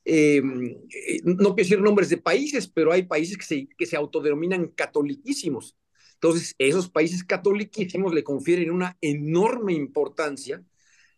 Em, 0.06 0.70
eh, 0.90 1.22
no 1.24 1.56
quiero 1.56 1.56
decir 1.56 1.82
nombres 1.82 2.10
de 2.10 2.18
países, 2.18 2.68
pero 2.68 2.92
hay 2.92 3.04
países 3.04 3.38
que 3.38 3.46
se, 3.46 3.68
que 3.78 3.86
se 3.86 3.96
autodenominan 3.96 4.68
catoliquísimos. 4.70 5.76
Entonces, 6.16 6.56
esos 6.58 6.90
países 6.90 7.24
catoliquísimos 7.24 8.14
le 8.14 8.24
confieren 8.24 8.72
una 8.72 8.98
enorme 9.02 9.74
importancia 9.74 10.64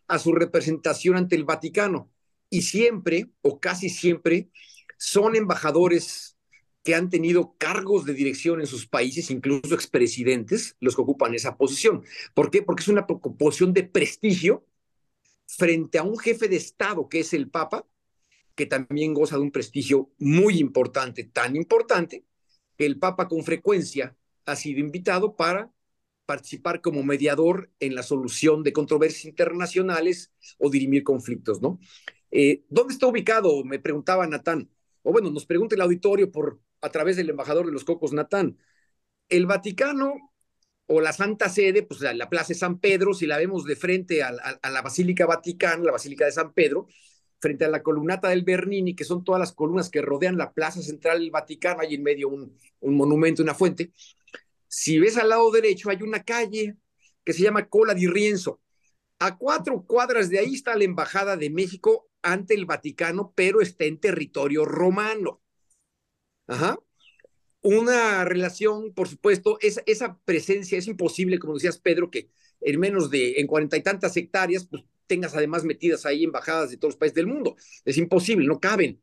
a 0.08 0.18
su 0.18 0.32
representación 0.32 1.16
ante 1.16 1.36
el 1.36 1.44
Vaticano 1.44 2.10
y 2.50 2.62
siempre 2.62 3.30
o 3.42 3.60
casi 3.60 3.88
siempre 3.88 4.50
son 4.98 5.36
embajadores 5.36 6.36
que 6.82 6.94
han 6.94 7.10
tenido 7.10 7.56
cargos 7.58 8.04
de 8.04 8.14
dirección 8.14 8.60
en 8.60 8.66
sus 8.68 8.86
países, 8.86 9.30
incluso 9.30 9.74
expresidentes, 9.74 10.76
los 10.78 10.94
que 10.94 11.02
ocupan 11.02 11.34
esa 11.34 11.56
posición. 11.56 12.04
¿Por 12.32 12.50
qué? 12.50 12.62
Porque 12.62 12.82
es 12.82 12.88
una 12.88 13.06
posición 13.06 13.72
de 13.72 13.82
prestigio 13.82 14.64
frente 15.46 15.98
a 15.98 16.04
un 16.04 16.16
jefe 16.16 16.48
de 16.48 16.56
Estado 16.56 17.08
que 17.08 17.20
es 17.20 17.32
el 17.32 17.50
Papa, 17.50 17.86
que 18.54 18.66
también 18.66 19.14
goza 19.14 19.36
de 19.36 19.42
un 19.42 19.50
prestigio 19.50 20.12
muy 20.18 20.58
importante, 20.58 21.24
tan 21.24 21.56
importante 21.56 22.24
que 22.76 22.86
el 22.86 22.98
Papa 22.98 23.26
con 23.28 23.42
frecuencia 23.42 24.16
ha 24.44 24.54
sido 24.54 24.78
invitado 24.78 25.34
para 25.34 25.72
participar 26.24 26.80
como 26.80 27.02
mediador 27.02 27.70
en 27.80 27.94
la 27.94 28.02
solución 28.02 28.62
de 28.62 28.72
controversias 28.72 29.24
internacionales 29.24 30.32
o 30.58 30.70
dirimir 30.70 31.04
conflictos, 31.04 31.60
¿no? 31.60 31.78
Eh, 32.30 32.64
¿Dónde 32.68 32.94
está 32.94 33.06
ubicado? 33.06 33.64
Me 33.64 33.78
preguntaba 33.78 34.26
Natán. 34.26 34.70
O 35.02 35.12
bueno, 35.12 35.30
nos 35.30 35.46
pregunta 35.46 35.74
el 35.74 35.80
auditorio 35.80 36.30
por 36.30 36.60
a 36.80 36.90
través 36.90 37.16
del 37.16 37.30
embajador 37.30 37.66
de 37.66 37.72
los 37.72 37.84
Cocos, 37.84 38.12
Natán. 38.12 38.58
El 39.28 39.46
Vaticano 39.46 40.32
o 40.86 41.00
la 41.00 41.12
Santa 41.12 41.48
Sede, 41.48 41.82
pues 41.82 42.00
la, 42.00 42.14
la 42.14 42.28
Plaza 42.28 42.48
de 42.48 42.54
San 42.54 42.78
Pedro, 42.78 43.12
si 43.14 43.26
la 43.26 43.38
vemos 43.38 43.64
de 43.64 43.76
frente 43.76 44.22
a, 44.22 44.32
la 44.32 44.82
Basílica 44.82 45.26
Vaticana, 45.26 45.84
la 45.84 45.92
Basílica 45.92 46.24
de 46.24 46.32
San 46.32 46.52
Pedro, 46.52 46.86
frente 47.40 47.64
a 47.64 47.68
la 47.68 47.82
columnata 47.82 48.28
del 48.28 48.44
Bernini, 48.44 48.94
que 48.94 49.04
son 49.04 49.24
todas 49.24 49.40
las 49.40 49.52
columnas 49.52 49.90
que 49.90 50.00
rodean 50.00 50.38
la 50.38 50.52
plaza 50.52 50.80
central 50.82 51.18
del 51.18 51.30
Vaticano, 51.30 51.80
hay 51.80 51.94
en 51.94 52.02
medio 52.02 52.28
un, 52.28 52.56
un 52.80 52.96
monumento, 52.96 53.42
una 53.42 53.54
fuente. 53.54 53.92
Si 54.68 54.98
ves 54.98 55.16
al 55.16 55.28
lado 55.30 55.50
derecho, 55.50 55.90
hay 55.90 56.02
una 56.02 56.22
calle 56.22 56.76
que 57.24 57.32
se 57.32 57.42
llama 57.42 57.68
Cola 57.68 57.94
di 57.94 58.06
Rienzo. 58.06 58.60
A 59.18 59.36
cuatro 59.36 59.84
cuadras 59.84 60.28
de 60.28 60.38
ahí 60.38 60.54
está 60.54 60.76
la 60.76 60.84
Embajada 60.84 61.36
de 61.36 61.50
México 61.50 62.08
ante 62.26 62.54
el 62.54 62.66
Vaticano, 62.66 63.32
pero 63.34 63.60
está 63.60 63.84
en 63.84 63.98
territorio 63.98 64.64
romano. 64.64 65.42
Ajá. 66.48 66.78
Una 67.62 68.24
relación, 68.24 68.92
por 68.92 69.08
supuesto, 69.08 69.58
esa, 69.60 70.18
presencia 70.24 70.78
es 70.78 70.86
imposible, 70.86 71.38
como 71.38 71.54
decías, 71.54 71.78
Pedro, 71.78 72.10
que 72.10 72.30
en 72.60 72.80
menos 72.80 73.10
de, 73.10 73.40
en 73.40 73.46
cuarenta 73.46 73.76
y 73.76 73.82
tantas 73.82 74.16
hectáreas, 74.16 74.66
pues 74.66 74.84
tengas 75.06 75.34
además 75.34 75.64
metidas 75.64 76.04
ahí 76.04 76.24
embajadas 76.24 76.70
de 76.70 76.76
todos 76.76 76.94
los 76.94 76.98
países 76.98 77.14
del 77.14 77.26
mundo. 77.26 77.56
Es 77.84 77.96
imposible, 77.96 78.46
no 78.46 78.60
caben. 78.60 79.00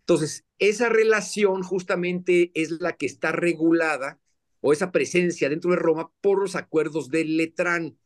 Entonces, 0.00 0.44
esa 0.58 0.88
relación 0.88 1.62
justamente 1.62 2.50
es 2.54 2.70
la 2.72 2.96
que 2.96 3.06
está 3.06 3.32
regulada, 3.32 4.20
o 4.60 4.72
esa 4.72 4.92
presencia 4.92 5.48
dentro 5.48 5.70
de 5.70 5.76
Roma, 5.76 6.10
por 6.20 6.40
los 6.40 6.56
acuerdos 6.56 7.08
del 7.08 7.36
Letrán, 7.36 7.98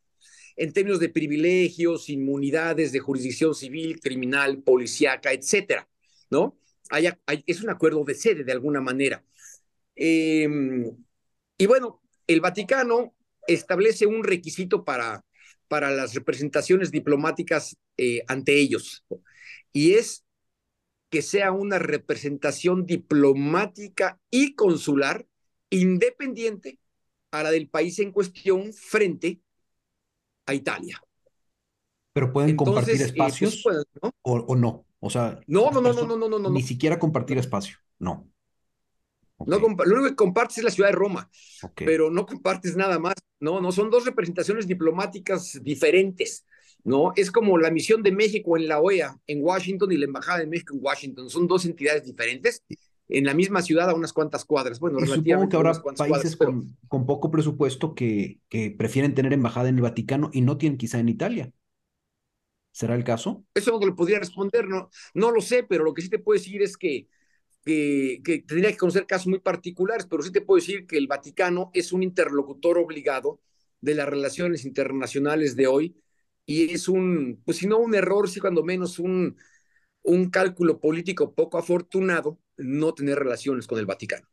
en 0.59 0.73
términos 0.73 0.99
de 0.99 1.07
privilegios, 1.07 2.09
inmunidades 2.09 2.91
de 2.91 2.99
jurisdicción 2.99 3.55
civil, 3.55 4.01
criminal, 4.01 4.61
policíaca, 4.61 5.31
etcétera, 5.31 5.87
¿no? 6.29 6.59
Es 7.45 7.63
un 7.63 7.69
acuerdo 7.69 8.03
de 8.03 8.13
sede, 8.13 8.43
de 8.43 8.51
alguna 8.51 8.81
manera. 8.81 9.23
Eh, 9.95 10.45
y 11.57 11.65
bueno, 11.65 12.01
el 12.27 12.41
Vaticano 12.41 13.15
establece 13.47 14.05
un 14.05 14.21
requisito 14.21 14.83
para, 14.83 15.23
para 15.69 15.91
las 15.91 16.13
representaciones 16.13 16.91
diplomáticas 16.91 17.77
eh, 17.95 18.23
ante 18.27 18.59
ellos, 18.59 19.05
y 19.71 19.93
es 19.93 20.25
que 21.09 21.21
sea 21.21 21.53
una 21.53 21.79
representación 21.79 22.85
diplomática 22.85 24.19
y 24.29 24.55
consular 24.55 25.25
independiente 25.69 26.79
a 27.31 27.43
la 27.43 27.51
del 27.51 27.69
país 27.69 27.99
en 27.99 28.11
cuestión 28.11 28.73
frente 28.73 29.39
a 30.49 30.53
Italia. 30.53 31.01
Pero 32.13 32.31
pueden 32.33 32.51
Entonces, 32.51 32.75
compartir 32.75 33.01
espacios 33.01 33.55
eh, 33.55 33.61
pues, 33.63 33.85
¿no? 34.01 34.11
O, 34.21 34.33
o, 34.33 34.55
no. 34.55 34.85
O 34.99 35.09
sea, 35.09 35.39
no, 35.47 35.71
no, 35.71 35.81
no, 35.81 35.93
no, 35.93 36.05
no, 36.05 36.17
no, 36.17 36.29
no, 36.29 36.39
no, 36.39 36.49
Ni 36.49 36.61
siquiera 36.61 36.99
compartir 36.99 37.37
espacio. 37.37 37.77
No. 37.99 38.29
Okay. 39.37 39.59
no 39.59 39.67
lo 39.85 39.95
único 39.95 40.09
que 40.09 40.15
compartes 40.15 40.57
es 40.57 40.63
la 40.65 40.71
ciudad 40.71 40.89
de 40.89 40.95
Roma, 40.95 41.29
okay. 41.63 41.87
pero 41.87 42.11
no 42.11 42.25
compartes 42.25 42.75
nada 42.75 42.99
más. 42.99 43.13
No, 43.39 43.61
no, 43.61 43.71
son 43.71 43.89
dos 43.89 44.05
representaciones 44.05 44.67
diplomáticas 44.67 45.59
diferentes. 45.63 46.45
¿no? 46.83 47.13
Es 47.15 47.31
como 47.31 47.57
la 47.57 47.71
misión 47.71 48.03
de 48.03 48.11
México 48.11 48.57
en 48.57 48.67
la 48.67 48.79
OEA, 48.79 49.17
en 49.27 49.43
Washington, 49.43 49.91
y 49.91 49.97
la 49.97 50.05
Embajada 50.05 50.39
de 50.39 50.47
México 50.47 50.73
en 50.75 50.83
Washington. 50.83 51.29
Son 51.29 51.47
dos 51.47 51.65
entidades 51.65 52.05
diferentes 52.05 52.63
en 53.09 53.25
la 53.25 53.33
misma 53.33 53.61
ciudad 53.61 53.89
a 53.89 53.95
unas 53.95 54.13
cuantas 54.13 54.45
cuadras. 54.45 54.79
Bueno, 54.79 54.99
y 54.99 55.07
supongo 55.07 55.49
que 55.49 55.55
habrá 55.55 55.73
países 55.73 56.07
cuadras, 56.07 56.35
pero... 56.37 56.51
con, 56.51 56.77
con, 56.87 57.05
poco 57.05 57.31
presupuesto 57.31 57.95
que, 57.95 58.39
que 58.47 58.71
prefieren 58.71 59.15
tener 59.15 59.33
embajada 59.33 59.67
en 59.67 59.75
el 59.75 59.81
Vaticano 59.81 60.29
y 60.31 60.41
no 60.41 60.57
tienen 60.57 60.77
quizá 60.77 60.99
en 60.99 61.09
Italia. 61.09 61.51
¿Será 62.71 62.95
el 62.95 63.03
caso? 63.03 63.43
Eso 63.55 63.71
no 63.71 63.79
te 63.79 63.87
lo 63.87 63.95
podría 63.95 64.19
responder, 64.19 64.67
no, 64.67 64.89
no 65.15 65.31
lo 65.31 65.41
sé, 65.41 65.63
pero 65.63 65.83
lo 65.83 65.93
que 65.93 66.03
sí 66.03 66.09
te 66.09 66.19
puedo 66.19 66.37
decir 66.39 66.61
es 66.61 66.77
que, 66.77 67.07
que, 67.65 68.21
que 68.23 68.39
tendría 68.39 68.71
que 68.71 68.77
conocer 68.77 69.07
casos 69.07 69.27
muy 69.27 69.39
particulares, 69.39 70.05
pero 70.07 70.21
sí 70.21 70.31
te 70.31 70.41
puedo 70.41 70.61
decir 70.61 70.85
que 70.85 70.97
el 70.97 71.07
Vaticano 71.07 71.71
es 71.73 71.91
un 71.91 72.03
interlocutor 72.03 72.77
obligado 72.77 73.41
de 73.81 73.95
las 73.95 74.07
relaciones 74.07 74.65
internacionales 74.65 75.55
de 75.55 75.65
hoy 75.67 75.95
y 76.45 76.73
es 76.73 76.87
un, 76.87 77.41
pues 77.43 77.57
si 77.57 77.67
no 77.67 77.79
un 77.79 77.95
error, 77.95 78.29
sí 78.29 78.39
cuando 78.39 78.63
menos 78.63 78.99
un, 78.99 79.35
un 80.03 80.29
cálculo 80.29 80.79
político 80.79 81.33
poco 81.33 81.57
afortunado 81.57 82.39
no 82.57 82.93
tener 82.93 83.19
relaciones 83.19 83.67
con 83.67 83.79
el 83.79 83.85
Vaticano. 83.85 84.27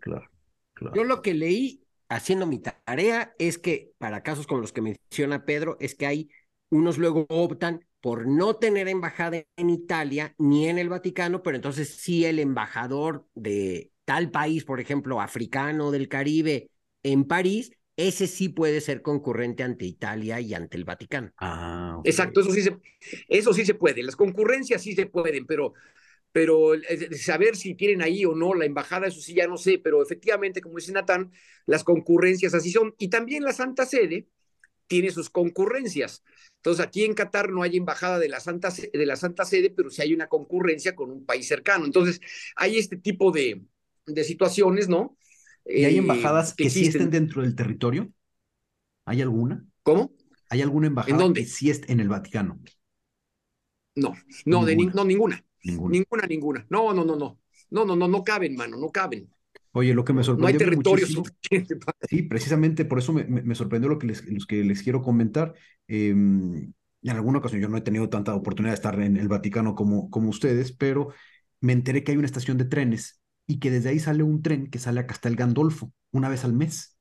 Claro, 0.00 0.28
claro. 0.74 0.96
Yo 0.96 1.04
lo 1.04 1.22
que 1.22 1.34
leí 1.34 1.84
haciendo 2.08 2.46
mi 2.46 2.58
tarea 2.58 3.34
es 3.38 3.58
que 3.58 3.92
para 3.98 4.22
casos 4.22 4.46
como 4.46 4.60
los 4.60 4.72
que 4.72 4.82
menciona 4.82 5.44
Pedro, 5.44 5.76
es 5.80 5.94
que 5.94 6.06
hay 6.06 6.30
unos 6.70 6.98
luego 6.98 7.26
optan 7.28 7.84
por 8.00 8.26
no 8.26 8.56
tener 8.56 8.88
embajada 8.88 9.44
en 9.56 9.70
Italia 9.70 10.34
ni 10.38 10.68
en 10.68 10.78
el 10.78 10.88
Vaticano, 10.88 11.42
pero 11.42 11.56
entonces 11.56 11.88
sí 11.88 12.24
el 12.26 12.38
embajador 12.38 13.26
de 13.34 13.92
tal 14.04 14.30
país, 14.30 14.64
por 14.64 14.80
ejemplo, 14.80 15.20
africano 15.20 15.90
del 15.90 16.08
Caribe 16.08 16.70
en 17.02 17.24
París, 17.24 17.72
ese 17.96 18.26
sí 18.26 18.48
puede 18.48 18.80
ser 18.80 19.02
concurrente 19.02 19.62
ante 19.62 19.84
Italia 19.84 20.40
y 20.40 20.54
ante 20.54 20.76
el 20.76 20.84
Vaticano. 20.84 21.32
Ah, 21.38 21.96
okay. 21.98 22.10
Exacto, 22.10 22.40
eso 22.40 22.50
sí, 22.50 22.62
se, 22.62 22.76
eso 23.28 23.52
sí 23.52 23.64
se 23.64 23.74
puede. 23.74 24.02
Las 24.02 24.16
concurrencias 24.16 24.82
sí 24.82 24.94
se 24.94 25.06
pueden, 25.06 25.46
pero 25.46 25.74
pero 26.32 26.72
saber 27.16 27.54
si 27.54 27.76
tienen 27.76 28.02
ahí 28.02 28.24
o 28.24 28.34
no 28.34 28.54
la 28.54 28.64
embajada, 28.64 29.06
eso 29.06 29.20
sí 29.20 29.34
ya 29.34 29.46
no 29.46 29.56
sé, 29.56 29.78
pero 29.78 30.02
efectivamente, 30.02 30.60
como 30.60 30.78
dice 30.78 30.90
Natán, 30.90 31.30
las 31.64 31.84
concurrencias 31.84 32.54
así 32.54 32.72
son. 32.72 32.92
Y 32.98 33.08
también 33.08 33.44
la 33.44 33.52
Santa 33.52 33.86
Sede 33.86 34.26
tiene 34.86 35.10
sus 35.10 35.30
concurrencias. 35.30 36.24
Entonces, 36.56 36.84
aquí 36.84 37.04
en 37.04 37.14
Qatar 37.14 37.50
no 37.50 37.62
hay 37.62 37.76
embajada 37.76 38.18
de 38.18 38.28
la 38.28 38.40
Santa, 38.40 38.70
de 38.70 39.06
la 39.06 39.16
Santa 39.16 39.44
Sede, 39.44 39.70
pero 39.70 39.90
sí 39.90 40.02
hay 40.02 40.14
una 40.14 40.28
concurrencia 40.28 40.94
con 40.96 41.10
un 41.10 41.24
país 41.24 41.46
cercano. 41.46 41.84
Entonces, 41.84 42.20
hay 42.56 42.78
este 42.78 42.96
tipo 42.96 43.30
de, 43.30 43.62
de 44.06 44.24
situaciones, 44.24 44.88
¿no? 44.88 45.16
¿Y 45.66 45.84
hay 45.84 45.98
embajadas 45.98 46.52
eh, 46.52 46.54
que, 46.56 46.64
que 46.64 46.70
sí 46.70 46.86
estén 46.86 47.10
dentro 47.10 47.42
del 47.42 47.54
territorio? 47.54 48.10
¿Hay 49.06 49.22
alguna? 49.22 49.64
¿Cómo? 49.82 50.12
¿Hay 50.50 50.62
alguna 50.62 50.86
embajada 50.86 51.12
¿En 51.12 51.18
dónde? 51.18 51.42
que 51.42 51.46
sí 51.46 51.70
esté 51.70 51.92
en 51.92 52.00
el 52.00 52.08
Vaticano? 52.08 52.60
No, 53.96 54.14
no, 54.44 54.64
ninguna. 54.64 54.66
De 54.66 54.76
ni, 54.76 54.86
no 54.86 55.04
ninguna. 55.04 55.44
Ninguna. 55.62 55.92
ninguna, 55.92 56.26
ninguna. 56.26 56.66
No, 56.68 56.92
no, 56.92 57.04
no, 57.04 57.16
no. 57.16 57.38
No, 57.70 57.84
no, 57.84 57.96
no, 57.96 58.08
no 58.08 58.24
caben, 58.24 58.54
mano, 58.54 58.76
no 58.76 58.90
caben. 58.90 59.30
Oye, 59.72 59.94
lo 59.94 60.04
que 60.04 60.12
me 60.12 60.22
sorprendió. 60.22 60.58
No 60.58 60.64
hay 60.64 60.70
territorio 60.70 61.06
suficiente. 61.06 61.76
Para... 61.76 61.98
Sí, 62.08 62.22
precisamente 62.22 62.84
por 62.84 62.98
eso 62.98 63.12
me, 63.12 63.24
me, 63.24 63.42
me, 63.42 63.54
sorprendió 63.54 63.88
lo 63.88 63.98
que 63.98 64.06
les, 64.06 64.24
los 64.26 64.46
que 64.46 64.62
les 64.62 64.82
quiero 64.82 65.02
comentar. 65.02 65.54
Eh, 65.88 66.10
en 67.04 67.16
alguna 67.16 67.38
ocasión 67.38 67.60
yo 67.60 67.68
no 67.68 67.76
he 67.76 67.82
tenido 67.82 68.08
tanta 68.08 68.34
oportunidad 68.34 68.72
de 68.72 68.76
estar 68.76 69.00
en 69.00 69.16
el 69.16 69.28
Vaticano 69.28 69.74
como, 69.74 70.10
como 70.10 70.30
ustedes, 70.30 70.72
pero 70.72 71.12
me 71.60 71.72
enteré 71.72 72.02
que 72.02 72.12
hay 72.12 72.18
una 72.18 72.26
estación 72.26 72.56
de 72.56 72.64
trenes 72.64 73.20
y 73.46 73.58
que 73.60 73.70
desde 73.70 73.90
ahí 73.90 73.98
sale 74.00 74.22
un 74.22 74.42
tren 74.42 74.70
que 74.70 74.78
sale 74.78 75.00
a 75.00 75.06
Castel 75.06 75.36
Gandolfo 75.36 75.92
una 76.12 76.28
vez 76.28 76.44
al 76.44 76.52
mes. 76.54 76.96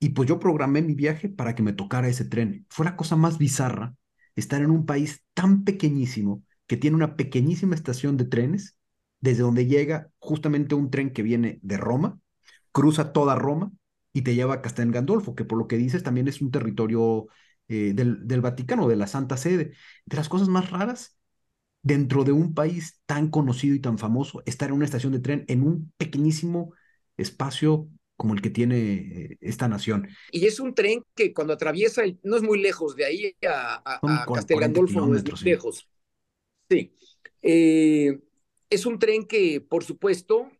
Y 0.00 0.10
pues 0.10 0.28
yo 0.28 0.38
programé 0.38 0.82
mi 0.82 0.94
viaje 0.94 1.28
para 1.28 1.54
que 1.54 1.62
me 1.62 1.72
tocara 1.72 2.08
ese 2.08 2.24
tren. 2.24 2.66
Fue 2.70 2.84
la 2.84 2.96
cosa 2.96 3.16
más 3.16 3.38
bizarra 3.38 3.94
estar 4.36 4.62
en 4.62 4.70
un 4.70 4.86
país 4.86 5.24
tan 5.34 5.64
pequeñísimo 5.64 6.44
que 6.66 6.76
tiene 6.76 6.96
una 6.96 7.16
pequeñísima 7.16 7.74
estación 7.74 8.16
de 8.16 8.26
trenes, 8.26 8.76
desde 9.20 9.42
donde 9.42 9.66
llega 9.66 10.10
justamente 10.18 10.74
un 10.76 10.90
tren 10.90 11.12
que 11.12 11.22
viene 11.22 11.58
de 11.62 11.76
Roma, 11.78 12.20
cruza 12.72 13.12
toda 13.12 13.34
Roma 13.34 13.72
y 14.12 14.22
te 14.22 14.34
lleva 14.34 14.54
a 14.54 14.62
Castel 14.62 14.92
Gandolfo, 14.92 15.34
que 15.34 15.44
por 15.44 15.58
lo 15.58 15.66
que 15.68 15.76
dices 15.76 16.02
también 16.04 16.28
es 16.28 16.40
un 16.40 16.50
territorio 16.50 17.26
eh, 17.68 17.92
del, 17.94 18.26
del 18.26 18.40
Vaticano, 18.40 18.88
de 18.88 18.96
la 18.96 19.06
Santa 19.08 19.36
Sede. 19.36 19.72
De 20.06 20.16
las 20.16 20.28
cosas 20.28 20.48
más 20.48 20.70
raras, 20.70 21.17
dentro 21.82 22.24
de 22.24 22.32
un 22.32 22.54
país 22.54 23.00
tan 23.06 23.30
conocido 23.30 23.74
y 23.74 23.80
tan 23.80 23.98
famoso, 23.98 24.42
estar 24.46 24.68
en 24.68 24.76
una 24.76 24.84
estación 24.84 25.12
de 25.12 25.20
tren 25.20 25.44
en 25.48 25.62
un 25.62 25.92
pequeñísimo 25.96 26.72
espacio 27.16 27.88
como 28.16 28.34
el 28.34 28.42
que 28.42 28.50
tiene 28.50 28.78
eh, 28.78 29.38
esta 29.40 29.68
nación. 29.68 30.08
Y 30.32 30.46
es 30.46 30.58
un 30.58 30.74
tren 30.74 31.02
que 31.14 31.32
cuando 31.32 31.52
atraviesa, 31.52 32.02
no 32.24 32.36
es 32.36 32.42
muy 32.42 32.60
lejos, 32.60 32.96
de 32.96 33.04
ahí 33.04 33.36
a, 33.48 33.80
a, 33.84 34.22
a 34.22 34.26
Castel 34.26 34.58
Gandolfo 34.58 35.06
no 35.06 35.14
es 35.14 35.24
muy 35.24 35.36
sí. 35.36 35.44
lejos. 35.44 35.88
Sí. 36.68 36.92
Eh, 37.42 38.18
es 38.68 38.86
un 38.86 38.98
tren 38.98 39.24
que, 39.24 39.60
por 39.60 39.84
supuesto, 39.84 40.50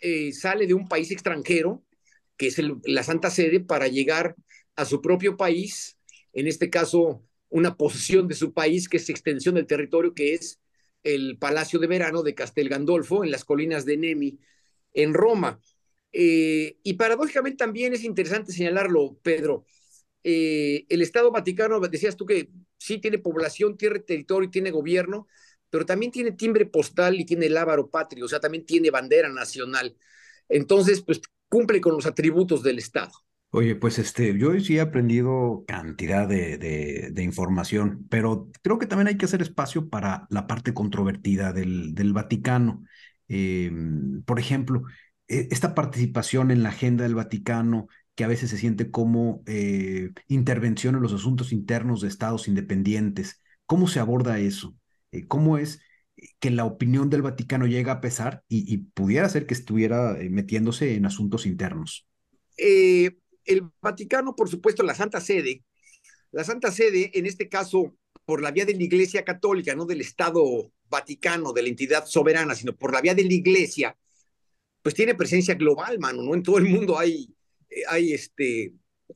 eh, 0.00 0.32
sale 0.32 0.66
de 0.66 0.74
un 0.74 0.88
país 0.88 1.10
extranjero, 1.10 1.84
que 2.36 2.46
es 2.46 2.58
el, 2.60 2.76
la 2.84 3.02
Santa 3.02 3.30
Sede, 3.30 3.60
para 3.60 3.88
llegar 3.88 4.36
a 4.76 4.84
su 4.84 5.02
propio 5.02 5.36
país, 5.36 5.98
en 6.32 6.46
este 6.46 6.70
caso, 6.70 7.24
una 7.48 7.76
posesión 7.76 8.28
de 8.28 8.34
su 8.34 8.52
país, 8.52 8.88
que 8.88 8.98
es 8.98 9.08
extensión 9.08 9.56
del 9.56 9.66
territorio, 9.66 10.14
que 10.14 10.34
es 10.34 10.60
el 11.02 11.38
Palacio 11.38 11.78
de 11.78 11.86
Verano 11.86 12.22
de 12.22 12.34
Castel 12.34 12.68
Gandolfo, 12.68 13.24
en 13.24 13.30
las 13.30 13.44
colinas 13.44 13.84
de 13.84 13.96
Nemi, 13.96 14.38
en 14.92 15.14
Roma. 15.14 15.60
Eh, 16.12 16.78
y 16.82 16.94
paradójicamente 16.94 17.56
también 17.58 17.92
es 17.94 18.04
interesante 18.04 18.52
señalarlo, 18.52 19.18
Pedro. 19.22 19.64
Eh, 20.24 20.86
el 20.88 21.02
Estado 21.02 21.30
Vaticano, 21.30 21.80
decías 21.80 22.16
tú 22.16 22.26
que 22.26 22.50
sí 22.76 22.98
tiene 22.98 23.18
población, 23.18 23.76
tiene 23.76 24.00
territorio 24.00 24.48
y 24.48 24.50
tiene 24.50 24.70
gobierno, 24.70 25.26
pero 25.70 25.86
también 25.86 26.12
tiene 26.12 26.32
timbre 26.32 26.66
postal 26.66 27.20
y 27.20 27.24
tiene 27.24 27.46
el 27.46 27.56
ávaro 27.56 27.90
patrio, 27.90 28.24
o 28.24 28.28
sea, 28.28 28.40
también 28.40 28.64
tiene 28.66 28.90
bandera 28.90 29.28
nacional. 29.28 29.96
Entonces, 30.48 31.02
pues 31.02 31.20
cumple 31.48 31.80
con 31.80 31.94
los 31.94 32.06
atributos 32.06 32.62
del 32.62 32.78
Estado. 32.78 33.12
Oye, 33.50 33.76
pues 33.76 33.98
este, 33.98 34.36
yo 34.38 34.58
sí 34.60 34.76
he 34.76 34.80
aprendido 34.80 35.64
cantidad 35.66 36.28
de, 36.28 37.12
información, 37.22 38.06
pero 38.10 38.50
creo 38.62 38.78
que 38.78 38.86
también 38.86 39.08
hay 39.08 39.16
que 39.16 39.24
hacer 39.24 39.40
espacio 39.40 39.88
para 39.88 40.26
la 40.30 40.46
parte 40.46 40.74
controvertida 40.74 41.52
del, 41.52 41.94
del 41.94 42.12
Vaticano. 42.12 42.84
Em, 43.26 44.22
por 44.24 44.38
ejemplo, 44.38 44.82
e, 45.28 45.48
esta 45.50 45.74
participación 45.74 46.50
en 46.50 46.62
la 46.62 46.70
agenda 46.70 47.04
del 47.04 47.14
Vaticano, 47.14 47.88
que 48.14 48.24
a 48.24 48.28
veces 48.28 48.50
se 48.50 48.58
siente 48.58 48.90
como 48.90 49.42
eh, 49.46 50.10
intervención 50.28 50.94
en 50.96 51.02
los 51.02 51.12
asuntos 51.14 51.52
internos 51.52 52.02
de 52.02 52.08
estados 52.08 52.48
independientes. 52.48 53.42
¿Cómo 53.64 53.88
se 53.88 54.00
aborda 54.00 54.38
eso? 54.38 54.76
Eh, 55.12 55.26
¿Cómo 55.26 55.56
es 55.56 55.80
que 56.40 56.50
la 56.50 56.64
opinión 56.64 57.10
del 57.10 57.22
Vaticano 57.22 57.66
llega 57.66 57.92
a 57.92 58.00
pesar 58.00 58.42
y, 58.48 58.72
y 58.72 58.78
pudiera 58.78 59.28
ser 59.28 59.46
que 59.46 59.54
estuviera 59.54 60.18
eh, 60.20 60.28
metiéndose 60.30 60.96
en 60.96 61.06
asuntos 61.06 61.46
internos? 61.46 62.06
Eh, 62.58 63.18
el 63.48 63.62
Vaticano, 63.80 64.36
por 64.36 64.48
supuesto, 64.48 64.82
la 64.82 64.94
Santa 64.94 65.20
Sede, 65.20 65.64
la 66.30 66.44
Santa 66.44 66.70
Sede, 66.70 67.10
en 67.14 67.26
este 67.26 67.48
caso, 67.48 67.96
por 68.24 68.42
la 68.42 68.50
vía 68.50 68.64
de 68.64 68.74
la 68.74 68.82
Iglesia 68.82 69.24
Católica, 69.24 69.74
no 69.74 69.86
del 69.86 70.00
Estado 70.00 70.70
Vaticano, 70.88 71.52
de 71.52 71.62
la 71.62 71.68
entidad 71.68 72.06
soberana, 72.06 72.54
sino 72.54 72.76
por 72.76 72.92
la 72.92 73.00
vía 73.00 73.14
de 73.14 73.24
la 73.24 73.32
Iglesia, 73.32 73.96
pues 74.82 74.94
tiene 74.94 75.14
presencia 75.14 75.54
global, 75.54 75.98
mano, 75.98 76.22
¿no? 76.22 76.34
En 76.34 76.42
todo 76.42 76.58
el 76.58 76.66
mundo 76.66 76.98
hay, 76.98 77.34
hay, 77.88 78.12
este, 78.12 78.72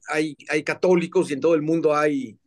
hay 0.09 0.64
católicos 0.64 1.30
y 1.30 1.35
en 1.35 1.41
todo 1.41 1.55
el 1.55 1.62
mundo 1.62 1.95
hay, 1.95 2.39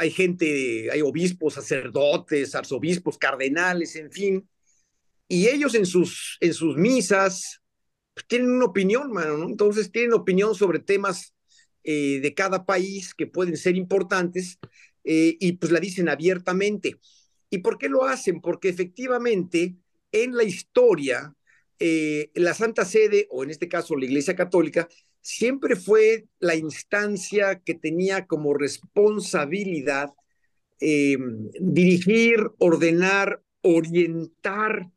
hay 0.00 0.10
gente, 0.10 0.90
hay 0.90 1.02
obispos, 1.02 1.52
sacerdotes, 1.52 2.54
arzobispos, 2.54 3.18
cardenales, 3.18 3.96
en 3.96 4.10
fin. 4.10 4.48
Y 5.28 5.46
ellos 5.46 5.74
en 5.74 5.84
sus, 5.84 6.38
en 6.40 6.54
sus 6.54 6.78
misas, 6.78 7.60
pues, 8.20 8.28
tienen 8.28 8.50
una 8.50 8.66
opinión, 8.66 9.12
mano, 9.12 9.38
¿no? 9.38 9.48
Entonces 9.48 9.90
tienen 9.90 10.12
opinión 10.12 10.54
sobre 10.54 10.78
temas 10.78 11.34
eh, 11.84 12.20
de 12.20 12.34
cada 12.34 12.66
país 12.66 13.14
que 13.14 13.26
pueden 13.26 13.56
ser 13.56 13.76
importantes 13.76 14.58
eh, 15.04 15.36
y 15.40 15.52
pues 15.52 15.72
la 15.72 15.80
dicen 15.80 16.08
abiertamente. 16.08 16.98
¿Y 17.50 17.58
por 17.58 17.78
qué 17.78 17.88
lo 17.88 18.04
hacen? 18.04 18.40
Porque 18.40 18.68
efectivamente 18.68 19.76
en 20.12 20.36
la 20.36 20.44
historia, 20.44 21.34
eh, 21.78 22.30
la 22.34 22.54
Santa 22.54 22.84
Sede, 22.84 23.26
o 23.30 23.42
en 23.42 23.50
este 23.50 23.68
caso 23.68 23.96
la 23.96 24.04
Iglesia 24.04 24.36
Católica, 24.36 24.88
siempre 25.22 25.76
fue 25.76 26.26
la 26.38 26.54
instancia 26.54 27.60
que 27.60 27.74
tenía 27.74 28.26
como 28.26 28.54
responsabilidad 28.54 30.10
dirigir, 31.60 32.52
ordenar, 32.56 33.42
orientar 33.60 34.90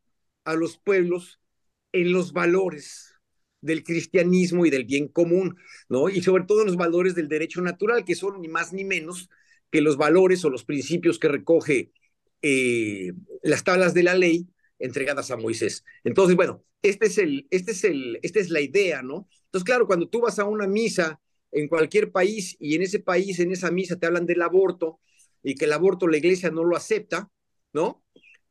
a 0.46 0.54
los 0.54 0.78
pueblos 0.78 1.42
en 1.92 2.14
los 2.14 2.32
valores 2.32 3.13
del 3.64 3.84
cristianismo 3.84 4.66
y 4.66 4.70
del 4.70 4.86
bien 4.86 5.08
común, 5.08 5.56
¿no? 5.90 6.10
Y 6.10 6.22
sobre 6.22 6.44
todo 6.44 6.62
en 6.62 6.68
los 6.68 6.76
valores 6.76 7.16
del 7.16 7.28
derecho 7.28 7.62
natural, 7.62 8.06
que 8.06 8.16
son 8.16 8.42
ni 8.42 8.48
más 8.48 8.74
ni 8.74 8.84
menos 8.84 9.30
que 9.72 9.82
los 9.82 9.98
valores 9.98 10.44
o 10.46 10.50
los 10.50 10.66
principios 10.66 11.18
que 11.18 11.30
recoge 11.30 11.92
eh, 12.42 13.14
las 13.42 13.64
tablas 13.64 13.94
de 13.94 14.04
la 14.04 14.16
ley 14.16 14.48
entregadas 14.80 15.32
a 15.32 15.38
Moisés. 15.38 15.84
Entonces, 16.04 16.36
bueno, 16.36 16.64
este 16.82 17.08
es 17.08 17.18
el, 17.18 17.48
este 17.50 17.72
es 17.72 17.84
el, 17.86 18.20
esta 18.22 18.40
es 18.40 18.50
la 18.50 18.62
idea, 18.62 19.02
¿no? 19.02 19.28
Entonces, 19.46 19.66
claro, 19.66 19.88
cuando 19.88 20.10
tú 20.10 20.22
vas 20.22 20.40
a 20.40 20.46
una 20.46 20.68
misa 20.68 21.20
en 21.52 21.68
cualquier 21.68 22.12
país 22.12 22.58
y 22.60 22.76
en 22.76 22.82
ese 22.82 23.00
país, 23.00 23.40
en 23.40 23.52
esa 23.52 23.72
misa, 23.72 23.98
te 23.98 24.06
hablan 24.06 24.26
del 24.26 24.42
aborto 24.42 25.00
y 25.42 25.56
que 25.56 25.66
el 25.66 25.74
aborto 25.74 26.08
la 26.08 26.18
iglesia 26.18 26.52
no 26.52 26.64
lo 26.64 26.76
acepta, 26.76 27.30
¿no? 27.72 28.04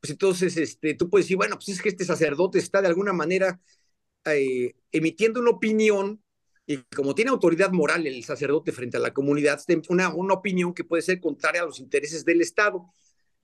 pues 0.02 0.10
entonces 0.10 0.56
este, 0.56 0.94
tú 0.94 1.08
puedes 1.08 1.26
decir, 1.26 1.36
bueno, 1.36 1.54
pues 1.54 1.68
es 1.68 1.80
que 1.80 1.88
este 1.88 2.04
sacerdote 2.04 2.58
está 2.58 2.82
de 2.82 2.88
alguna 2.88 3.12
manera 3.12 3.60
eh, 4.24 4.74
emitiendo 4.90 5.40
una 5.40 5.50
opinión 5.50 6.22
y 6.66 6.78
como 6.94 7.14
tiene 7.14 7.30
autoridad 7.30 7.72
moral 7.72 8.06
el 8.06 8.22
sacerdote 8.24 8.72
frente 8.72 8.96
a 8.96 9.00
la 9.00 9.12
comunidad, 9.12 9.60
una, 9.88 10.14
una 10.14 10.34
opinión 10.34 10.72
que 10.72 10.84
puede 10.84 11.02
ser 11.02 11.20
contraria 11.20 11.62
a 11.62 11.66
los 11.66 11.80
intereses 11.80 12.24
del 12.24 12.40
Estado. 12.40 12.86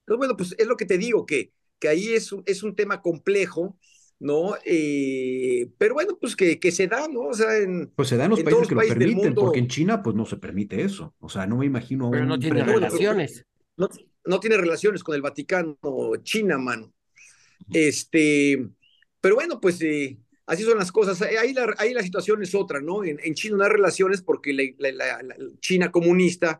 Entonces, 0.00 0.18
bueno, 0.18 0.36
pues 0.36 0.54
es 0.56 0.66
lo 0.66 0.76
que 0.76 0.86
te 0.86 0.98
digo, 0.98 1.26
que, 1.26 1.52
que 1.78 1.88
ahí 1.88 2.12
es 2.12 2.32
un, 2.32 2.42
es 2.46 2.62
un 2.62 2.74
tema 2.76 3.02
complejo, 3.02 3.78
¿no? 4.20 4.54
Eh, 4.64 5.68
pero 5.78 5.94
bueno, 5.94 6.16
pues 6.20 6.34
que, 6.34 6.58
que 6.58 6.70
se 6.70 6.86
da, 6.86 7.08
¿no? 7.08 7.22
O 7.22 7.34
sea, 7.34 7.56
en, 7.56 7.92
pues 7.94 8.08
se 8.08 8.16
da 8.16 8.24
en 8.24 8.30
los 8.30 8.42
países 8.42 8.68
que 8.68 8.74
lo 8.74 8.80
permiten, 8.80 9.34
porque 9.34 9.58
en 9.58 9.68
China 9.68 10.02
pues 10.02 10.16
no 10.16 10.24
se 10.24 10.36
permite 10.36 10.82
eso. 10.82 11.14
O 11.18 11.28
sea, 11.28 11.46
no 11.46 11.56
me 11.56 11.66
imagino... 11.66 12.10
Pero 12.10 12.24
no 12.24 12.38
tiene 12.38 12.64
relaciones. 12.64 13.44
No, 13.76 13.88
no 14.24 14.40
tiene 14.40 14.56
relaciones 14.56 15.02
con 15.02 15.14
el 15.14 15.22
Vaticano, 15.22 15.76
China, 16.22 16.58
mano. 16.58 16.92
Este, 17.72 18.68
pero 19.20 19.34
bueno, 19.34 19.60
pues 19.60 19.80
eh, 19.82 20.18
así 20.48 20.64
son 20.64 20.78
las 20.78 20.90
cosas. 20.90 21.22
Ahí 21.22 21.52
la, 21.52 22.02
situación 22.02 22.42
es 22.42 22.54
otra, 22.54 22.80
¿no? 22.80 23.04
En, 23.04 23.34
China 23.34 23.58
no 23.58 23.64
hay 23.64 23.70
relaciones 23.70 24.22
porque 24.22 24.52
la, 24.52 25.18
China 25.60 25.92
comunista 25.92 26.58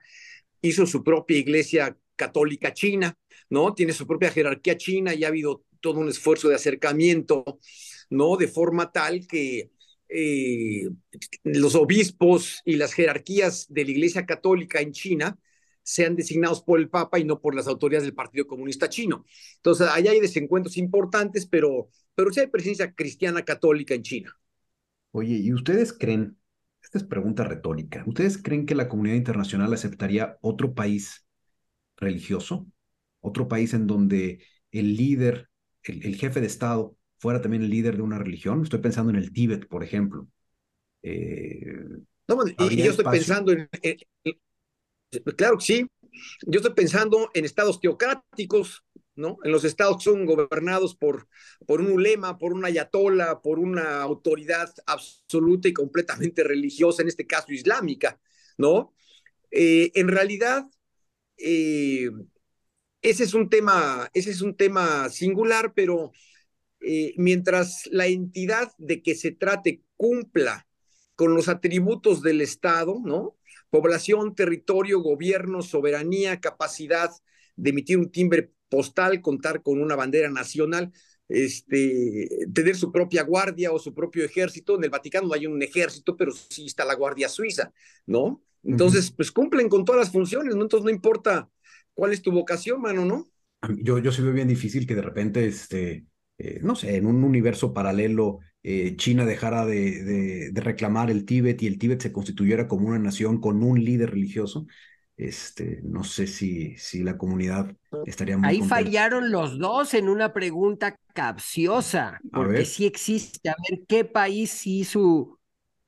hizo 0.61 0.87
su 0.87 1.03
propia 1.03 1.39
iglesia 1.39 1.97
católica 2.15 2.73
china, 2.75 3.17
¿no? 3.49 3.75
Tiene 3.75 3.93
su 3.93 4.07
propia 4.07 4.31
jerarquía 4.31 4.77
china 4.77 5.15
y 5.15 5.25
ha 5.25 5.29
habido 5.29 5.65
todo 5.81 6.01
un 6.01 6.09
esfuerzo 6.09 6.49
de 6.49 6.57
acercamiento, 6.57 7.45
¿no? 8.11 8.37
De 8.37 8.49
forma 8.49 8.93
tal 8.93 9.27
que 9.27 9.71
eh, 10.11 10.89
los 11.45 11.75
obispos 11.75 12.61
y 12.65 12.77
las 12.77 12.93
jerarquías 12.93 13.67
de 13.71 13.85
la 13.85 13.91
iglesia 13.91 14.27
católica 14.27 14.81
en 14.81 14.93
China 14.93 15.39
sean 15.83 16.15
designados 16.15 16.61
por 16.61 16.79
el 16.79 16.91
Papa 16.91 17.19
y 17.19 17.25
no 17.25 17.41
por 17.41 17.55
las 17.55 17.67
autoridades 17.67 18.05
del 18.05 18.15
Partido 18.15 18.47
Comunista 18.47 18.91
Chino. 18.91 19.25
Entonces, 19.57 19.89
ahí 19.91 20.09
hay 20.09 20.21
desencuentros 20.21 20.77
importantes, 20.77 21.47
pero, 21.47 21.89
pero 22.19 22.33
sí 22.33 22.41
hay 22.41 22.49
presencia 22.49 22.93
cristiana 22.93 23.45
católica 23.45 23.95
en 23.95 24.03
China. 24.03 24.37
Oye, 25.13 25.37
¿y 25.37 25.53
ustedes 25.53 25.93
creen, 25.93 26.37
esta 26.83 26.99
es 26.99 27.05
pregunta 27.05 27.45
retórica, 27.45 28.03
¿ustedes 28.09 28.43
creen 28.43 28.67
que 28.67 28.75
la 28.75 28.89
comunidad 28.89 29.15
internacional 29.15 29.73
aceptaría 29.73 30.37
otro 30.41 30.75
país 30.75 31.25
religioso? 31.97 32.67
Otro 33.21 33.47
país 33.47 33.73
en 33.73 33.87
donde 33.87 34.45
el 34.73 34.97
líder, 34.97 35.49
el, 35.85 36.17
jefe 36.17 36.41
de 36.41 36.49
Estado, 36.49 36.97
fuera 37.19 37.41
también 37.41 37.63
el 37.63 37.71
líder 37.71 37.95
de 37.95 38.03
una 38.03 38.19
religión? 38.19 38.65
Estoy 38.65 38.81
pensando 38.81 39.11
en 39.11 39.17
el 39.17 39.33
Tíbet, 39.33 39.69
por 39.69 39.85
ejemplo. 39.85 40.27
Eh, 41.03 41.73
no, 42.27 42.37
y, 42.69 42.83
yo 42.83 42.91
estoy 42.91 43.05
pensando 43.05 43.53
en, 43.53 43.69
Claro 45.37 45.59
que 45.59 45.65
sí. 45.65 45.87
Yo 46.49 46.59
estoy 46.59 46.75
pensando 46.75 47.31
en 47.33 47.45
estados 47.45 47.81
teocráticos, 47.81 48.83
¿no? 49.19 49.39
En 49.45 49.53
los 49.53 49.65
estados 49.65 50.03
son 50.03 50.25
gobernados 50.27 50.95
por, 50.95 51.29
por 51.67 51.81
un 51.81 51.91
ulema, 51.91 52.39
por 52.39 52.53
una 52.53 52.69
ayatola, 52.69 53.41
por 53.43 53.59
una 53.59 54.03
autoridad 54.03 54.73
absoluta 54.87 55.69
y 55.69 55.73
completamente 55.75 56.45
religiosa, 56.45 57.03
en 57.03 57.09
este 57.09 57.27
caso 57.27 57.53
islámica, 57.53 58.21
¿no? 58.57 58.95
Eh, 59.51 59.91
en 59.95 60.09
realidad, 60.09 60.65
eh, 61.37 62.11
ese 63.03 63.25
es 63.25 63.35
un 63.35 63.49
tema, 63.51 64.09
ese 64.15 64.31
es 64.31 64.41
un 64.41 64.57
tema 64.57 65.09
singular, 65.09 65.73
pero 65.75 66.13
eh, 66.81 67.15
mientras 67.17 67.89
la 67.93 68.07
entidad 68.07 68.73
de 68.79 69.03
que 69.03 69.15
se 69.15 69.33
trate 69.33 69.83
cumpla 69.97 70.67
con 71.15 71.35
los 71.35 71.49
atributos 71.49 72.23
del 72.23 72.41
Estado, 72.41 73.01
¿no? 73.05 73.37
población, 73.71 74.35
territorio, 74.35 75.01
gobierno, 75.01 75.63
soberanía, 75.63 76.41
capacidad 76.41 77.11
de 77.57 77.71
emitir 77.71 77.99
un 77.99 78.11
timbre 78.11 78.53
postal, 78.69 79.21
contar 79.21 79.63
con 79.63 79.81
una 79.81 79.97
bandera 79.97 80.31
nacional, 80.31 80.93
este, 81.29 82.29
tener 82.53 82.77
su 82.77 82.91
propia 82.91 83.23
guardia 83.23 83.73
o 83.73 83.79
su 83.79 83.95
propio 83.95 84.25
ejército. 84.25 84.77
En 84.77 84.85
el 84.85 84.91
Vaticano 84.91 85.29
no 85.29 85.35
hay 85.35 85.47
un 85.47 85.63
ejército, 85.63 86.17
pero 86.17 86.33
sí 86.33 86.67
está 86.67 86.85
la 86.85 86.95
Guardia 86.95 87.29
Suiza, 87.29 87.73
¿no? 88.07 88.43
Entonces, 88.65 89.11
pues 89.11 89.31
cumplen 89.31 89.69
con 89.69 89.85
todas 89.85 90.01
las 90.01 90.13
funciones, 90.13 90.55
¿no? 90.55 90.63
Entonces 90.63 90.85
no 90.85 90.91
importa 90.91 91.49
cuál 91.95 92.13
es 92.13 92.23
tu 92.23 92.33
vocación, 92.33 92.81
mano, 92.81 93.05
¿no? 93.05 93.29
Yo, 93.83 93.99
yo 93.99 94.13
sí 94.13 94.23
veo 94.23 94.33
bien 94.33 94.49
difícil 94.49 94.87
que 94.87 94.95
de 94.95 95.03
repente, 95.03 95.47
este, 95.47 96.07
eh, 96.39 96.61
no 96.63 96.75
sé, 96.75 96.97
en 96.97 97.07
un 97.07 97.25
universo 97.25 97.73
paralelo, 97.73 98.39
eh, 98.63 98.97
China 98.97 99.25
dejara 99.25 99.65
de, 99.67 100.51
de, 100.53 100.61
reclamar 100.61 101.11
el 101.11 101.25
Tíbet 101.25 101.63
y 101.63 101.67
el 101.67 101.79
Tíbet 101.79 102.03
se 102.03 102.13
constituyera 102.13 102.69
como 102.69 102.89
una 102.89 102.99
nación 102.99 103.41
con 103.41 103.63
un 103.63 103.83
líder 103.83 104.11
religioso, 104.11 104.67
este, 105.19 105.81
no 105.85 106.05
sé 106.05 106.27
si, 106.27 106.77
si 106.79 107.03
la 107.03 107.19
comunidad 107.19 107.77
estaría 108.05 108.39
muy 108.39 108.49
Ahí 108.49 108.63
fallaron 108.63 109.31
los 109.31 109.59
dos 109.59 109.95
en 109.95 110.09
una 110.09 110.33
pregunta 110.33 110.97
capciosa, 111.13 112.21
porque 112.33 112.65
sí 112.65 112.87
existe. 112.87 113.49
A 113.51 113.55
ver, 113.69 113.81
¿qué 113.87 114.05
país 114.05 114.51
sí 114.51 114.85
su, 114.85 115.39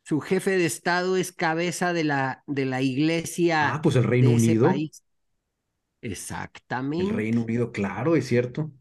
su 0.05 0.21
jefe 0.21 0.53
de 0.53 0.67
Estado 0.67 1.17
es 1.17 1.33
cabeza 1.33 1.93
de 1.93 2.05
la, 2.05 2.43
de 2.47 2.67
la 2.67 2.83
iglesia? 2.83 3.75
Ah, 3.77 3.81
pues 3.83 3.97
el 3.97 4.05
Reino 4.05 4.31
Unido. 4.31 4.71
Exactamente. 6.03 7.05
El 7.05 7.11
Reino 7.11 7.43
Unido, 7.43 7.73
claro, 7.73 8.17
es 8.17 8.27
cierto. 8.27 8.73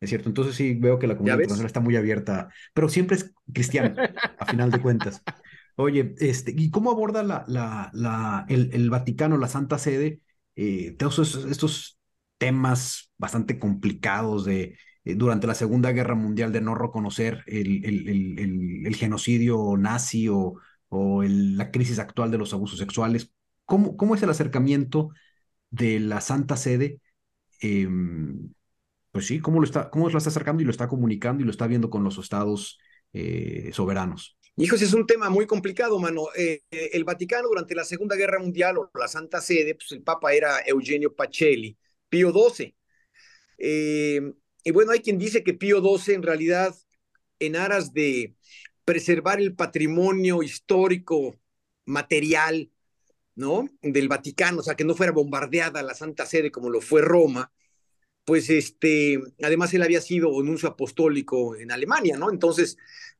Es 0.00 0.10
cierto, 0.10 0.28
entonces 0.28 0.56
sí 0.56 0.74
veo 0.74 0.98
que 0.98 1.06
la 1.08 1.16
comunidad 1.16 1.38
internacional 1.38 1.66
está 1.68 1.80
muy 1.80 1.96
abierta, 1.96 2.50
pero 2.74 2.88
siempre 2.88 3.16
es 3.16 3.34
cristiana, 3.52 4.00
a 4.38 4.46
final 4.46 4.70
de 4.70 4.80
cuentas. 4.80 5.22
Oye, 5.76 6.14
este, 6.18 6.54
¿y 6.56 6.70
cómo 6.70 6.90
aborda 6.90 7.22
la, 7.22 7.44
la, 7.48 7.90
la, 7.92 8.46
el, 8.48 8.70
el 8.72 8.88
Vaticano, 8.90 9.36
la 9.36 9.48
Santa 9.48 9.78
Sede, 9.78 10.20
eh, 10.56 10.92
todos 10.98 11.18
estos 11.46 11.98
temas 12.38 13.12
bastante 13.18 13.58
complicados 13.58 14.44
de 14.46 14.78
eh, 15.04 15.14
durante 15.14 15.46
la 15.46 15.54
Segunda 15.54 15.92
Guerra 15.92 16.14
Mundial 16.14 16.50
de 16.52 16.62
no 16.62 16.74
reconocer 16.74 17.42
el, 17.46 17.84
el, 17.84 18.08
el, 18.08 18.86
el 18.86 18.96
genocidio 18.96 19.76
nazi 19.76 20.28
o, 20.28 20.54
o 20.88 21.22
la 21.22 21.70
crisis 21.70 21.98
actual 21.98 22.30
de 22.30 22.38
los 22.38 22.54
abusos 22.54 22.78
sexuales. 22.78 23.30
¿Cómo, 23.66 23.96
cómo 23.98 24.14
es 24.14 24.22
el 24.22 24.30
acercamiento 24.30 25.10
de 25.70 26.00
la 26.00 26.20
Santa 26.22 26.56
Sede? 26.56 27.00
Em, 27.60 28.52
pues 29.12 29.26
sí, 29.26 29.40
¿cómo 29.40 29.60
lo, 29.60 29.66
está, 29.66 29.90
¿cómo 29.90 30.08
lo 30.10 30.18
está 30.18 30.30
acercando 30.30 30.62
y 30.62 30.66
lo 30.66 30.72
está 30.72 30.88
comunicando 30.88 31.42
y 31.42 31.46
lo 31.46 31.52
está 31.52 31.66
viendo 31.68 31.90
con 31.90 32.04
los 32.04 32.18
estados 32.18 32.78
eh, 33.14 33.70
soberanos? 33.74 34.35
Hijos, 34.58 34.80
es 34.80 34.94
un 34.94 35.06
tema 35.06 35.28
muy 35.28 35.46
complicado, 35.46 35.98
mano. 35.98 36.28
Eh, 36.34 36.62
eh, 36.70 36.90
el 36.94 37.04
Vaticano 37.04 37.48
durante 37.48 37.74
la 37.74 37.84
Segunda 37.84 38.16
Guerra 38.16 38.38
Mundial 38.38 38.78
o 38.78 38.90
la 38.94 39.06
Santa 39.06 39.40
Sede, 39.42 39.74
pues 39.74 39.92
el 39.92 40.02
Papa 40.02 40.32
era 40.32 40.60
Eugenio 40.66 41.14
Pacelli, 41.14 41.76
Pío 42.08 42.32
XII. 42.32 42.74
y 44.64 44.70
bueno, 44.72 44.92
hay 44.92 45.00
quien 45.00 45.18
dice 45.18 45.44
que 45.44 45.54
Pío 45.54 45.80
XII 45.80 46.14
en 46.14 46.22
realidad, 46.22 46.74
en 47.38 47.56
aras 47.56 47.92
de 47.92 48.34
preservar 48.84 49.40
el 49.40 49.54
patrimonio 49.54 50.42
histórico, 50.42 51.36
material, 51.84 52.70
¿no? 53.34 53.68
Del 53.82 54.08
Vaticano, 54.08 54.60
o 54.60 54.62
sea, 54.62 54.76
que 54.76 54.84
no 54.84 54.94
fuera 54.94 55.12
bombardeada 55.12 55.82
la 55.82 55.94
Santa 55.94 56.26
Sede 56.26 56.50
como 56.50 56.70
lo 56.70 56.80
fue 56.80 57.02
Roma, 57.02 57.52
pues 58.24 58.50
este, 58.50 59.20
además 59.42 59.72
él 59.74 59.82
había 59.82 60.00
sido 60.00 60.30
nuncio 60.42 60.68
apostólico 60.70 61.56
en 61.56 61.70
Alemania, 61.72 62.16
¿no? 62.18 62.30
Entonces, 62.30 62.76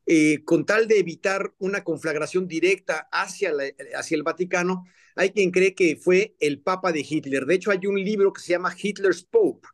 eh, 0.07 0.45
con 0.45 0.67
tal 0.67 0.89
de 0.89 0.99
evitar 0.99 1.55
una 1.59 1.85
conflagración 1.85 2.49
directa 2.49 3.09
hacia, 3.13 3.53
hacia 3.95 4.17
el 4.17 4.23
Vaticano, 4.23 4.85
hay 5.17 5.31
quien 5.31 5.51
cree 5.51 5.75
que 5.75 5.97
fue 5.97 6.37
el 6.41 6.61
Papa 6.61 6.93
de 6.93 7.05
Hitler. 7.09 7.47
De 7.47 7.55
hecho, 7.55 7.71
hay 7.71 7.87
un 7.87 8.03
libro 8.03 8.33
que 8.33 8.41
se 8.43 8.53
llama 8.53 8.75
Hitler's 8.81 9.25
Pope, 9.25 9.67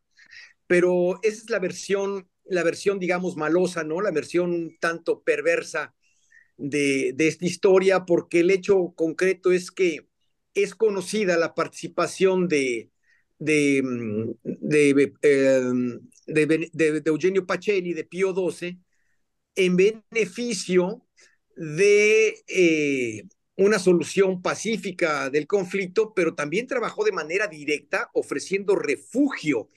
pero 0.67 1.21
esa 1.23 1.43
es 1.43 1.51
la 1.51 1.59
versión 1.59 2.27
la 2.45 2.63
versión, 2.63 2.99
digamos, 2.99 3.37
malosa, 3.37 3.85
¿no? 3.85 4.01
La 4.01 4.11
versión 4.11 4.77
tanto 4.81 5.23
perversa 5.23 5.95
de, 6.57 7.13
de 7.15 7.29
esta 7.29 7.47
historia, 7.47 8.05
porque 8.05 8.41
el 8.41 8.51
hecho 8.51 8.93
concreto 8.97 9.53
es 9.53 9.71
que 9.71 10.09
es 10.55 10.75
conocida 10.75 11.37
la 11.39 11.55
participación 11.55 12.49
de, 12.49 12.91
de, 13.39 13.83
mm, 13.83 14.31
em, 15.23 16.01
de, 16.27 16.71
de, 16.73 17.03
Eugenio 17.07 17.47
Pacelli, 17.47 17.95
de 17.95 18.05
Pío 18.05 18.35
XII, 18.35 18.79
en 19.55 19.77
beneficio 19.77 21.07
de 21.57 22.43
eh, 22.49 23.25
una 23.57 23.79
solución 23.79 24.43
pacífica 24.43 25.31
del 25.31 25.47
conflicto, 25.47 26.15
pero 26.15 26.35
también 26.35 26.67
trabajó 26.67 27.05
de 27.05 27.13
manera 27.13 27.47
directa 27.47 28.11
ofreciendo 28.15 28.77
refugio 28.77 29.69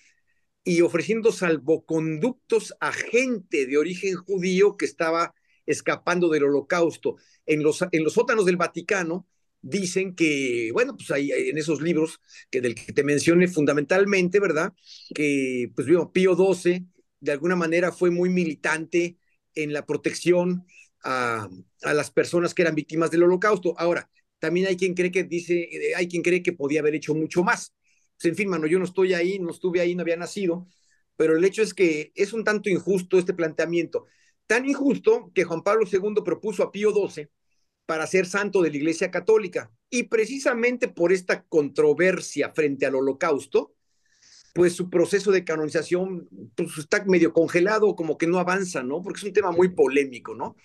y 0.63 0.82
ofreciendo 0.82 1.32
salvoconductos 1.32 2.76
a 2.80 2.91
gente 2.91 3.67
de 3.67 3.78
origen 3.78 4.15
judío 4.15 4.78
que 4.78 4.86
estaba 4.86 5.34
escapando 5.65 6.30
del 6.30 6.45
holocausto. 6.45 7.17
En 7.45 7.61
los, 7.63 7.84
en 7.91 8.03
los 8.03 8.13
sótanos 8.13 8.45
del 8.45 8.57
Vaticano 8.57 9.28
dicen 9.61 10.15
que, 10.15 10.69
bueno, 10.73 10.95
pues 10.95 11.11
hay 11.11 11.32
en 11.32 11.57
esos 11.57 11.82
libros 11.82 12.19
que 12.49 12.61
del 12.61 12.76
que 12.76 12.93
te 12.93 13.03
mencioné 13.03 13.47
fundamentalmente, 13.47 14.39
¿verdad? 14.39 14.73
Que, 15.13 15.71
pues, 15.76 15.88
bueno, 15.88 16.11
Pío 16.11 16.36
XII 16.36 16.86
de 17.19 17.32
alguna 17.32 17.55
manera 17.55 17.91
fue 17.91 18.11
muy 18.11 18.30
militante 18.30 19.17
en 19.56 19.74
la 19.74 19.86
protección 19.86 20.66
a, 21.03 21.47
las 21.82 22.12
personas 22.12 22.53
que 22.53 22.64
eran 22.64 22.76
víctimas 22.76 23.12
del 23.12 23.24
holocausto. 23.24 23.76
Ahora, 23.78 24.10
también 24.39 24.68
hay 24.68 24.76
quien 24.78 24.93
cree 24.93 25.12
que 25.12 25.24
dice, 25.24 25.70
hay 25.95 26.08
quien 26.08 26.24
cree 26.24 26.43
que 26.43 26.53
podía 26.53 26.82
haber 26.82 26.95
hecho 26.95 27.16
mucho 27.16 27.43
más. 27.43 27.74
Pues, 28.18 28.26
en 28.32 28.36
fin, 28.36 28.49
mano, 28.49 28.68
yo 28.68 28.80
no 28.80 28.86
estoy 28.86 29.14
ahí, 29.14 29.39
no 29.39 29.51
estuve 29.51 29.82
ahí, 29.82 29.95
no 29.95 30.01
había 30.01 30.18
nacido, 30.18 30.68
pero 31.16 31.38
el 31.38 31.45
hecho 31.45 31.62
es 31.62 31.74
que 31.74 32.12
es 32.16 32.34
un 32.34 32.43
tanto 32.43 32.70
injusto 32.70 33.18
este 33.18 33.34
planteamiento. 33.34 34.06
Tan 34.47 34.68
injusto 34.68 35.32
que 35.34 35.43
Juan 35.43 35.64
Pablo 35.64 35.86
II 35.91 36.22
propuso 36.24 36.64
a 36.64 36.72
Pío 36.72 36.91
XII 36.91 37.30
para 37.86 38.08
ser 38.08 38.26
santo 38.26 38.62
de 38.62 38.72
la 38.72 38.78
Iglesia 38.78 39.12
Católica. 39.12 39.72
Y 39.89 40.03
precisamente 40.03 40.88
por 40.88 41.12
esta 41.12 41.43
controversia 41.43 42.51
frente 42.53 42.86
al 42.86 42.95
holocausto, 42.95 43.74
pues 44.56 44.74
su 44.74 44.89
proceso 44.89 45.34
de 45.34 45.43
canonización 45.43 46.30
pues, 46.56 46.78
está 46.78 47.03
medio 47.03 47.34
congelado, 47.34 47.93
como 47.93 48.18
que 48.18 48.26
no 48.26 48.39
avanza, 48.39 48.84
¿no? 48.84 49.01
Porque 49.01 49.18
es 49.18 49.26
un 49.26 49.34
tema 49.34 49.51
muy 49.51 49.68
polémico, 49.68 50.34
¿no? 50.34 50.56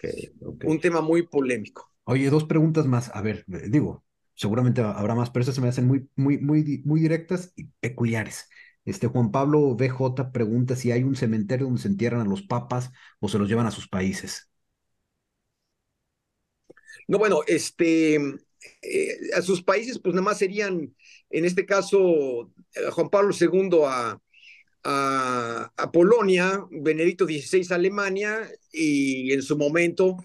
Un 0.65 0.79
tema 0.79 1.01
muy 1.01 1.23
polémico. 1.27 1.91
Oye, 2.05 2.31
dos 2.31 2.45
preguntas 2.45 2.87
más. 2.87 3.11
A 3.13 3.21
ver, 3.21 3.45
eh, 3.53 3.65
digo, 3.69 4.05
seguramente 4.37 4.81
habrá 4.81 5.17
más, 5.17 5.31
pero 5.31 5.43
esas 5.43 5.57
se 5.57 5.61
me 5.61 5.67
hacen 5.67 5.89
muy, 5.89 6.09
muy, 6.15 6.39
muy, 6.39 6.83
muy 6.85 7.01
directas 7.01 7.53
y 7.57 7.65
peculiares. 7.81 8.49
Este 8.85 9.09
Juan 9.09 9.33
Pablo 9.33 9.75
BJ 9.75 10.31
pregunta 10.31 10.77
si 10.77 10.93
hay 10.93 11.03
un 11.03 11.17
cementerio 11.17 11.67
donde 11.67 11.83
se 11.83 11.89
entierran 11.89 12.21
a 12.21 12.31
los 12.31 12.43
papas 12.43 12.93
o 13.19 13.29
se 13.29 13.41
los 13.41 13.49
llevan 13.49 13.67
a 13.67 13.73
sus 13.73 13.89
países. 13.89 14.53
No, 17.09 17.19
bueno, 17.19 17.41
este, 17.49 18.21
eh, 18.83 19.19
a 19.35 19.43
sus 19.43 19.63
países, 19.63 19.99
pues 19.99 20.15
nada 20.15 20.25
más 20.25 20.39
serían, 20.39 20.95
en 21.31 21.45
este 21.45 21.67
caso, 21.67 22.53
eh, 22.75 22.91
Juan 22.91 23.11
Pablo 23.11 23.35
II 23.39 23.71
a, 23.87 24.21
a, 24.85 25.93
Polonia, 25.93 26.65
Benedicto 26.71 27.27
XVI 27.27 27.67
a 27.71 27.75
Alemania 27.75 28.51
y 28.73 29.33
en 29.33 29.43
su 29.43 29.57
momento 29.59 30.17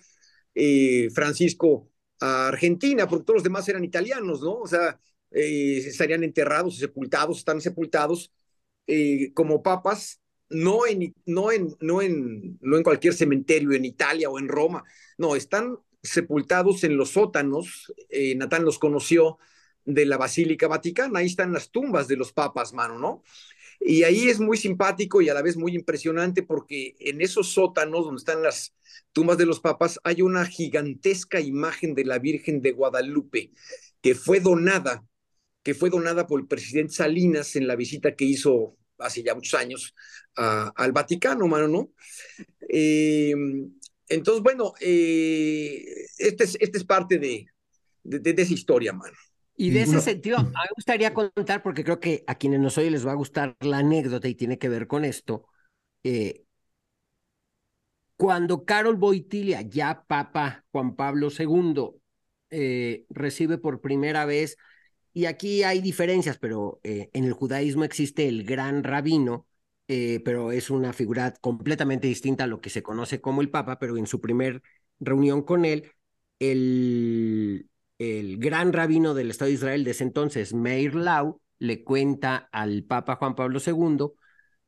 eh, 0.53 1.09
Francisco 1.13 1.91
a 2.19 2.47
Argentina, 2.47 3.07
porque 3.07 3.25
todos 3.25 3.37
los 3.37 3.43
demás 3.43 3.67
eran 3.67 3.83
italianos, 3.83 4.41
¿no? 4.41 4.59
O 4.61 4.67
sea, 4.67 4.99
estarían 5.31 6.23
enterrados, 6.23 6.77
sepultados, 6.77 7.39
están 7.39 7.59
sepultados 7.59 8.31
como 9.33 9.61
papas, 9.63 10.21
no 10.49 10.85
en, 10.85 11.13
no, 11.25 11.51
en, 11.51 11.75
no, 11.81 12.01
en, 12.01 12.57
no 12.61 12.77
en 12.77 12.83
cualquier 12.83 13.13
cementerio 13.13 13.73
en 13.73 13.83
Italia 13.85 14.29
o 14.29 14.39
en 14.39 14.47
Roma, 14.47 14.83
no, 15.17 15.35
están 15.35 15.77
sepultados 16.05 16.83
en 16.83 16.97
los 16.97 17.11
sótanos, 17.11 17.93
eh, 18.09 18.35
Natán 18.35 18.63
los 18.63 18.79
conoció 18.79 19.37
de 19.83 20.05
la 20.05 20.17
Basílica 20.17 20.67
Vaticana, 20.67 21.19
ahí 21.19 21.27
están 21.27 21.53
las 21.53 21.71
tumbas 21.71 22.07
de 22.07 22.17
los 22.17 22.33
papas, 22.33 22.73
mano, 22.73 22.97
¿no? 22.97 23.23
Y 23.79 24.03
ahí 24.03 24.29
es 24.29 24.39
muy 24.39 24.57
simpático 24.57 25.21
y 25.21 25.29
a 25.29 25.33
la 25.33 25.41
vez 25.41 25.57
muy 25.57 25.75
impresionante 25.75 26.43
porque 26.43 26.95
en 26.99 27.21
esos 27.21 27.49
sótanos 27.49 28.05
donde 28.05 28.19
están 28.19 28.41
las 28.41 28.73
tumbas 29.11 29.37
de 29.37 29.45
los 29.45 29.59
papas 29.59 29.99
hay 30.03 30.21
una 30.21 30.45
gigantesca 30.45 31.39
imagen 31.39 31.93
de 31.93 32.05
la 32.05 32.17
Virgen 32.17 32.61
de 32.61 32.71
Guadalupe 32.71 33.51
que 34.01 34.15
fue 34.15 34.39
donada, 34.39 35.05
que 35.61 35.73
fue 35.73 35.89
donada 35.89 36.25
por 36.25 36.39
el 36.39 36.47
presidente 36.47 36.93
Salinas 36.93 37.55
en 37.55 37.67
la 37.67 37.75
visita 37.75 38.15
que 38.15 38.25
hizo 38.25 38.77
hace 38.97 39.23
ya 39.23 39.35
muchos 39.35 39.59
años 39.59 39.93
al 40.35 40.91
Vaticano, 40.91 41.47
mano, 41.47 41.67
¿no? 41.67 41.91
Em, 42.67 43.71
entonces, 44.09 44.43
bueno, 44.43 44.73
eh, 44.81 45.83
este, 46.17 46.43
es, 46.43 46.57
este 46.59 46.77
es 46.77 46.83
parte 46.83 47.17
de, 47.17 47.47
de 48.03 48.41
esa 48.41 48.53
historia, 48.53 48.93
mano. 48.93 49.15
Y 49.57 49.69
de 49.69 49.83
ese 49.83 50.01
sentido, 50.01 50.37
a 50.37 50.43
mí 50.43 50.49
me 50.49 50.75
gustaría 50.75 51.13
contar, 51.13 51.63
porque 51.63 51.83
creo 51.83 51.99
que 51.99 52.23
a 52.27 52.35
quienes 52.35 52.59
nos 52.59 52.77
oyen 52.77 52.91
les 52.91 53.07
va 53.07 53.11
a 53.11 53.15
gustar 53.15 53.55
la 53.61 53.77
anécdota 53.77 54.27
y 54.27 54.35
tiene 54.35 54.57
que 54.57 54.67
ver 54.67 54.85
con 54.85 55.05
esto. 55.05 55.47
Eh, 56.03 56.43
cuando 58.17 58.65
Carol 58.65 58.97
Boitilia, 58.97 59.61
ya 59.61 60.03
Papa 60.07 60.65
Juan 60.71 60.95
Pablo 60.95 61.29
II, 61.37 61.91
eh, 62.49 63.05
recibe 63.09 63.57
por 63.57 63.79
primera 63.79 64.25
vez, 64.25 64.57
y 65.13 65.25
aquí 65.25 65.63
hay 65.63 65.79
diferencias, 65.79 66.37
pero 66.37 66.81
eh, 66.83 67.09
en 67.13 67.23
el 67.23 67.31
judaísmo 67.31 67.85
existe 67.85 68.27
el 68.27 68.43
gran 68.43 68.83
rabino, 68.83 69.47
pero 69.87 70.51
es 70.51 70.69
una 70.69 70.93
figura 70.93 71.33
completamente 71.41 72.07
distinta 72.07 72.45
a 72.45 72.47
lo 72.47 72.61
que 72.61 72.69
se 72.69 72.83
conoce 72.83 73.21
como 73.21 73.41
el 73.41 73.49
Papa, 73.49 73.79
pero 73.79 73.97
en 73.97 74.07
su 74.07 74.21
primer 74.21 74.61
reunión 74.99 75.43
con 75.43 75.65
él, 75.65 75.91
el, 76.39 77.69
el 77.99 78.37
gran 78.37 78.73
rabino 78.73 79.13
del 79.13 79.31
Estado 79.31 79.49
de 79.49 79.55
Israel 79.55 79.83
de 79.83 79.91
ese 79.91 80.03
entonces, 80.03 80.53
Meir 80.53 80.95
Lau, 80.95 81.41
le 81.59 81.83
cuenta 81.83 82.49
al 82.51 82.83
Papa 82.83 83.15
Juan 83.15 83.35
Pablo 83.35 83.59
II 83.59 84.17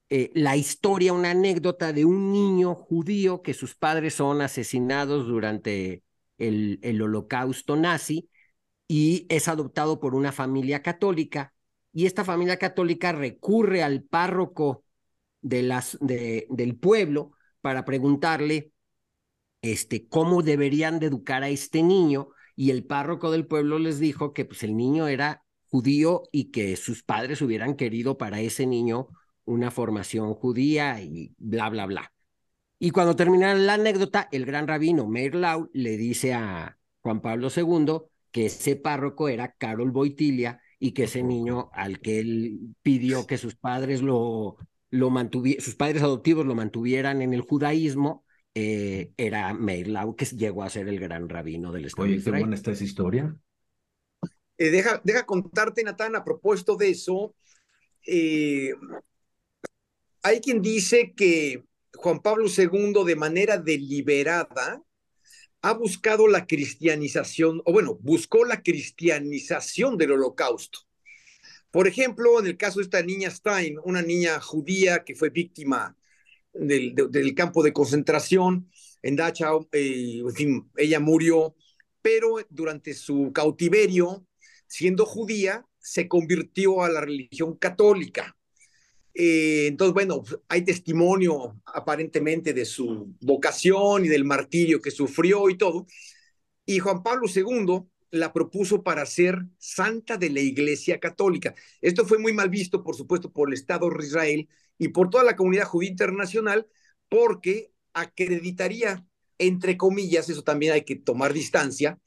eh, 0.09 0.31
la 0.35 0.55
historia, 0.55 1.13
una 1.13 1.31
anécdota 1.31 1.91
de 1.93 2.05
un 2.05 2.31
niño 2.31 2.75
judío 2.75 3.41
que 3.41 3.53
sus 3.53 3.75
padres 3.75 4.13
son 4.15 4.41
asesinados 4.41 5.27
durante 5.27 6.03
el, 6.37 6.79
el 6.81 7.01
holocausto 7.01 7.75
nazi 7.75 8.29
y 8.87 9.25
es 9.29 9.47
adoptado 9.47 9.99
por 9.99 10.15
una 10.15 10.31
familia 10.31 10.81
católica. 10.81 11.53
Y 11.93 12.05
esta 12.05 12.23
familia 12.25 12.57
católica 12.57 13.11
recurre 13.11 13.83
al 13.83 14.03
párroco 14.03 14.85
de 15.47 15.63
las, 15.63 15.97
de, 16.01 16.47
del 16.49 16.75
pueblo 16.75 17.31
para 17.61 17.85
preguntarle 17.85 18.71
este, 19.61 20.07
cómo 20.07 20.43
deberían 20.43 20.99
de 20.99 21.07
educar 21.07 21.43
a 21.43 21.49
este 21.49 21.83
niño 21.83 22.29
y 22.55 22.71
el 22.71 22.85
párroco 22.85 23.31
del 23.31 23.47
pueblo 23.47 23.79
les 23.79 23.99
dijo 23.99 24.33
que 24.33 24.45
pues 24.45 24.63
el 24.63 24.75
niño 24.75 25.07
era 25.07 25.43
judío 25.69 26.23
y 26.31 26.51
que 26.51 26.75
sus 26.75 27.03
padres 27.03 27.41
hubieran 27.41 27.75
querido 27.75 28.17
para 28.17 28.41
ese 28.41 28.65
niño 28.65 29.07
una 29.45 29.71
formación 29.71 30.33
judía 30.33 31.01
y 31.01 31.33
bla, 31.37 31.69
bla, 31.69 31.85
bla. 31.85 32.13
Y 32.79 32.91
cuando 32.91 33.15
termina 33.15 33.53
la 33.55 33.75
anécdota, 33.75 34.27
el 34.31 34.45
gran 34.45 34.67
rabino 34.67 35.07
Meir 35.07 35.35
Lau 35.35 35.69
le 35.73 35.97
dice 35.97 36.33
a 36.33 36.77
Juan 37.01 37.21
Pablo 37.21 37.49
II 37.55 38.01
que 38.31 38.47
ese 38.47 38.75
párroco 38.75 39.29
era 39.29 39.53
Carol 39.53 39.91
Boitilia 39.91 40.61
y 40.79 40.91
que 40.91 41.03
ese 41.03 41.23
niño 41.23 41.69
al 41.73 41.99
que 41.99 42.19
él 42.19 42.75
pidió 42.83 43.25
que 43.25 43.37
sus 43.37 43.55
padres 43.55 44.01
lo, 44.01 44.57
lo 44.89 45.11
sus 45.59 45.75
padres 45.75 46.01
adoptivos 46.03 46.45
lo 46.45 46.55
mantuvieran 46.55 47.21
en 47.21 47.33
el 47.33 47.41
judaísmo, 47.41 48.25
eh, 48.53 49.11
era 49.17 49.53
Meir 49.53 49.87
Lau, 49.87 50.15
que 50.15 50.25
llegó 50.25 50.63
a 50.63 50.69
ser 50.69 50.87
el 50.87 50.99
gran 50.99 51.29
rabino 51.29 51.71
del 51.71 51.85
Estado 51.85 52.05
Oye, 52.05 52.13
de 52.13 52.17
qué 52.17 52.19
Israel. 52.21 52.41
buena 52.41 52.55
está 52.55 52.71
esa 52.71 52.83
historia. 52.83 53.35
Eh, 54.57 54.69
deja, 54.71 55.01
deja 55.03 55.25
contarte, 55.25 55.83
Natán, 55.83 56.15
a 56.15 56.23
propósito 56.23 56.75
de 56.75 56.89
eso. 56.89 57.35
eh, 58.07 58.73
hay 60.23 60.41
quien 60.41 60.61
dice 60.61 61.13
que 61.15 61.63
Juan 61.95 62.19
Pablo 62.21 62.49
II, 62.49 63.03
de 63.05 63.15
manera 63.15 63.57
deliberada, 63.57 64.81
ha 65.61 65.73
buscado 65.73 66.27
la 66.27 66.45
cristianización, 66.45 67.61
o 67.65 67.73
bueno, 67.73 67.97
buscó 68.01 68.45
la 68.45 68.61
cristianización 68.61 69.97
del 69.97 70.13
holocausto. 70.13 70.79
Por 71.71 71.87
ejemplo, 71.87 72.39
en 72.39 72.47
el 72.47 72.57
caso 72.57 72.79
de 72.79 72.85
esta 72.85 73.01
niña 73.03 73.29
Stein, 73.29 73.77
una 73.83 74.01
niña 74.01 74.39
judía 74.39 75.03
que 75.03 75.15
fue 75.15 75.29
víctima 75.29 75.95
del, 76.53 76.95
de- 76.95 77.07
del 77.09 77.35
campo 77.35 77.63
de 77.63 77.73
concentración 77.73 78.69
en 79.03 79.15
Dachau, 79.15 79.67
eh, 79.71 80.19
en 80.21 80.33
fin, 80.33 80.71
ella 80.77 80.99
murió, 80.99 81.55
pero 82.01 82.37
durante 82.49 82.93
su 82.93 83.31
cautiverio, 83.33 84.25
siendo 84.67 85.05
judía, 85.05 85.65
se 85.79 86.07
convirtió 86.07 86.83
a 86.83 86.89
la 86.89 87.01
religión 87.01 87.55
católica. 87.57 88.35
Eh, 89.13 89.67
entonces, 89.67 89.93
bueno, 89.93 90.23
hay 90.47 90.63
testimonio 90.63 91.59
aparentemente 91.65 92.53
de 92.53 92.65
su 92.65 93.13
vocación 93.21 94.05
y 94.05 94.07
del 94.09 94.25
martirio 94.25 94.81
que 94.81 94.91
sufrió 94.91 95.49
y 95.49 95.57
todo. 95.57 95.87
Y 96.65 96.79
Juan 96.79 97.03
Pablo 97.03 97.27
II 97.27 97.89
la 98.11 98.33
propuso 98.33 98.83
para 98.83 99.05
ser 99.05 99.45
santa 99.57 100.17
de 100.17 100.29
la 100.29 100.39
Iglesia 100.39 100.99
Católica. 100.99 101.55
Esto 101.81 102.05
fue 102.05 102.17
muy 102.19 102.33
mal 102.33 102.49
visto, 102.49 102.83
por 102.83 102.95
supuesto, 102.95 103.31
por 103.31 103.49
el 103.49 103.53
Estado 103.53 103.89
de 103.89 104.05
Israel 104.05 104.49
y 104.77 104.89
por 104.89 105.09
toda 105.09 105.23
la 105.23 105.35
comunidad 105.35 105.65
judía 105.65 105.89
internacional, 105.89 106.67
porque 107.09 107.71
acreditaría, 107.93 109.05
entre 109.37 109.77
comillas, 109.77 110.29
eso 110.29 110.43
también 110.43 110.73
hay 110.73 110.83
que 110.83 110.95
tomar 110.95 111.33
distancia, 111.33 111.99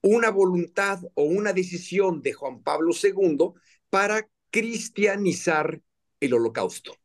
una 0.00 0.30
voluntad 0.30 1.00
o 1.14 1.24
una 1.24 1.52
decisión 1.52 2.22
de 2.22 2.32
Juan 2.32 2.62
Pablo 2.62 2.92
II 2.92 3.52
para 3.90 4.28
cristianizar 4.50 5.80
el 6.20 6.34
holocausto. 6.34 6.96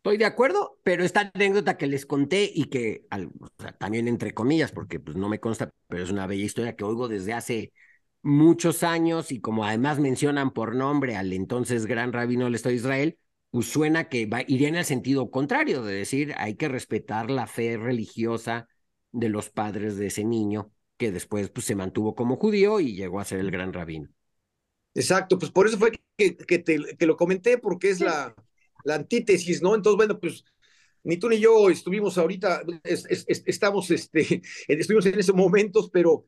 Estoy 0.00 0.16
de 0.16 0.24
acuerdo, 0.24 0.78
pero 0.82 1.04
esta 1.04 1.30
anécdota 1.34 1.76
que 1.76 1.86
les 1.86 2.06
conté 2.06 2.50
y 2.54 2.64
que 2.66 3.06
al- 3.10 3.26
o 3.40 3.48
sea, 3.58 3.72
también 3.72 4.08
entre 4.08 4.32
comillas, 4.32 4.72
porque 4.72 4.98
pues 4.98 5.16
no 5.16 5.28
me 5.28 5.40
consta, 5.40 5.70
pero 5.88 6.02
es 6.02 6.10
una 6.10 6.26
bella 6.26 6.44
historia 6.44 6.74
que 6.74 6.84
oigo 6.84 7.06
desde 7.06 7.34
hace 7.34 7.72
muchos 8.22 8.82
años 8.82 9.30
y 9.30 9.40
como 9.40 9.64
además 9.64 9.98
mencionan 9.98 10.52
por 10.52 10.74
nombre 10.74 11.16
al 11.16 11.32
entonces 11.34 11.84
gran 11.86 12.12
rabino 12.14 12.46
del 12.46 12.54
Estado 12.54 12.70
de 12.72 12.76
Israel, 12.76 13.18
pues 13.50 13.66
suena 13.66 14.08
que 14.08 14.24
va, 14.26 14.40
iría 14.46 14.68
en 14.68 14.76
el 14.76 14.84
sentido 14.86 15.30
contrario, 15.30 15.82
de 15.84 15.94
decir 15.94 16.32
hay 16.38 16.54
que 16.56 16.68
respetar 16.68 17.30
la 17.30 17.46
fe 17.46 17.76
religiosa 17.76 18.68
de 19.12 19.28
los 19.28 19.50
padres 19.50 19.96
de 19.98 20.06
ese 20.06 20.24
niño, 20.24 20.72
que 20.96 21.12
después 21.12 21.50
pues, 21.50 21.66
se 21.66 21.74
mantuvo 21.74 22.14
como 22.14 22.36
judío 22.36 22.80
y 22.80 22.94
llegó 22.96 23.20
a 23.20 23.24
ser 23.26 23.40
el 23.40 23.50
gran 23.50 23.72
rabino. 23.74 24.08
Exacto, 24.94 25.38
pues 25.38 25.50
por 25.52 25.66
eso 25.66 25.78
fue 25.78 25.92
que, 26.16 26.36
que, 26.36 26.58
te, 26.58 26.96
que 26.96 27.06
lo 27.06 27.16
comenté, 27.16 27.58
porque 27.58 27.90
es 27.90 28.00
la, 28.00 28.34
la 28.84 28.94
antítesis, 28.96 29.62
¿no? 29.62 29.74
Entonces, 29.74 29.96
bueno, 29.96 30.18
pues 30.20 30.44
ni 31.04 31.16
tú 31.16 31.28
ni 31.28 31.38
yo 31.40 31.70
estuvimos 31.70 32.18
ahorita, 32.18 32.62
es, 32.84 33.06
es, 33.08 33.24
es, 33.28 33.42
estamos, 33.46 33.90
este, 33.90 34.42
estuvimos 34.68 35.06
en 35.06 35.18
esos 35.18 35.34
momentos, 35.34 35.90
pero 35.92 36.26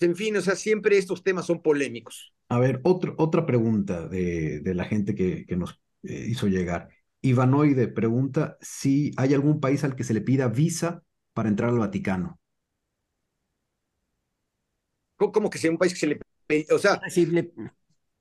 en 0.00 0.16
fin, 0.16 0.36
o 0.36 0.40
sea, 0.40 0.56
siempre 0.56 0.98
estos 0.98 1.22
temas 1.22 1.46
son 1.46 1.62
polémicos. 1.62 2.32
A 2.48 2.58
ver, 2.58 2.80
otro, 2.84 3.14
otra 3.18 3.46
pregunta 3.46 4.08
de, 4.08 4.60
de 4.60 4.74
la 4.74 4.84
gente 4.84 5.14
que, 5.14 5.46
que 5.46 5.56
nos 5.56 5.80
eh, 6.02 6.26
hizo 6.28 6.48
llegar. 6.48 6.88
Ivanoide 7.22 7.88
pregunta 7.88 8.58
si 8.60 9.12
hay 9.16 9.32
algún 9.34 9.60
país 9.60 9.84
al 9.84 9.96
que 9.96 10.04
se 10.04 10.12
le 10.14 10.20
pida 10.20 10.48
visa 10.48 11.02
para 11.32 11.48
entrar 11.48 11.70
al 11.70 11.78
Vaticano. 11.78 12.40
¿Cómo, 15.16 15.50
que 15.50 15.58
sea 15.58 15.70
un 15.70 15.78
país 15.78 15.92
que 15.94 16.00
se 16.00 16.06
le... 16.08 16.18
O 16.72 16.78
sea, 16.78 17.00
Sí, 17.08 17.26
le- 17.26 17.52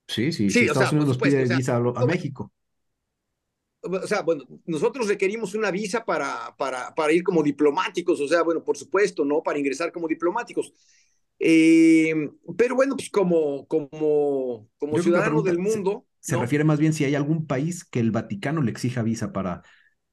Sí, 0.08 0.32
sí, 0.32 0.50
Sí, 0.50 0.60
sí 0.60 0.66
o 0.66 0.68
Estados 0.68 0.90
sea, 0.90 0.92
Unidos 0.92 1.08
nos 1.08 1.16
supuesto, 1.16 1.38
pide 1.38 1.44
o 1.44 1.48
sea, 1.48 1.58
visa 1.58 1.76
a, 1.78 2.06
México. 2.06 2.52
O 3.84 4.08
sea, 4.08 4.22
bueno, 4.22 4.46
nosotros 4.66 5.08
requerimos 5.08 5.56
una 5.56 5.72
visa 5.72 6.06
para, 6.06 6.56
para, 6.58 6.94
para 6.96 7.12
ir 7.14 7.24
como 7.24 7.44
diplomáticos, 7.44 8.20
o 8.22 8.28
sea, 8.28 8.44
bueno, 8.44 8.64
por 8.64 8.78
supuesto, 8.78 9.26
¿no? 9.26 9.42
Para 9.44 9.60
ingresar 9.60 9.92
como 9.92 10.08
diplomáticos. 10.08 10.74
Eh, 11.40 12.14
pero 12.58 12.76
bueno, 12.76 12.96
pues 12.96 13.10
como, 13.10 13.68
como, 13.68 14.70
como 14.78 14.98
Yo 14.98 15.04
ciudadano 15.04 15.42
pregunta 15.42 15.52
del 15.52 15.60
mundo, 15.60 16.06
Se 16.20 16.36
¿no? 16.36 16.38
refiere 16.38 16.64
más 16.66 16.80
bien 16.80 16.94
si 16.94 17.06
hay 17.06 17.16
algún 17.16 17.48
país 17.48 17.86
que 17.86 18.00
el 18.00 18.12
Vaticano 18.12 18.62
le 18.62 18.72
exija 18.72 19.04
visa 19.04 19.34
para, 19.34 19.64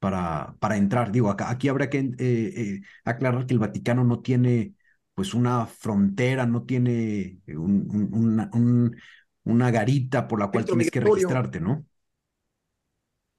para, 0.01 0.57
para 0.61 0.77
entrar. 0.77 1.12
Digo, 1.12 1.31
acá, 1.31 1.51
aquí 1.51 1.69
habrá 1.69 1.91
que 1.91 1.99
eh, 2.01 2.14
eh, 2.19 2.81
aclarar 3.05 3.47
que 3.47 3.55
el 3.55 3.61
Vaticano 3.61 4.05
no 4.05 4.21
tiene 4.23 4.75
pues 5.14 5.35
una 5.35 5.66
frontera, 5.66 6.47
no 6.47 6.64
tiene 6.64 7.41
un- 7.49 7.89
un- 7.91 8.11
una, 8.14 8.51
un- 8.55 8.97
una 9.45 9.71
garita 9.73 10.29
por 10.29 10.41
la 10.41 10.49
cual 10.51 10.66
tienes 10.69 10.91
que 10.91 11.01
registrarte, 11.01 11.61
¿no? 11.61 11.87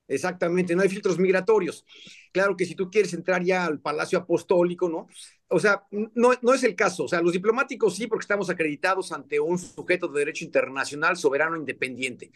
Exactamente, 0.09 0.75
no 0.75 0.81
hay 0.81 0.89
filtros 0.89 1.19
migratorios. 1.19 1.85
Claro 2.31 2.57
que 2.57 2.65
si 2.65 2.73
tú 2.73 2.89
quieres 2.89 3.13
entrar 3.13 3.43
ya 3.43 3.65
al 3.65 3.79
Palacio 3.79 4.17
Apostólico, 4.17 4.89
¿no? 4.89 5.07
O 5.47 5.59
sea, 5.59 5.83
no, 5.91 6.31
no 6.41 6.53
es 6.53 6.63
el 6.63 6.75
caso. 6.75 7.03
O 7.03 7.07
sea, 7.07 7.21
los 7.21 7.31
diplomáticos 7.31 7.95
sí, 7.95 8.07
porque 8.07 8.23
estamos 8.23 8.49
acreditados 8.49 9.11
ante 9.11 9.39
un 9.39 9.59
sujeto 9.59 10.07
de 10.07 10.19
derecho 10.19 10.45
internacional 10.45 11.15
soberano 11.15 11.55
independiente. 11.55 12.31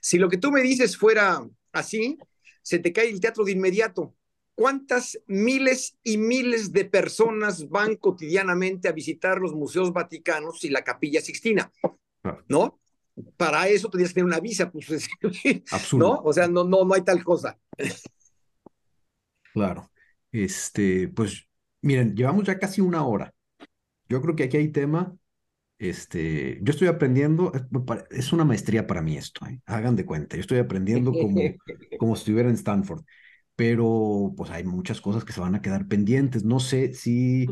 Si 0.00 0.18
lo 0.18 0.30
que 0.30 0.38
tú 0.38 0.50
me 0.50 0.62
dices 0.62 0.96
fuera 0.96 1.46
así, 1.72 2.16
se 2.62 2.78
te 2.78 2.94
cae 2.94 3.10
el 3.10 3.20
teatro 3.20 3.44
de 3.44 3.52
inmediato. 3.52 4.14
¿Cuántas 4.54 5.20
miles 5.26 5.98
y 6.02 6.16
miles 6.16 6.72
de 6.72 6.86
personas 6.86 7.68
van 7.68 7.96
cotidianamente 7.96 8.88
a 8.88 8.92
visitar 8.92 9.38
los 9.38 9.54
museos 9.54 9.92
vaticanos 9.92 10.64
y 10.64 10.70
la 10.70 10.82
capilla 10.82 11.20
Sixtina? 11.20 11.70
Claro. 12.22 12.44
¿No? 12.48 12.80
Para 13.36 13.68
eso 13.68 13.88
tendrías 13.88 14.10
que 14.10 14.14
tener 14.14 14.26
una 14.26 14.40
visa, 14.40 14.70
pues, 14.70 15.08
Absurdo. 15.72 16.06
¿no? 16.06 16.20
O 16.22 16.32
sea, 16.32 16.48
no, 16.48 16.64
no, 16.64 16.84
no 16.84 16.94
hay 16.94 17.02
tal 17.02 17.22
cosa. 17.24 17.58
Claro. 19.52 19.90
Este, 20.30 21.08
pues, 21.08 21.48
miren, 21.82 22.14
llevamos 22.14 22.44
ya 22.44 22.58
casi 22.58 22.80
una 22.80 23.04
hora. 23.06 23.32
Yo 24.08 24.20
creo 24.22 24.36
que 24.36 24.44
aquí 24.44 24.56
hay 24.56 24.68
tema. 24.68 25.16
Este, 25.78 26.58
yo 26.62 26.72
estoy 26.72 26.88
aprendiendo, 26.88 27.52
es 28.10 28.32
una 28.32 28.44
maestría 28.44 28.86
para 28.86 29.00
mí 29.00 29.16
esto, 29.16 29.46
¿eh? 29.46 29.60
Hagan 29.66 29.94
de 29.94 30.04
cuenta. 30.04 30.36
Yo 30.36 30.40
estoy 30.40 30.58
aprendiendo 30.58 31.12
como, 31.12 31.40
como 31.98 32.16
si 32.16 32.20
estuviera 32.20 32.48
en 32.48 32.56
Stanford, 32.56 33.04
pero 33.54 34.34
pues 34.36 34.50
hay 34.50 34.64
muchas 34.64 35.00
cosas 35.00 35.24
que 35.24 35.32
se 35.32 35.40
van 35.40 35.54
a 35.54 35.62
quedar 35.62 35.86
pendientes. 35.86 36.44
No 36.44 36.58
sé 36.58 36.94
si 36.94 37.46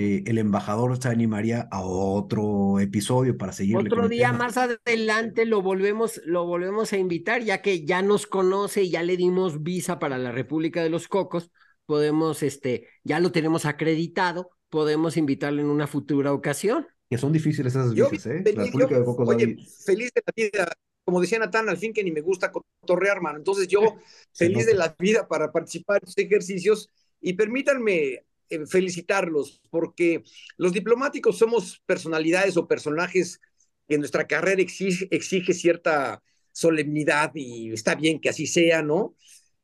eh, 0.00 0.22
el 0.28 0.38
embajador 0.38 0.96
se 1.02 1.08
animaría 1.08 1.66
a 1.72 1.82
otro 1.82 2.78
episodio 2.78 3.36
para 3.36 3.50
seguirle 3.50 3.90
con 3.90 3.98
Otro 3.98 4.08
día 4.08 4.28
tema. 4.28 4.44
más 4.44 4.56
adelante 4.56 5.44
lo 5.44 5.60
volvemos, 5.60 6.20
lo 6.24 6.46
volvemos 6.46 6.92
a 6.92 6.98
invitar, 6.98 7.42
ya 7.42 7.62
que 7.62 7.84
ya 7.84 8.00
nos 8.00 8.28
conoce 8.28 8.84
y 8.84 8.90
ya 8.90 9.02
le 9.02 9.16
dimos 9.16 9.64
visa 9.64 9.98
para 9.98 10.16
la 10.16 10.30
República 10.30 10.84
de 10.84 10.88
los 10.88 11.08
Cocos, 11.08 11.50
podemos, 11.84 12.44
este, 12.44 12.86
ya 13.02 13.18
lo 13.18 13.32
tenemos 13.32 13.66
acreditado, 13.66 14.50
podemos 14.68 15.16
invitarlo 15.16 15.62
en 15.62 15.66
una 15.66 15.88
futura 15.88 16.32
ocasión. 16.32 16.86
Que 17.10 17.18
son 17.18 17.32
difíciles 17.32 17.74
esas 17.74 17.92
Yo 17.92 18.08
visas, 18.08 18.26
¿eh? 18.26 18.42
feliz, 18.44 18.56
La 18.56 18.64
República 18.66 18.92
yo, 18.92 18.98
de 19.00 19.04
Cocos 19.04 19.28
oye, 19.28 19.56
feliz 19.84 20.12
de 20.14 20.22
la 20.24 20.32
vida. 20.36 20.72
Como 21.04 21.20
decía 21.20 21.40
Natán, 21.40 21.68
al 21.68 21.76
fin 21.76 21.92
que 21.92 22.04
ni 22.04 22.12
me 22.12 22.20
gusta 22.20 22.52
cotorrear, 22.52 23.20
mano. 23.20 23.38
Entonces 23.38 23.66
yo 23.66 23.80
feliz 24.32 24.64
de 24.64 24.74
la 24.74 24.94
vida 24.96 25.26
para 25.26 25.50
participar 25.50 25.96
en 25.96 26.08
estos 26.08 26.24
ejercicios 26.24 26.88
y 27.20 27.32
permítanme 27.32 28.27
eh, 28.50 28.66
felicitarlos 28.66 29.60
porque 29.70 30.22
los 30.56 30.72
diplomáticos 30.72 31.38
somos 31.38 31.82
personalidades 31.86 32.56
o 32.56 32.66
personajes 32.66 33.40
que 33.86 33.94
en 33.94 34.00
nuestra 34.00 34.26
carrera 34.26 34.62
exige, 34.62 35.54
cierta 35.54 36.22
solemnidad 36.52 37.32
y 37.34 37.72
está 37.72 37.94
bien 37.94 38.20
que 38.20 38.28
así 38.28 38.46
sea, 38.46 38.82
¿no? 38.82 39.14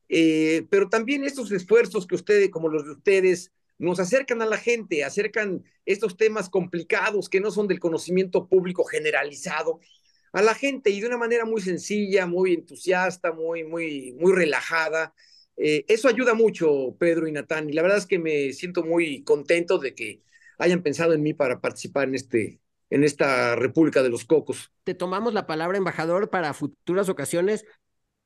Eh, 0.09 0.67
pero 0.71 0.89
también 0.89 1.25
estos 1.25 1.51
esfuerzos 1.53 2.07
que 2.07 2.15
ustedes, 2.15 2.51
como 2.51 2.69
los 2.69 2.85
de 2.85 2.93
ustedes, 2.93 3.53
nos 3.79 4.01
acercan 4.01 4.43
a 4.43 4.47
la 4.47 4.57
gente, 4.57 5.05
acercan 5.05 5.65
estos 5.85 6.17
temas 6.17 6.49
complicados 6.49 7.29
que 7.29 7.41
no 7.41 7.51
son 7.51 7.69
del 7.69 7.81
conocimiento 7.81 8.49
público 8.49 8.85
generalizado 8.85 9.81
a 10.33 10.43
la 10.43 10.55
gente 10.55 10.91
y 10.91 11.01
de 11.01 11.07
una 11.07 11.17
manera 11.17 11.45
muy 11.45 11.61
sencilla, 11.61 12.27
muy 12.27 12.55
entusiasta, 12.55 13.33
muy, 13.33 13.65
muy, 13.65 14.13
muy 14.19 14.33
relajada. 14.33 15.15
Eh, 15.57 15.85
eso 15.89 16.09
ayuda 16.09 16.35
mucho, 16.35 16.97
Pedro 16.99 17.29
y 17.29 17.33
Natán, 17.33 17.71
y 17.71 17.73
la 17.73 17.83
verdad 17.83 17.99
es 17.99 18.07
que 18.07 18.19
me 18.19 18.53
siento 18.53 18.83
muy 18.83 19.23
contento 19.23 19.79
de 19.79 19.95
que 19.95 20.23
hayan 20.59 20.83
pensado 20.83 21.13
en 21.13 21.23
mí 21.23 21.35
para 21.35 21.61
participar 21.61 22.09
en, 22.09 22.15
este, 22.15 22.61
en 22.91 23.05
esta 23.05 23.57
República 23.57 24.03
de 24.03 24.09
los 24.09 24.25
Cocos. 24.25 24.73
Te 24.85 24.95
tomamos 24.95 25.35
la 25.35 25.47
palabra, 25.47 25.79
embajador, 25.79 26.31
para 26.31 26.55
futuras 26.55 27.09
ocasiones 27.09 27.65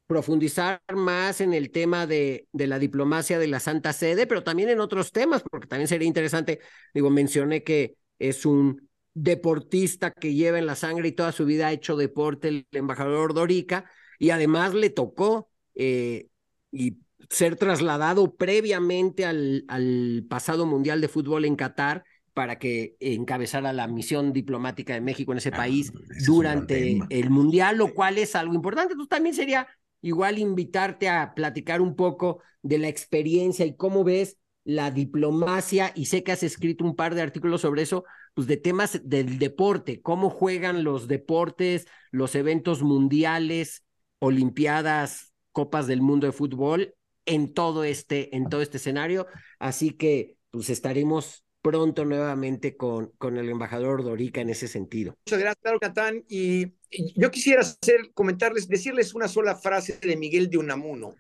profundizar 0.07 0.81
más 0.95 1.43
en 1.43 1.53
el 1.53 1.71
tema 1.71 2.07
de, 2.07 2.49
de 2.53 2.67
la 2.67 2.79
diplomacia 2.79 3.39
de 3.39 3.47
la 3.47 3.61
Santa 3.61 3.93
Sede, 3.93 4.27
pero 4.27 4.43
también 4.43 4.71
en 4.71 4.81
otros 4.81 5.13
temas, 5.13 5.43
porque 5.43 5.67
también 5.67 5.87
sería 5.87 6.09
interesante, 6.09 6.61
digo, 6.95 7.11
mencioné 7.11 7.63
que 7.63 7.97
es 8.19 8.47
un 8.47 8.89
deportista 9.13 10.13
que 10.13 10.33
lleva 10.33 10.59
en 10.59 10.67
la 10.67 10.77
sangre 10.77 11.09
y 11.09 11.13
toda 11.13 11.33
su 11.33 11.45
vida 11.45 11.67
ha 11.67 11.73
hecho 11.73 11.97
deporte 11.97 12.49
el 12.49 12.67
embajador 12.73 13.35
Dorica, 13.35 13.85
y 14.19 14.31
además 14.31 14.73
le 14.73 14.89
tocó, 14.89 15.51
eh, 15.75 16.29
y 16.73 16.97
ser 17.31 17.57
trasladado 17.57 18.35
previamente 18.35 19.25
al, 19.25 19.65
al 19.69 20.25
pasado 20.29 20.67
Mundial 20.67 21.01
de 21.01 21.09
Fútbol 21.09 21.45
en 21.45 21.57
Qatar 21.57 22.05
para 22.39 22.59
que 22.61 22.97
encabezara 23.01 23.73
la 23.73 23.89
misión 23.89 24.33
diplomática 24.33 24.95
de 24.95 25.01
México 25.01 25.33
en 25.33 25.39
ese 25.39 25.51
ah, 25.53 25.57
país 25.57 25.93
durante 26.25 27.01
el 27.11 27.31
Mundial, 27.31 27.77
lo 27.77 27.93
cual 27.93 28.17
es 28.17 28.37
algo 28.37 28.55
importante. 28.55 28.93
Entonces 28.93 29.11
también 29.11 29.35
sería 29.35 29.67
igual 30.03 30.39
invitarte 30.39 31.09
a 31.09 31.35
platicar 31.35 31.81
un 31.81 31.97
poco 31.97 32.41
de 32.63 32.79
la 32.79 32.87
experiencia 32.87 33.67
y 33.67 33.77
cómo 33.77 34.05
ves 34.05 34.37
la 34.63 34.91
diplomacia, 34.91 35.93
y 35.97 36.05
sé 36.05 36.23
que 36.23 36.31
has 36.31 36.43
escrito 36.43 36.85
un 36.85 36.95
par 36.95 37.15
de 37.15 37.23
artículos 37.23 37.63
sobre 37.63 37.83
eso, 37.83 38.05
pues 38.35 38.47
de 38.47 38.59
temas 38.59 39.01
del 39.03 39.39
deporte, 39.39 40.01
cómo 40.03 40.31
juegan 40.31 40.85
los 40.85 41.09
deportes, 41.09 41.87
los 42.13 42.35
eventos 42.35 42.83
mundiales, 42.83 43.85
olimpiadas, 44.21 45.33
copas 45.53 45.87
del 45.87 46.03
mundo 46.03 46.27
de 46.27 46.33
fútbol 46.33 46.95
en 47.29 47.53
todo 47.53 47.85
este, 47.85 48.35
en 48.35 48.49
todo 48.49 48.63
este 48.63 48.79
escenario. 48.79 49.27
Así 49.59 49.93
que 49.93 50.37
pues 50.51 50.71
estaremos 50.71 51.45
pronto 51.63 52.05
nuevamente 52.05 52.77
con, 52.77 53.13
con 53.19 53.37
el 53.37 53.49
embajador 53.49 54.03
Dorica 54.03 54.41
en 54.41 54.51
ese 54.51 54.69
sentido. 54.69 55.15
Muchas 55.27 55.41
gracias, 55.41 55.63
claro, 55.63 55.79
Catán. 55.79 56.25
Y, 56.29 56.75
yo 57.15 57.31
quisiera 57.31 57.61
hacer, 57.61 58.13
comentarles, 58.15 58.67
decirles 58.67 59.15
una 59.15 59.29
sola 59.29 59.55
frase 59.55 59.99
de 60.01 60.17
Miguel 60.17 60.49
de 60.49 60.57
Unamuno 60.57 61.15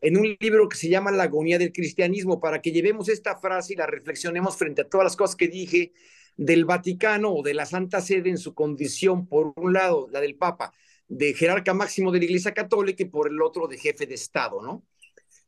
en 0.00 0.16
un 0.16 0.36
libro 0.40 0.68
que 0.68 0.76
se 0.76 0.88
llama 0.88 1.10
La 1.10 1.24
agonía 1.24 1.58
del 1.58 1.72
cristianismo, 1.72 2.40
para 2.40 2.62
que 2.62 2.72
llevemos 2.72 3.08
esta 3.08 3.36
frase 3.36 3.74
y 3.74 3.76
la 3.76 3.86
reflexionemos 3.86 4.56
frente 4.56 4.82
a 4.82 4.88
todas 4.88 5.04
las 5.04 5.16
cosas 5.16 5.36
que 5.36 5.48
dije 5.48 5.92
del 6.36 6.64
Vaticano 6.64 7.32
o 7.32 7.42
de 7.42 7.54
la 7.54 7.66
Santa 7.66 8.00
Sede 8.00 8.30
en 8.30 8.38
su 8.38 8.54
condición, 8.54 9.26
por 9.26 9.52
un 9.56 9.72
lado, 9.72 10.08
la 10.10 10.20
del 10.20 10.36
Papa, 10.36 10.72
de 11.08 11.34
jerarca 11.34 11.74
máximo 11.74 12.12
de 12.12 12.18
la 12.18 12.24
Iglesia 12.24 12.52
Católica 12.52 13.02
y 13.02 13.06
por 13.06 13.28
el 13.28 13.40
otro 13.42 13.66
de 13.66 13.78
jefe 13.78 14.06
de 14.06 14.14
Estado, 14.14 14.62
¿no? 14.62 14.84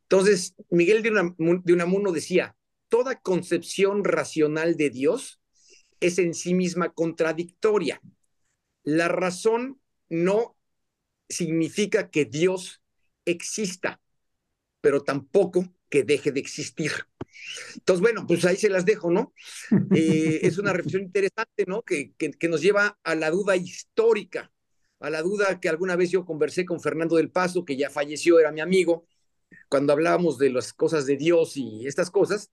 Entonces, 0.09 0.55
Miguel 0.71 1.03
de 1.03 1.73
Unamuno 1.73 2.13
decía, 2.13 2.57
toda 2.89 3.21
concepción 3.21 4.05
racional 4.05 4.77
de 4.77 4.91
Dios 4.91 5.41
es 5.99 6.19
en 6.19 6.33
sí 6.35 6.55
misma 6.55 6.93
contradictoria. 6.93 8.01
La 8.85 9.09
razón 9.09 9.81
no 10.09 10.57
significa 11.29 12.09
que 12.11 12.25
Dios 12.25 12.83
exista, 13.25 14.01
pero 14.81 15.03
tampoco 15.03 15.65
que 15.89 16.05
deje 16.05 16.31
de 16.31 16.39
existir. 16.39 16.93
Entonces, 17.75 18.01
bueno, 18.01 18.27
pues 18.29 18.45
ahí 18.45 18.57
se 18.57 18.71
las 18.71 18.85
dejo, 18.85 19.11
¿no? 19.11 19.33
Eh, 19.97 20.41
es 20.43 20.59
una 20.59 20.73
reflexión 20.73 21.03
interesante, 21.03 21.65
¿no? 21.67 21.83
Que, 21.83 22.13
que, 22.17 22.31
que, 22.31 22.49
nos 22.49 22.63
lleva 22.63 22.99
a 23.03 23.15
la 23.17 23.31
duda 23.31 23.57
histórica, 23.57 24.53
a 25.01 25.11
la 25.11 25.23
duda 25.23 25.59
que 25.59 25.69
alguna 25.69 25.97
vez 25.97 26.11
yo 26.11 26.25
conversé 26.25 26.65
con 26.65 26.81
Fernando 26.81 27.17
del 27.17 27.31
Paso, 27.31 27.65
que 27.65 27.77
ya 27.77 27.91
falleció, 27.91 28.39
era 28.39 28.53
mi 28.53 28.61
amigo, 28.61 29.07
cuando 29.69 29.93
hablábamos 29.93 30.39
de 30.39 30.51
las 30.51 30.73
cosas 30.73 31.07
de 31.07 31.17
Dios 31.17 31.57
y 31.57 31.87
estas 31.87 32.11
cosas, 32.11 32.51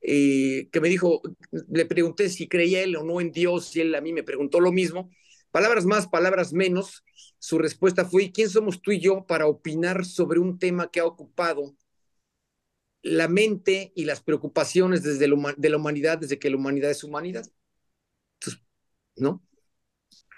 eh, 0.00 0.68
que 0.72 0.80
me 0.80 0.88
dijo, 0.88 1.22
le 1.68 1.86
pregunté 1.86 2.28
si 2.28 2.48
creía 2.48 2.82
él 2.82 2.96
o 2.96 3.04
no 3.04 3.20
en 3.20 3.32
Dios, 3.32 3.74
y 3.76 3.80
él 3.80 3.94
a 3.94 4.00
mí 4.00 4.12
me 4.12 4.22
preguntó 4.22 4.60
lo 4.60 4.72
mismo. 4.72 5.10
Palabras 5.50 5.86
más, 5.86 6.08
palabras 6.08 6.52
menos. 6.52 7.04
Su 7.38 7.58
respuesta 7.58 8.04
fue, 8.04 8.32
quién 8.32 8.50
somos 8.50 8.82
tú 8.82 8.92
y 8.92 9.00
yo 9.00 9.26
para 9.26 9.46
opinar 9.46 10.04
sobre 10.04 10.40
un 10.40 10.58
tema 10.58 10.90
que 10.90 11.00
ha 11.00 11.06
ocupado 11.06 11.76
la 13.02 13.26
mente 13.28 13.92
y 13.96 14.04
las 14.04 14.20
preocupaciones 14.22 15.02
desde 15.02 15.28
de 15.56 15.68
la 15.70 15.76
humanidad 15.76 16.18
desde 16.18 16.38
que 16.38 16.50
la 16.50 16.56
humanidad 16.56 16.90
es 16.90 17.04
humanidad? 17.04 17.44
¿No? 19.16 19.42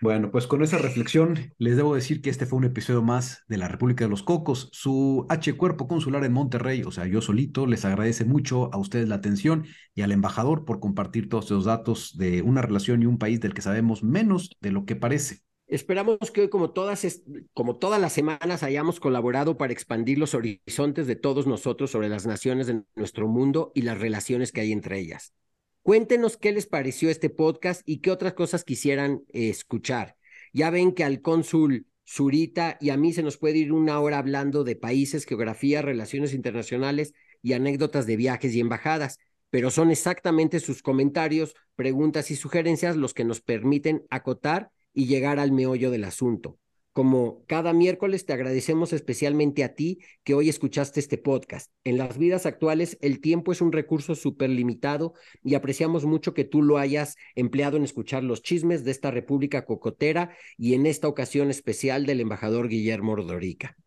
Bueno, 0.03 0.31
pues 0.31 0.47
con 0.47 0.63
esa 0.63 0.79
reflexión 0.79 1.53
les 1.59 1.77
debo 1.77 1.95
decir 1.95 2.23
que 2.23 2.31
este 2.31 2.47
fue 2.47 2.57
un 2.57 2.65
episodio 2.65 3.03
más 3.03 3.45
de 3.49 3.59
la 3.59 3.69
República 3.69 4.05
de 4.05 4.11
los 4.11 4.23
Cocos. 4.23 4.71
Su 4.73 5.27
H 5.29 5.53
Cuerpo 5.59 5.89
Consular 5.89 6.25
en 6.25 6.33
Monterrey, 6.33 6.83
o 6.85 6.91
sea, 6.91 7.07
yo 7.07 7.21
solito, 7.21 7.67
les 7.67 7.85
agradece 7.85 8.25
mucho 8.25 8.73
a 8.73 8.79
ustedes 8.79 9.09
la 9.09 9.17
atención 9.17 9.67
y 9.95 10.01
al 10.01 10.13
embajador 10.13 10.65
por 10.65 10.81
compartir 10.81 11.29
todos 11.29 11.47
esos 11.47 11.67
datos 11.67 12.17
de 12.17 12.41
una 12.41 12.63
relación 12.63 13.03
y 13.03 13.07
un 13.07 13.19
país 13.19 13.41
del 13.41 13.53
que 13.53 13.61
sabemos 13.61 14.03
menos 14.03 14.51
de 14.63 14.71
lo 14.71 14.87
que 14.87 14.97
parece. 14.97 15.41
Esperamos 15.67 16.19
que 16.33 16.41
hoy, 16.41 16.49
como 16.49 16.71
todas, 16.71 17.23
como 17.53 17.77
todas 17.77 18.01
las 18.01 18.15
semanas, 18.15 18.63
hayamos 18.63 19.01
colaborado 19.01 19.59
para 19.59 19.75
expandir 19.75 20.19
los 20.19 20.35
horizontes 20.35 21.07
de 21.07 21.17
todos 21.17 21.47
nosotros 21.47 21.91
sobre 21.91 22.09
las 22.09 22.27
naciones 22.27 22.67
de 22.67 22.83
nuestro 22.97 23.29
mundo 23.29 23.71
y 23.75 23.83
las 23.83 24.01
relaciones 24.01 24.51
que 24.51 24.63
hay 24.63 24.73
entre 24.73 24.99
ellas. 24.99 25.35
Cuéntenos 25.83 26.37
qué 26.37 26.53
les 26.53 26.67
pareció 26.67 27.09
este 27.09 27.31
podcast 27.31 27.83
y 27.87 28.01
qué 28.01 28.11
otras 28.11 28.35
cosas 28.35 28.65
quisieran 28.65 29.23
escuchar. 29.29 30.17
Ya 30.53 30.71
ven 30.71 30.93
que 30.93 31.05
al 31.05 31.23
cónsul 31.23 31.87
Zurita 32.07 32.77
y 32.81 32.91
a 32.91 32.97
mí 32.97 33.13
se 33.13 33.23
nos 33.23 33.39
puede 33.39 33.59
ir 33.59 33.73
una 33.73 33.99
hora 34.01 34.19
hablando 34.19 34.63
de 34.63 34.77
países, 34.77 35.25
geografía, 35.25 35.81
relaciones 35.81 36.35
internacionales 36.35 37.15
y 37.41 37.55
anécdotas 37.55 38.07
de 38.07 38.17
viajes 38.17 38.55
y 38.55 38.61
embajadas, 38.61 39.19
pero 39.49 39.71
son 39.71 39.91
exactamente 39.91 40.61
sus 40.61 40.83
comentarios, 40.83 41.55
preguntas 41.77 42.31
y 42.31 42.37
sugerencias 42.37 42.97
los 42.97 43.15
que 43.15 43.25
nos 43.25 43.41
permiten 43.41 44.05
acotar 44.11 44.71
y 44.93 45.07
llegar 45.07 45.39
al 45.39 45.53
meollo 45.53 45.91
del 45.91 46.05
asunto. 46.05 46.59
Como 47.01 47.47
cada 47.47 47.73
miércoles 47.73 48.27
te 48.27 48.35
agradecemos 48.35 48.93
especialmente 48.93 49.65
a 49.65 49.75
ti 49.75 50.01
que 50.23 50.35
hoy 50.35 50.51
escuchaste 50.51 51.01
este 51.01 51.17
podcast. 51.17 51.73
En 51.83 51.97
las 51.97 52.19
vidas 52.19 52.45
actuales 52.45 52.99
el 53.01 53.23
tiempo 53.23 53.53
es 53.53 53.63
un 53.63 53.73
recurso 53.73 54.15
súper 54.15 54.51
limitado 54.51 55.15
y 55.43 55.55
apreciamos 55.55 56.05
mucho 56.05 56.35
que 56.35 56.45
tú 56.45 56.61
lo 56.61 56.77
hayas 56.77 57.17
empleado 57.37 57.79
en 57.79 57.85
escuchar 57.85 58.23
los 58.23 58.43
chismes 58.43 58.85
de 58.85 58.91
esta 58.91 59.11
República 59.11 59.65
Cocotera 59.65 60.37
y 60.59 60.75
en 60.75 60.85
esta 60.85 61.09
ocasión 61.09 61.49
especial 61.49 62.05
del 62.05 62.21
embajador 62.21 62.69
Guillermo 62.69 63.13
Ordorica. 63.13 63.79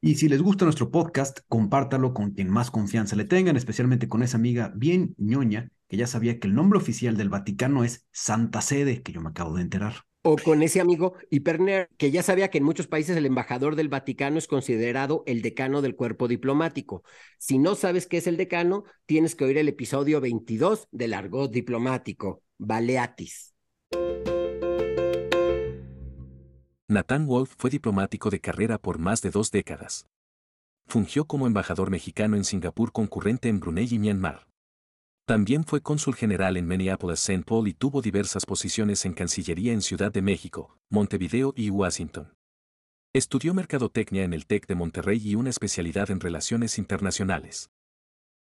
Y 0.00 0.14
si 0.14 0.28
les 0.28 0.40
gusta 0.40 0.64
nuestro 0.64 0.92
podcast, 0.92 1.40
compártalo 1.48 2.14
con 2.14 2.30
quien 2.30 2.50
más 2.50 2.70
confianza 2.70 3.16
le 3.16 3.24
tengan, 3.24 3.56
especialmente 3.56 4.06
con 4.06 4.22
esa 4.22 4.36
amiga 4.36 4.72
bien 4.76 5.16
ñoña 5.18 5.72
que 5.88 5.96
ya 5.96 6.06
sabía 6.06 6.38
que 6.38 6.46
el 6.46 6.54
nombre 6.54 6.78
oficial 6.78 7.16
del 7.16 7.30
Vaticano 7.30 7.82
es 7.82 8.06
Santa 8.12 8.60
Sede, 8.60 9.02
que 9.02 9.10
yo 9.10 9.20
me 9.20 9.30
acabo 9.30 9.56
de 9.56 9.62
enterar 9.62 10.07
o 10.30 10.36
con 10.36 10.62
ese 10.62 10.78
amigo 10.78 11.14
Hiperner, 11.30 11.88
que 11.96 12.10
ya 12.10 12.22
sabía 12.22 12.50
que 12.50 12.58
en 12.58 12.64
muchos 12.64 12.86
países 12.86 13.16
el 13.16 13.24
embajador 13.24 13.76
del 13.76 13.88
Vaticano 13.88 14.36
es 14.36 14.46
considerado 14.46 15.22
el 15.24 15.40
decano 15.40 15.80
del 15.80 15.96
cuerpo 15.96 16.28
diplomático. 16.28 17.02
Si 17.38 17.56
no 17.56 17.74
sabes 17.74 18.06
qué 18.06 18.18
es 18.18 18.26
el 18.26 18.36
decano, 18.36 18.84
tienes 19.06 19.34
que 19.34 19.46
oír 19.46 19.56
el 19.56 19.68
episodio 19.68 20.20
22 20.20 20.88
del 20.90 21.14
argot 21.14 21.50
diplomático, 21.50 22.42
Baleatis. 22.58 23.54
Nathan 26.88 27.26
Wolf 27.26 27.54
fue 27.56 27.70
diplomático 27.70 28.28
de 28.28 28.40
carrera 28.40 28.76
por 28.76 28.98
más 28.98 29.22
de 29.22 29.30
dos 29.30 29.50
décadas. 29.50 30.06
Fungió 30.88 31.24
como 31.24 31.46
embajador 31.46 31.90
mexicano 31.90 32.36
en 32.36 32.44
Singapur 32.44 32.92
concurrente 32.92 33.48
en 33.48 33.60
Brunei 33.60 33.88
y 33.90 33.98
Myanmar. 33.98 34.47
También 35.28 35.64
fue 35.64 35.82
cónsul 35.82 36.14
general 36.14 36.56
en 36.56 36.66
Minneapolis, 36.66 37.18
St. 37.18 37.44
Paul 37.44 37.68
y 37.68 37.74
tuvo 37.74 38.00
diversas 38.00 38.46
posiciones 38.46 39.04
en 39.04 39.12
Cancillería 39.12 39.74
en 39.74 39.82
Ciudad 39.82 40.10
de 40.10 40.22
México, 40.22 40.78
Montevideo 40.88 41.52
y 41.54 41.68
Washington. 41.68 42.32
Estudió 43.12 43.52
mercadotecnia 43.52 44.24
en 44.24 44.32
el 44.32 44.46
TEC 44.46 44.66
de 44.66 44.74
Monterrey 44.74 45.20
y 45.22 45.34
una 45.34 45.50
especialidad 45.50 46.10
en 46.10 46.20
relaciones 46.20 46.78
internacionales. 46.78 47.70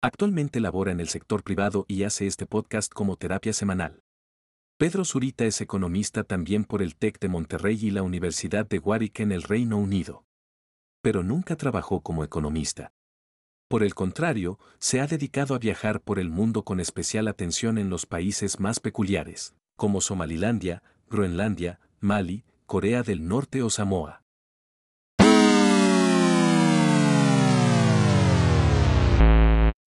Actualmente 0.03 0.59
labora 0.59 0.91
en 0.91 0.99
el 0.99 1.07
sector 1.07 1.45
privado 1.45 1.85
y 1.87 2.03
hace 2.03 2.27
este 2.27 2.47
podcast 2.47 2.93
como 2.93 3.15
terapia 3.15 3.53
semanal. 3.53 4.03
Pedro 4.77 5.05
Zurita 5.05 5.45
es 5.45 5.61
economista 5.61 6.25
también 6.25 6.65
por 6.65 6.83
el 6.83 6.97
TEC 6.97 7.21
de 7.21 7.29
Monterrey 7.29 7.79
y 7.81 7.93
la 7.93 8.03
Universidad 8.03 8.67
de 8.67 8.81
Warwick 8.81 9.21
en 9.21 9.31
el 9.31 9.45
Reino 9.45 9.79
Unido. 9.79 10.25
Pero 11.01 11.23
nunca 11.23 11.55
trabajó 11.55 12.01
como 12.01 12.25
economista. 12.25 12.93
Por 13.73 13.83
el 13.83 13.95
contrario, 13.95 14.59
se 14.79 15.01
ha 15.01 15.07
dedicado 15.07 15.55
a 15.55 15.59
viajar 15.59 16.03
por 16.03 16.19
el 16.19 16.29
mundo 16.29 16.63
con 16.63 16.79
especial 16.79 17.27
atención 17.27 17.79
en 17.79 17.89
los 17.89 18.05
países 18.05 18.61
más 18.61 18.81
peculiares, 18.81 19.55
como 19.77 20.03
Somalilandia, 20.03 20.83
Groenlandia, 21.09 21.81
Mali, 21.99 22.45
Corea 22.67 23.03
del 23.03 23.27
Norte 23.27 23.63
o 23.63 23.71
Samoa. 23.71 24.22